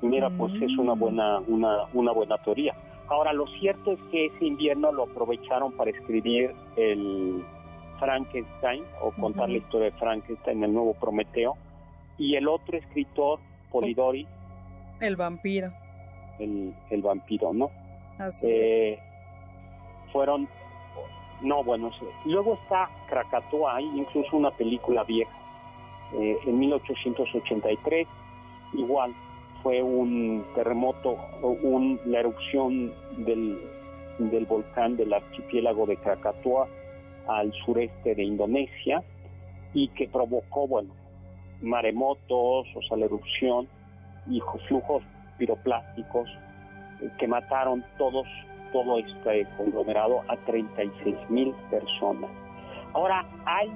Mira, 0.00 0.30
pues 0.30 0.54
es 0.60 0.76
una 0.78 0.94
buena, 0.94 1.38
una, 1.40 1.84
una 1.92 2.12
buena 2.12 2.38
teoría. 2.38 2.74
Ahora, 3.08 3.32
lo 3.32 3.46
cierto 3.46 3.92
es 3.92 4.00
que 4.10 4.26
ese 4.26 4.46
invierno 4.46 4.90
lo 4.90 5.04
aprovecharon 5.04 5.72
para 5.72 5.90
escribir 5.90 6.52
el 6.76 7.44
Frankenstein 7.98 8.84
o 9.00 9.12
contar 9.12 9.50
la 9.50 9.58
historia 9.58 9.90
de 9.90 9.98
Frankenstein, 9.98 10.64
el 10.64 10.72
nuevo 10.72 10.94
Prometeo, 10.94 11.56
y 12.18 12.36
el 12.36 12.48
otro 12.48 12.76
escritor, 12.76 13.40
Polidori. 13.70 14.26
El 15.00 15.16
vampiro. 15.16 15.72
El, 16.38 16.74
el 16.90 17.02
vampiro, 17.02 17.52
¿no? 17.52 17.70
Así 18.18 18.50
es. 18.50 18.68
Eh, 18.68 18.98
fueron 20.12 20.48
no, 21.44 21.62
bueno, 21.62 21.90
luego 22.24 22.54
está 22.54 22.88
Krakatoa, 23.08 23.76
hay 23.76 23.84
incluso 23.84 24.36
una 24.36 24.50
película 24.50 25.04
vieja, 25.04 25.32
eh, 26.14 26.38
en 26.46 26.58
1883, 26.58 28.08
igual 28.72 29.14
fue 29.62 29.82
un 29.82 30.44
terremoto, 30.54 31.18
un, 31.42 32.00
la 32.06 32.20
erupción 32.20 32.92
del, 33.18 33.60
del 34.18 34.46
volcán 34.46 34.96
del 34.96 35.12
archipiélago 35.12 35.86
de 35.86 35.96
Krakatoa 35.96 36.68
al 37.26 37.52
sureste 37.64 38.14
de 38.14 38.22
Indonesia 38.22 39.02
y 39.72 39.88
que 39.88 40.08
provocó, 40.08 40.66
bueno, 40.66 40.90
maremotos, 41.64 42.66
o 42.74 42.82
sea, 42.88 42.96
la 42.96 43.06
erupción 43.06 43.68
y 44.28 44.40
flujos 44.68 45.02
piroplásticos 45.38 46.28
eh, 47.00 47.10
que 47.18 47.28
mataron 47.28 47.84
todos 47.98 48.26
todo 48.72 48.98
este 48.98 49.46
conglomerado 49.56 50.22
a 50.26 50.36
36 50.36 51.16
mil 51.30 51.54
personas. 51.70 52.30
Ahora, 52.92 53.24
hay 53.46 53.70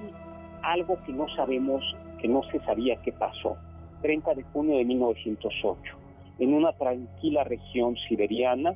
algo 0.61 0.97
que 1.05 1.13
no 1.13 1.25
sabemos, 1.35 1.81
que 2.21 2.27
no 2.27 2.43
se 2.51 2.59
sabía 2.65 2.97
qué 2.97 3.13
pasó. 3.13 3.55
30 4.01 4.35
de 4.35 4.43
junio 4.43 4.77
de 4.77 4.83
1908, 4.83 5.95
en 6.39 6.53
una 6.53 6.73
tranquila 6.73 7.45
región 7.45 7.95
siberiana, 8.09 8.75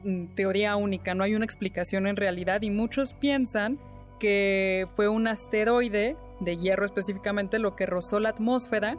mm, 0.04 0.26
teoría 0.36 0.76
única, 0.76 1.16
no 1.16 1.24
hay 1.24 1.36
una 1.36 1.46
explicación 1.46 2.08
en 2.08 2.16
realidad 2.16 2.62
y 2.62 2.70
muchos 2.70 3.14
piensan 3.14 3.80
que 4.20 4.88
fue 4.96 5.10
un 5.10 5.28
asteroide 5.28 6.16
de 6.40 6.58
hierro 6.58 6.86
específicamente 6.86 7.60
lo 7.60 7.76
que 7.76 7.86
rozó 7.86 8.20
la 8.20 8.30
atmósfera 8.30 8.98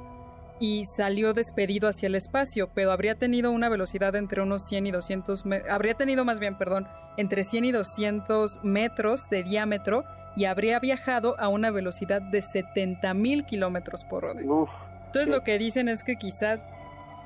y 0.59 0.85
salió 0.85 1.35
despedido 1.35 1.89
hacia 1.89 2.07
el 2.07 2.15
espacio, 2.15 2.71
pero 2.75 2.93
habría 2.93 3.17
tenido 3.17 3.51
una 3.51 3.69
velocidad 3.69 4.17
entre 4.17 4.43
unos 4.43 4.67
100 4.67 4.87
y 4.87 4.91
200 4.91 5.45
habría 5.71 5.95
tenido 5.95 6.25
más 6.25 6.41
bien, 6.41 6.57
perdón, 6.57 6.87
entre 7.17 7.45
100 7.45 7.67
y 7.67 7.73
200 7.73 8.61
metros 8.63 9.29
de 9.31 9.43
diámetro 9.43 10.05
y 10.35 10.45
habría 10.45 10.79
viajado 10.79 11.39
a 11.39 11.49
una 11.49 11.71
velocidad 11.71 12.23
de 12.23 12.43
70 12.43 13.13
mil 13.15 13.45
kilómetros 13.45 14.05
por 14.05 14.25
hora. 14.25 14.41
Entonces 14.41 15.29
lo 15.29 15.43
que 15.43 15.59
dicen 15.59 15.89
es 15.89 16.03
que 16.03 16.17
quizás 16.17 16.65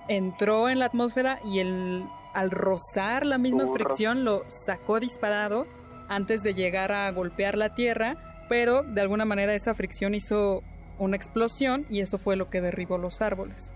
entró 0.08 0.68
en 0.68 0.78
la 0.78 0.86
atmósfera 0.86 1.40
y 1.44 1.60
el, 1.60 2.04
al 2.34 2.50
rozar 2.50 3.26
la 3.26 3.38
misma 3.38 3.72
fricción 3.72 4.24
lo 4.24 4.42
sacó 4.48 5.00
disparado 5.00 5.66
antes 6.08 6.42
de 6.42 6.54
llegar 6.54 6.92
a 6.92 7.10
golpear 7.12 7.56
la 7.56 7.74
Tierra, 7.74 8.16
pero 8.50 8.82
de 8.82 9.00
alguna 9.00 9.24
manera 9.24 9.54
esa 9.54 9.74
fricción 9.74 10.12
hizo 10.12 10.64
una 10.98 11.14
explosión 11.14 11.86
y 11.88 12.00
eso 12.00 12.18
fue 12.18 12.34
lo 12.34 12.50
que 12.50 12.60
derribó 12.60 12.98
los 12.98 13.22
árboles. 13.22 13.72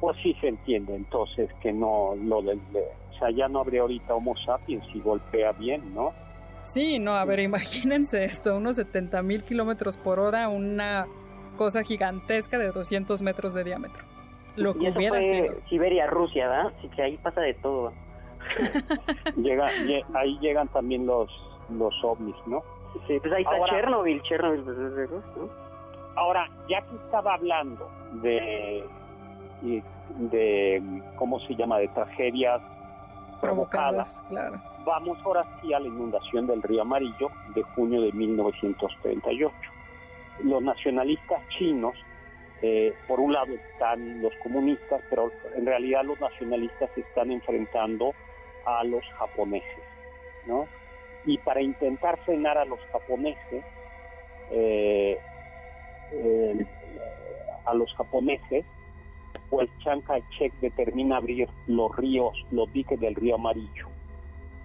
Pues 0.00 0.18
sí 0.22 0.36
se 0.42 0.48
entiende 0.48 0.94
entonces 0.94 1.48
que 1.62 1.72
no 1.72 2.14
lo 2.14 2.42
del... 2.42 2.58
O 2.58 3.18
sea, 3.18 3.30
ya 3.30 3.48
no 3.48 3.60
habría 3.60 3.80
ahorita 3.80 4.14
Homo 4.14 4.36
sapiens 4.44 4.84
si 4.92 5.00
golpea 5.00 5.52
bien, 5.52 5.94
¿no? 5.94 6.12
Sí, 6.60 6.98
no, 6.98 7.14
a 7.14 7.24
ver, 7.24 7.40
imagínense 7.40 8.22
esto, 8.22 8.58
unos 8.58 8.76
70 8.76 9.22
mil 9.22 9.44
kilómetros 9.44 9.96
por 9.96 10.20
hora, 10.20 10.50
una 10.50 11.06
cosa 11.56 11.82
gigantesca 11.82 12.58
de 12.58 12.70
200 12.70 13.22
metros 13.22 13.54
de 13.54 13.64
diámetro. 13.64 14.04
Lo 14.56 14.74
que 14.74 14.90
hubiera 14.90 15.22
sido. 15.22 15.54
Siberia, 15.70 16.06
Rusia, 16.06 16.48
¿verdad? 16.48 16.72
Así 16.76 16.88
que 16.88 17.00
ahí 17.00 17.16
pasa 17.16 17.40
de 17.40 17.54
todo. 17.54 17.94
Llega, 19.36 19.68
ahí 20.14 20.38
llegan 20.42 20.68
también 20.68 21.06
los, 21.06 21.30
los 21.70 21.94
ovnis, 22.04 22.36
¿no? 22.46 22.62
Sí, 23.06 23.18
pues 23.20 23.32
ahí 23.32 23.42
está 23.42 23.64
Chernobyl, 23.66 24.22
Chernobyl, 24.22 24.62
pues 24.62 24.78
es 24.78 25.10
Ahora, 26.16 26.48
ya 26.68 26.82
que 26.82 26.96
estaba 26.96 27.34
hablando 27.34 27.88
de, 28.22 28.84
de, 29.62 31.02
¿cómo 31.16 31.38
se 31.40 31.54
llama?, 31.54 31.78
de 31.78 31.88
tragedias 31.88 32.60
provocadas, 33.40 34.20
claro. 34.28 34.60
vamos 34.84 35.18
ahora 35.24 35.46
sí 35.60 35.72
a 35.72 35.78
la 35.78 35.86
inundación 35.86 36.48
del 36.48 36.60
río 36.62 36.82
Amarillo 36.82 37.30
de 37.54 37.62
junio 37.62 38.02
de 38.02 38.10
1938. 38.12 39.54
Los 40.42 40.62
nacionalistas 40.62 41.40
chinos, 41.56 41.94
eh, 42.62 42.92
por 43.06 43.20
un 43.20 43.32
lado 43.32 43.52
están 43.52 44.20
los 44.20 44.32
comunistas, 44.42 45.00
pero 45.08 45.30
en 45.54 45.66
realidad 45.66 46.02
los 46.04 46.20
nacionalistas 46.20 46.90
se 46.96 47.02
están 47.02 47.30
enfrentando 47.30 48.12
a 48.66 48.82
los 48.82 49.04
japoneses, 49.18 49.84
¿no? 50.46 50.66
Y 51.24 51.38
para 51.38 51.60
intentar 51.60 52.18
frenar 52.24 52.58
a 52.58 52.64
los 52.64 52.80
japoneses, 52.92 53.64
eh, 54.50 55.18
a 57.66 57.74
los 57.74 57.92
japoneses, 57.94 58.64
pues 59.50 59.68
Chiang 59.78 60.02
Kai-shek 60.02 60.52
determina 60.60 61.16
abrir 61.16 61.48
los 61.66 61.94
ríos, 61.96 62.34
los 62.50 62.72
diques 62.72 62.98
del 63.00 63.14
río 63.14 63.36
Amarillo. 63.36 63.88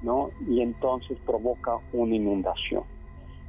¿no? 0.03 0.31
Y 0.47 0.61
entonces 0.61 1.17
provoca 1.25 1.79
una 1.93 2.15
inundación. 2.15 2.83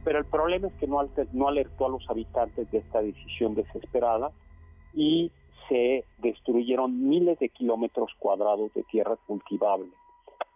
Pero 0.05 0.19
el 0.19 0.25
problema 0.25 0.69
es 0.69 0.75
que 0.75 0.87
no, 0.87 1.01
no 1.33 1.49
alertó 1.49 1.87
a 1.87 1.89
los 1.89 2.09
habitantes 2.09 2.71
de 2.71 2.79
esta 2.79 3.03
decisión 3.03 3.55
desesperada 3.55 4.31
y 4.95 5.31
se 5.69 6.05
destruyeron 6.19 7.09
miles 7.09 7.39
de 7.39 7.49
kilómetros 7.49 8.13
cuadrados 8.19 8.73
de 8.75 8.83
tierra 8.85 9.17
cultivable. 9.27 9.89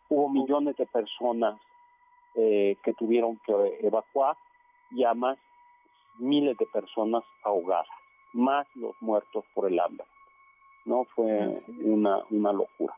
Hubo 0.09 0.29
millones 0.29 0.77
de 0.77 0.87
personas 0.87 1.59
eh, 2.41 2.77
que 2.85 2.95
tuvieron 2.95 3.41
que 3.45 3.53
evacuar 3.83 4.37
y 4.93 5.03
además 5.03 5.39
miles 6.21 6.57
de 6.57 6.67
personas 6.67 7.25
ahogadas, 7.43 7.89
más 8.33 8.65
los 8.77 8.95
muertos 9.01 9.45
por 9.55 9.67
el 9.67 9.81
hambre. 9.81 10.07
No 10.85 11.05
fue 11.17 11.51
una, 11.83 12.21
una 12.31 12.53
locura. 12.53 12.95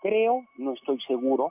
Creo, 0.00 0.44
no 0.58 0.74
estoy 0.74 1.00
seguro, 1.08 1.50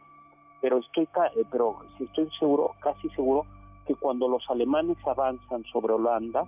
pero 0.62 0.78
estoy 0.78 1.04
eh, 1.04 1.44
pero 1.52 1.80
sí 1.98 2.06
estoy 2.06 2.30
seguro, 2.40 2.72
casi 2.82 3.10
seguro 3.10 3.46
que 3.86 3.96
cuando 3.96 4.30
los 4.30 4.50
alemanes 4.50 4.96
avanzan 5.06 5.66
sobre 5.66 5.92
Holanda 5.92 6.46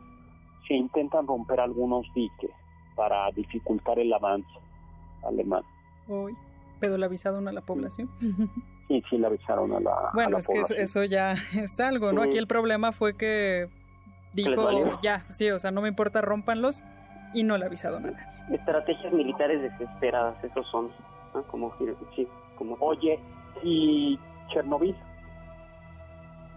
se 0.65 0.75
intentan 0.75 1.27
romper 1.27 1.59
algunos 1.59 2.05
diques 2.15 2.51
para 2.95 3.29
dificultar 3.31 3.99
el 3.99 4.13
avance 4.13 4.47
alemán. 5.23 5.63
Uy, 6.07 6.37
pero 6.79 6.97
le 6.97 7.05
avisaron 7.05 7.49
a 7.49 7.51
la 7.51 7.59
población. 7.59 8.09
Sí, 8.87 9.03
sí, 9.09 9.17
le 9.17 9.27
avisaron 9.27 9.73
a 9.73 9.79
la 9.79 10.11
Bueno, 10.13 10.37
es 10.37 10.47
que 10.47 10.61
eso 10.61 11.03
ya 11.03 11.33
es 11.55 11.79
algo, 11.79 12.11
¿no? 12.11 12.21
Aquí 12.21 12.37
el 12.37 12.47
problema 12.47 12.91
fue 12.91 13.17
que 13.17 13.67
dijo, 14.33 14.99
ya, 15.01 15.25
sí, 15.29 15.49
o 15.49 15.59
sea, 15.59 15.71
no 15.71 15.81
me 15.81 15.87
importa, 15.87 16.21
rompanlos 16.21 16.83
y 17.33 17.43
no 17.43 17.57
le 17.57 17.65
avisaron 17.65 18.05
a 18.05 18.11
nadie. 18.11 18.55
Estrategias 18.55 19.11
militares 19.11 19.61
desesperadas, 19.61 20.41
esos 20.43 20.67
son, 20.69 20.91
Como, 21.47 21.75
sí, 22.15 22.27
como... 22.57 22.77
Oye, 22.79 23.19
¿y 23.63 24.19
Chernobyl? 24.49 24.95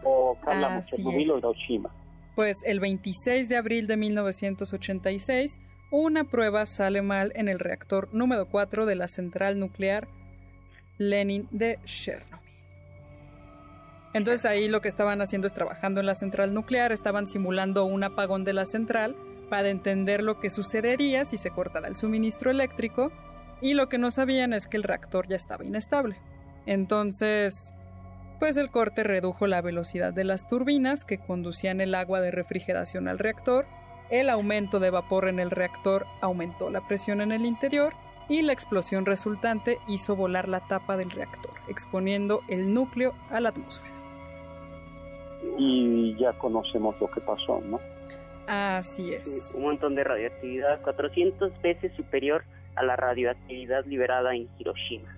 ¿O 0.05 0.37
hablamos 0.47 0.87
Chernobyl 0.87 1.31
o 1.31 1.39
Hiroshima? 1.39 1.91
Pues 2.37 2.59
el 2.65 2.79
26 2.79 3.49
de 3.49 3.57
abril 3.57 3.87
de 3.87 3.97
1986 3.97 5.61
una 5.91 6.25
prueba 6.25 6.67
sale 6.67 7.01
mal 7.01 7.33
en 7.35 7.49
el 7.49 7.59
reactor 7.59 8.13
número 8.13 8.47
4 8.47 8.85
de 8.85 8.95
la 8.95 9.09
central 9.09 9.59
nuclear 9.59 10.07
Lenin 10.99 11.49
de 11.51 11.79
Chernobyl. 11.85 12.39
Entonces 14.15 14.45
ahí 14.47 14.69
lo 14.69 14.81
que 14.81 14.89
estaban 14.89 15.21
haciendo 15.21 15.47
es 15.47 15.53
trabajando 15.53 16.01
en 16.01 16.07
la 16.07 16.15
central 16.15 16.55
nuclear, 16.55 16.93
estaban 16.93 17.27
simulando 17.27 17.85
un 17.85 18.05
apagón 18.05 18.45
de 18.45 18.53
la 18.53 18.65
central 18.65 19.17
para 19.49 19.71
entender 19.71 20.23
lo 20.23 20.41
que 20.41 20.51
sucedería 20.51 21.25
si 21.25 21.37
se 21.37 21.51
cortara 21.51 21.89
el 21.89 21.97
suministro 21.97 22.51
eléctrico 22.51 23.13
y 23.61 23.75
lo 23.75 23.89
que 23.89 23.99
no 23.99 24.11
sabían 24.11 24.53
es 24.53 24.67
que 24.67 24.77
el 24.77 24.83
reactor 24.83 25.29
ya 25.29 25.37
estaba 25.37 25.65
inestable. 25.65 26.17
Entonces, 26.67 27.73
pues 28.39 28.57
el 28.57 28.71
corte 28.71 29.05
redujo 29.05 29.47
la 29.47 29.63
velocidad 29.63 30.13
de 30.13 30.25
las 30.25 30.49
turbinas 30.49 31.05
que 31.05 31.19
conducían 31.19 31.81
el 31.81 31.95
agua 31.95 32.21
de 32.21 32.31
refrigeración 32.31 33.09
al 33.09 33.19
reactor 33.19 33.67
el 34.11 34.31
aumento 34.31 34.81
de 34.81 34.91
vapor 34.91 35.29
en 35.29 35.39
el 35.39 35.51
reactor 35.51 36.07
aumentó 36.21 36.71
la 36.71 36.87
presión 36.87 37.21
en 37.21 37.33
el 37.33 37.45
interior 37.45 37.93
y 38.29 38.43
la 38.43 38.53
explosión 38.53 39.07
resultante 39.07 39.79
hizo 39.87 40.15
volar 40.17 40.49
la 40.49 40.61
tapa 40.61 40.97
del 40.97 41.11
reactor, 41.11 41.53
exponiendo 41.67 42.43
el 42.49 42.73
núcleo 42.75 43.15
a 43.31 43.41
la 43.41 43.51
atmósfera. 43.51 43.95
Y 45.57 46.17
ya 46.19 46.33
conocemos 46.35 46.95
lo 47.01 47.11
que 47.11 47.21
pasó, 47.21 47.61
¿no? 47.65 47.81
Así 48.47 49.13
es. 49.13 49.55
Un 49.57 49.65
montón 49.65 49.95
de 49.95 50.05
radioactividad, 50.05 50.81
400 50.83 51.61
veces 51.61 51.93
superior 51.97 52.45
a 52.77 52.83
la 52.83 52.97
radioactividad 52.97 53.85
liberada 53.87 54.35
en 54.35 54.49
Hiroshima. 54.59 55.17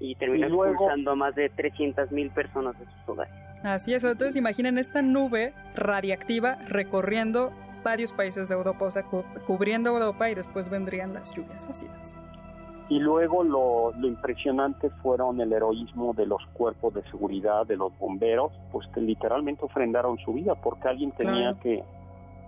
Y 0.00 0.14
terminó 0.16 0.64
expulsando 0.64 1.12
a 1.12 1.14
más 1.14 1.34
de 1.34 1.50
300.000 1.50 2.32
personas 2.32 2.78
de 2.78 2.84
sus 2.84 3.08
hogares. 3.08 3.34
Así 3.62 3.94
es, 3.94 4.04
entonces 4.04 4.36
imaginen 4.36 4.76
esta 4.76 5.00
nube 5.00 5.54
radiactiva 5.74 6.58
recorriendo 6.68 7.52
varios 7.84 8.12
países 8.12 8.48
de 8.48 8.54
Europa, 8.54 8.86
o 8.86 8.90
sea, 8.90 9.04
cubriendo 9.46 9.90
Europa 9.90 10.28
y 10.30 10.34
después 10.34 10.68
vendrían 10.68 11.14
las 11.14 11.32
lluvias 11.32 11.66
ácidas. 11.66 12.16
Y 12.88 12.98
luego 12.98 13.44
lo, 13.44 13.92
impresionante 14.06 14.90
fueron 15.02 15.40
el 15.40 15.52
heroísmo 15.52 16.12
de 16.12 16.26
los 16.26 16.44
cuerpos 16.52 16.92
de 16.94 17.02
seguridad, 17.10 17.66
de 17.66 17.76
los 17.76 17.96
bomberos, 17.98 18.52
pues 18.72 18.86
que 18.88 19.00
literalmente 19.00 19.64
ofrendaron 19.64 20.18
su 20.18 20.34
vida 20.34 20.54
porque 20.54 20.88
alguien 20.88 21.12
tenía 21.12 21.54
que 21.62 21.82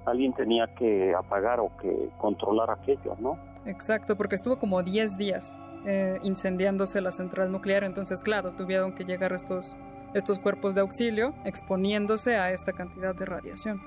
alguien 0.05 0.33
tenía 0.35 0.69
que 0.75 1.15
apagar 1.15 1.59
o 1.59 1.77
que 1.79 2.11
controlar 2.19 2.71
aquello, 2.71 3.17
¿no? 3.19 3.39
Exacto, 3.65 4.17
porque 4.17 4.37
estuvo 4.37 4.59
como 4.59 4.83
10 4.85 5.17
días 5.17 5.59
eh, 5.85 6.19
incendiándose 6.23 7.01
la 7.01 7.11
central 7.11 7.51
nuclear, 7.51 7.83
entonces 7.83 8.23
claro, 8.23 8.53
tuvieron 8.53 8.95
que 8.95 9.05
llegar 9.05 9.33
estos, 9.33 9.75
estos 10.15 10.39
cuerpos 10.39 10.77
de 10.77 10.83
auxilio 10.83 11.35
exponiéndose 11.45 12.37
a 12.37 12.53
esta 12.53 12.73
cantidad 12.73 13.17
de 13.17 13.25
radiación. 13.25 13.83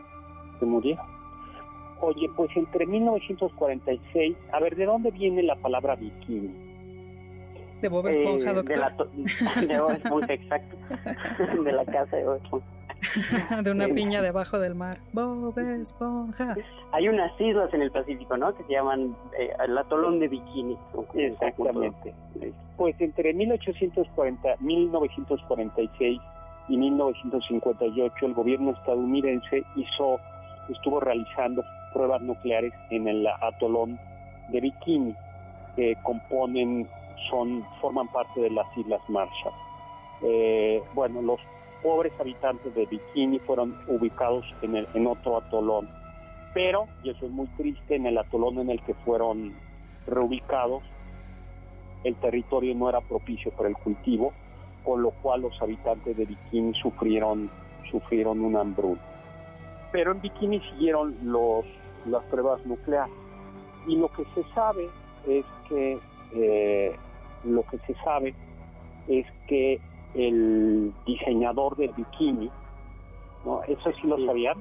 Se 0.60 0.66
murieron. 0.66 1.19
Oye, 2.02 2.30
pues 2.36 2.50
entre 2.56 2.86
1946, 2.86 4.38
a 4.52 4.60
ver, 4.60 4.76
¿de 4.76 4.86
dónde 4.86 5.12
viene 5.12 5.44
la 5.44 5.56
palabra 5.56 5.96
bikini? 5.96 6.50
De 7.82 7.90
Bob 7.90 8.08
Esponja, 8.08 8.54
doctor. 8.54 8.76
De, 8.76 8.78
la 8.78 9.62
de 9.68 9.82
Bob 9.82 9.92
Esponja, 9.92 10.34
exacto. 10.34 10.78
de 11.64 11.72
la 11.72 11.86
casa 11.86 12.16
de 12.16 12.26
Bob 12.26 12.36
Esponja. 12.44 12.80
de 13.64 13.72
una 13.72 13.88
piña 13.88 14.22
debajo 14.22 14.60
del 14.60 14.76
mar. 14.76 15.00
Bob 15.14 15.58
Esponja. 15.58 16.56
Hay 16.92 17.08
unas 17.08 17.32
islas 17.40 17.74
en 17.74 17.82
el 17.82 17.92
Pacífico, 17.92 18.38
¿no? 18.38 18.56
Que 18.56 18.64
se 18.64 18.74
llaman 18.74 19.16
eh, 19.38 19.52
el 19.66 19.78
atolón 19.78 20.20
de 20.20 20.28
Bikini. 20.28 20.78
Exactamente. 21.16 22.14
Pues 22.78 22.96
entre 23.00 23.34
1840, 23.34 24.56
1946 24.60 26.20
y 26.70 26.78
1958 26.78 28.26
el 28.26 28.34
gobierno 28.34 28.72
estadounidense 28.72 29.64
hizo 29.76 30.20
estuvo 30.70 31.00
realizando 31.00 31.64
pruebas 31.94 32.22
nucleares 32.22 32.74
en 32.90 33.08
el 33.08 33.28
atolón 33.28 34.00
de 34.50 34.62
Bikini, 34.62 35.16
que 35.76 35.96
componen, 36.04 36.88
son, 37.30 37.66
forman 37.82 38.08
parte 38.10 38.42
de 38.42 38.50
las 38.50 38.66
Islas 38.78 39.02
Marshall. 39.08 39.54
Eh, 40.22 40.82
bueno, 40.94 41.22
los 41.22 41.40
pobres 41.82 42.14
habitantes 42.20 42.74
de 42.76 42.86
Bikini 42.86 43.40
fueron 43.40 43.76
ubicados 43.88 44.46
en, 44.62 44.76
el, 44.76 44.88
en 44.94 45.08
otro 45.08 45.38
atolón, 45.38 45.88
pero, 46.54 46.88
y 47.04 47.12
eso 47.12 47.26
es 47.26 47.32
muy 47.32 47.48
triste, 47.58 47.96
en 47.96 48.06
el 48.06 48.18
atolón 48.18 48.60
en 48.60 48.70
el 48.70 48.82
que 48.82 48.94
fueron 48.94 49.54
reubicados, 50.08 50.84
el 52.04 52.16
territorio 52.16 52.74
no 52.76 52.90
era 52.90 53.02
propicio 53.02 53.52
para 53.52 53.70
el 53.70 53.76
cultivo, 53.76 54.34
con 54.84 55.02
lo 55.02 55.12
cual 55.12 55.42
los 55.42 55.62
habitantes 55.62 56.16
de 56.18 56.26
Bikini 56.26 56.74
sufrieron, 56.76 57.50
sufrieron 57.92 58.42
una 58.42 58.62
hambruna. 58.62 59.02
Pero 59.92 60.12
en 60.12 60.22
Bikini 60.22 60.60
siguieron 60.72 61.16
los 61.24 61.66
las 62.06 62.24
pruebas 62.26 62.66
nucleares. 62.66 63.14
Y 63.88 63.96
lo 63.96 64.10
que 64.10 64.24
se 64.36 64.44
sabe 64.54 64.90
es 65.28 65.46
que 65.68 66.00
eh, 66.34 66.96
lo 67.44 67.64
que 67.64 67.78
se 67.80 67.94
sabe 68.04 68.34
es 69.08 69.26
que 69.48 69.80
el 70.14 70.94
diseñador 71.06 71.76
del 71.78 71.92
bikini, 71.94 72.50
¿no? 73.46 73.64
Eso 73.64 73.92
sí 74.02 74.08
lo 74.08 74.24
sabían. 74.26 74.58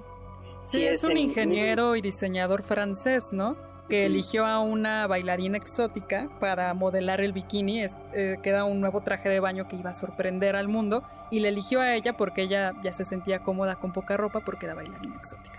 Sí, 0.66 0.84
es, 0.84 1.02
un 1.02 1.16
ingeniero 1.16 1.96
y 1.96 2.02
diseñador 2.02 2.62
francés, 2.62 3.32
¿no? 3.32 3.56
Que 3.88 4.04
eligió 4.04 4.44
a 4.44 4.60
una 4.60 5.06
bailarina 5.06 5.56
exótica 5.56 6.28
para 6.40 6.74
modelar 6.74 7.22
el 7.22 7.32
bikini, 7.32 7.80
es, 7.80 7.96
eh, 8.12 8.36
queda 8.42 8.64
un 8.64 8.80
nuevo 8.80 9.00
traje 9.00 9.30
de 9.30 9.40
baño 9.40 9.66
que 9.66 9.76
iba 9.76 9.90
a 9.90 9.94
sorprender 9.94 10.56
al 10.56 10.68
mundo, 10.68 11.02
y 11.30 11.40
le 11.40 11.48
eligió 11.48 11.80
a 11.80 11.94
ella 11.94 12.14
porque 12.18 12.42
ella 12.42 12.74
ya 12.82 12.92
se 12.92 13.04
sentía 13.04 13.42
cómoda 13.42 13.76
con 13.76 13.92
poca 13.92 14.18
ropa 14.18 14.40
porque 14.40 14.66
era 14.66 14.74
bailarina 14.74 15.16
exótica. 15.16 15.57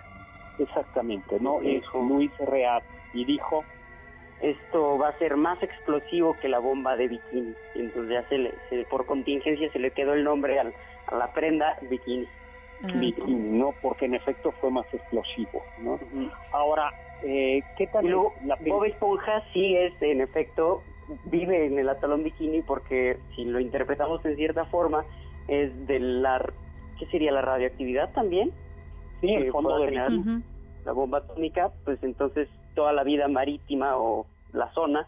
Exactamente, 0.59 1.39
¿no? 1.39 1.61
Es 1.61 1.83
Luis 1.93 2.31
Real 2.39 2.83
y 3.13 3.25
dijo 3.25 3.63
esto 4.41 4.97
va 4.97 5.09
a 5.09 5.17
ser 5.17 5.35
más 5.35 5.61
explosivo 5.61 6.35
que 6.41 6.47
la 6.47 6.59
bomba 6.59 6.95
de 6.95 7.09
bikini. 7.09 7.53
Entonces 7.75 8.11
ya 8.11 8.29
se 8.29 8.37
le, 8.37 8.85
por 8.89 9.05
contingencia 9.05 9.69
se 9.71 9.79
le 9.79 9.91
quedó 9.91 10.13
el 10.13 10.23
nombre 10.23 10.59
a 10.59 10.63
la 11.15 11.33
prenda 11.33 11.77
bikini. 11.89 12.27
bikini, 12.95 13.57
¿no? 13.57 13.73
Porque 13.81 14.05
en 14.05 14.15
efecto 14.15 14.51
fue 14.53 14.71
más 14.71 14.85
explosivo, 14.93 15.61
¿no? 15.79 15.99
Ahora, 16.53 16.91
eh, 17.23 17.61
¿qué 17.77 17.87
tal? 17.87 18.05
la 18.45 18.57
Bob 18.65 18.85
Esponja 18.85 19.43
sí 19.51 19.75
es, 19.75 19.93
en 20.01 20.21
efecto, 20.21 20.83
vive 21.25 21.65
en 21.65 21.77
el 21.77 21.89
atalón 21.89 22.23
bikini 22.23 22.61
porque 22.61 23.17
si 23.35 23.43
lo 23.43 23.59
interpretamos 23.59 24.23
en 24.25 24.35
cierta 24.35 24.65
forma, 24.65 25.03
es 25.47 25.87
de 25.87 25.99
la... 25.99 26.41
¿Qué 26.97 27.05
sería 27.07 27.31
la 27.31 27.41
radioactividad 27.41 28.11
también? 28.11 28.51
Sí, 29.21 29.33
el 29.33 29.51
fondo 29.51 29.77
de 29.79 29.91
la 29.91 30.91
bomba 30.91 31.19
atómica, 31.19 31.71
pues 31.85 32.01
entonces 32.03 32.47
toda 32.75 32.93
la 32.93 33.03
vida 33.03 33.27
marítima 33.27 33.97
o 33.97 34.25
la 34.53 34.71
zona 34.73 35.07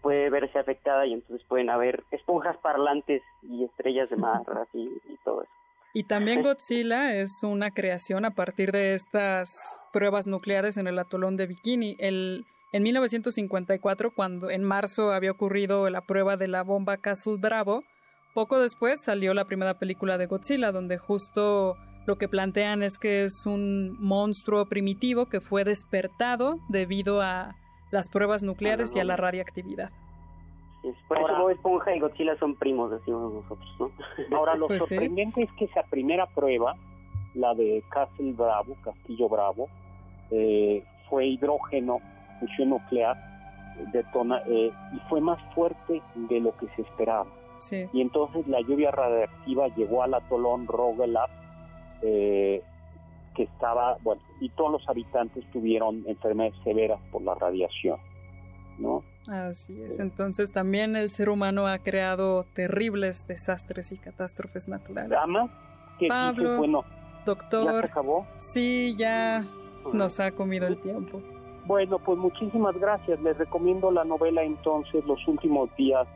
puede 0.00 0.30
verse 0.30 0.58
afectada 0.58 1.06
y 1.06 1.12
entonces 1.12 1.46
pueden 1.46 1.70
haber 1.70 2.04
esponjas 2.10 2.56
parlantes 2.58 3.22
y 3.42 3.64
estrellas 3.64 4.08
de 4.10 4.16
mar 4.16 4.42
así 4.68 4.88
y 5.08 5.16
todo 5.24 5.42
eso. 5.42 5.52
Y 5.96 6.02
también 6.04 6.42
Godzilla 6.42 7.14
es 7.14 7.44
una 7.44 7.70
creación 7.70 8.24
a 8.24 8.32
partir 8.32 8.72
de 8.72 8.94
estas 8.94 9.80
pruebas 9.92 10.26
nucleares 10.26 10.76
en 10.76 10.88
el 10.88 10.98
atolón 10.98 11.36
de 11.36 11.46
Bikini. 11.46 11.94
El, 12.00 12.44
en 12.72 12.82
1954, 12.82 14.10
cuando 14.12 14.50
en 14.50 14.64
marzo 14.64 15.12
había 15.12 15.30
ocurrido 15.30 15.88
la 15.90 16.00
prueba 16.00 16.36
de 16.36 16.48
la 16.48 16.64
bomba 16.64 16.96
Castle 16.96 17.36
Bravo, 17.38 17.84
poco 18.34 18.58
después 18.58 19.04
salió 19.04 19.34
la 19.34 19.44
primera 19.44 19.78
película 19.78 20.18
de 20.18 20.26
Godzilla, 20.26 20.72
donde 20.72 20.98
justo 20.98 21.76
lo 22.06 22.16
que 22.16 22.28
plantean 22.28 22.82
es 22.82 22.98
que 22.98 23.24
es 23.24 23.46
un 23.46 23.96
monstruo 24.00 24.66
primitivo 24.66 25.26
que 25.26 25.40
fue 25.40 25.64
despertado 25.64 26.58
debido 26.68 27.22
a 27.22 27.56
las 27.90 28.08
pruebas 28.08 28.42
nucleares 28.42 28.94
y 28.94 29.00
a 29.00 29.04
la 29.04 29.16
radiactividad. 29.16 29.90
por 31.08 31.18
eso 31.18 31.38
Bob 31.38 31.50
Esponja 31.50 31.94
y 31.94 32.00
Godzilla 32.00 32.36
son 32.38 32.56
primos, 32.56 32.90
decimos 32.90 33.32
nosotros, 33.32 33.68
¿no? 33.78 33.90
Ahora, 34.36 34.54
lo 34.54 34.66
pues 34.66 34.84
sorprendente 34.84 35.42
es 35.42 35.52
que 35.52 35.66
esa 35.66 35.82
primera 35.84 36.26
prueba, 36.26 36.74
la 37.34 37.54
de 37.54 37.82
Castle 37.90 38.32
Bravo, 38.32 38.76
Castillo 38.82 39.28
Bravo, 39.28 39.68
eh, 40.30 40.84
fue 41.08 41.26
hidrógeno, 41.26 42.00
fusión 42.40 42.70
nuclear, 42.70 43.16
detona, 43.92 44.42
eh, 44.46 44.72
y 44.92 44.98
fue 45.08 45.20
más 45.20 45.40
fuerte 45.54 46.02
de 46.14 46.40
lo 46.40 46.56
que 46.56 46.66
se 46.76 46.82
esperaba. 46.82 47.26
Y 47.92 48.02
entonces 48.02 48.46
la 48.46 48.60
lluvia 48.60 48.90
radiactiva 48.90 49.68
llegó 49.68 50.02
al 50.02 50.12
atolón 50.12 50.66
Rogelap, 50.66 51.30
eh, 52.04 52.62
que 53.34 53.44
estaba, 53.44 53.96
bueno, 54.02 54.22
y 54.40 54.50
todos 54.50 54.70
los 54.70 54.88
habitantes 54.88 55.44
tuvieron 55.52 56.04
enfermedades 56.06 56.54
severas 56.62 57.00
por 57.10 57.22
la 57.22 57.34
radiación, 57.34 57.98
¿no? 58.78 59.02
Así 59.26 59.82
es, 59.82 59.98
entonces 59.98 60.52
también 60.52 60.96
el 60.96 61.08
ser 61.08 61.30
humano 61.30 61.66
ha 61.66 61.78
creado 61.78 62.44
terribles 62.54 63.26
desastres 63.26 63.90
y 63.90 63.96
catástrofes 63.96 64.68
naturales. 64.68 65.18
Pablo, 66.08 66.58
bueno, 66.58 66.84
doctor, 67.24 67.90
Sí, 68.36 68.94
ya 68.98 69.46
nos 69.92 70.20
ha 70.20 70.30
comido 70.32 70.66
el 70.66 70.76
tiempo. 70.78 71.22
Bueno, 71.64 71.98
pues 71.98 72.18
muchísimas 72.18 72.76
gracias. 72.78 73.18
Les 73.22 73.38
recomiendo 73.38 73.90
la 73.90 74.04
novela 74.04 74.42
entonces 74.42 75.02
Los 75.06 75.26
últimos 75.26 75.74
días 75.76 76.06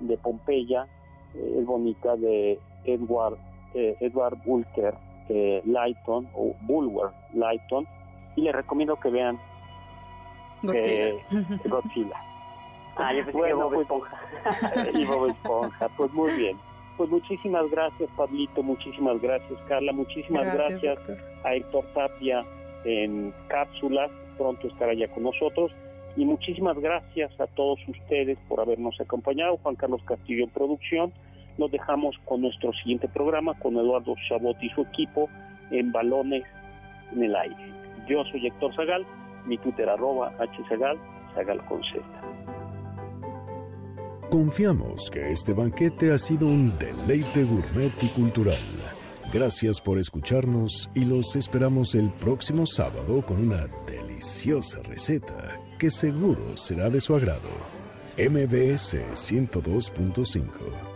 de 0.00 0.18
Pompeya, 0.18 0.86
eh, 1.34 1.56
es 1.60 1.64
bonita 1.64 2.16
de 2.16 2.58
Edward 2.84 3.38
eh, 3.74 3.96
Edward 4.00 4.36
Bulker 4.44 4.94
eh, 5.34 5.62
Lighton 5.64 6.28
o 6.34 6.54
Bulwer 6.62 7.10
Lighton 7.32 7.86
y 8.36 8.42
les 8.42 8.54
recomiendo 8.54 8.96
que 8.96 9.08
vean 9.08 9.38
Godzilla. 10.62 11.08
Eh, 11.08 11.18
Godzilla. 11.64 12.16
ah, 12.96 13.14
yo 13.14 13.24
pensé 13.24 13.54
Bob 13.54 13.70
pues, 13.70 13.80
Esponja. 13.80 14.20
y 14.98 15.04
Bob 15.06 15.30
Esponja. 15.30 15.88
Pues 15.96 16.12
muy 16.12 16.32
bien. 16.32 16.58
Pues 16.96 17.08
muchísimas 17.08 17.70
gracias, 17.70 18.10
Pablito. 18.16 18.62
Muchísimas 18.62 19.20
gracias, 19.20 19.58
Carla. 19.66 19.92
Muchísimas 19.92 20.52
gracias, 20.52 20.98
a 21.44 21.54
Héctor 21.54 21.86
Tapia 21.94 22.44
en 22.84 23.32
cápsulas. 23.48 24.10
Pronto 24.36 24.68
estará 24.68 24.92
ya 24.92 25.08
con 25.08 25.22
nosotros. 25.22 25.72
Y 26.14 26.26
muchísimas 26.26 26.78
gracias 26.78 27.32
a 27.40 27.46
todos 27.46 27.80
ustedes 27.88 28.38
por 28.48 28.60
habernos 28.60 29.00
acompañado. 29.00 29.56
Juan 29.62 29.76
Carlos 29.76 30.02
Castillo 30.04 30.44
en 30.44 30.50
producción. 30.50 31.12
Nos 31.58 31.70
dejamos 31.70 32.16
con 32.24 32.40
nuestro 32.40 32.72
siguiente 32.72 33.08
programa 33.08 33.54
con 33.58 33.76
Eduardo 33.76 34.14
Chabot 34.28 34.56
y 34.62 34.70
su 34.70 34.82
equipo 34.82 35.28
en 35.70 35.92
Balones 35.92 36.44
en 37.12 37.22
el 37.24 37.36
Aire. 37.36 37.72
Yo 38.08 38.24
soy 38.24 38.46
Héctor 38.46 38.74
Zagal, 38.74 39.06
mi 39.46 39.58
Twitter 39.58 39.88
arroba 39.88 40.32
hzagal, 40.38 40.98
zagal 41.34 41.64
con. 41.66 41.80
Confiamos 44.30 45.10
que 45.10 45.30
este 45.30 45.52
banquete 45.52 46.10
ha 46.10 46.18
sido 46.18 46.46
un 46.46 46.72
deleite 46.78 47.44
gourmet 47.44 47.92
y 48.02 48.08
cultural. 48.08 48.56
Gracias 49.32 49.80
por 49.80 49.98
escucharnos 49.98 50.90
y 50.94 51.04
los 51.04 51.36
esperamos 51.36 51.94
el 51.94 52.10
próximo 52.10 52.66
sábado 52.66 53.22
con 53.26 53.46
una 53.46 53.66
deliciosa 53.86 54.80
receta 54.82 55.58
que 55.78 55.90
seguro 55.90 56.56
será 56.56 56.90
de 56.90 57.00
su 57.00 57.14
agrado. 57.14 57.48
MBS 58.18 58.94
102.5 59.14 60.91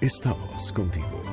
Estamos 0.00 0.72
contigo. 0.72 1.27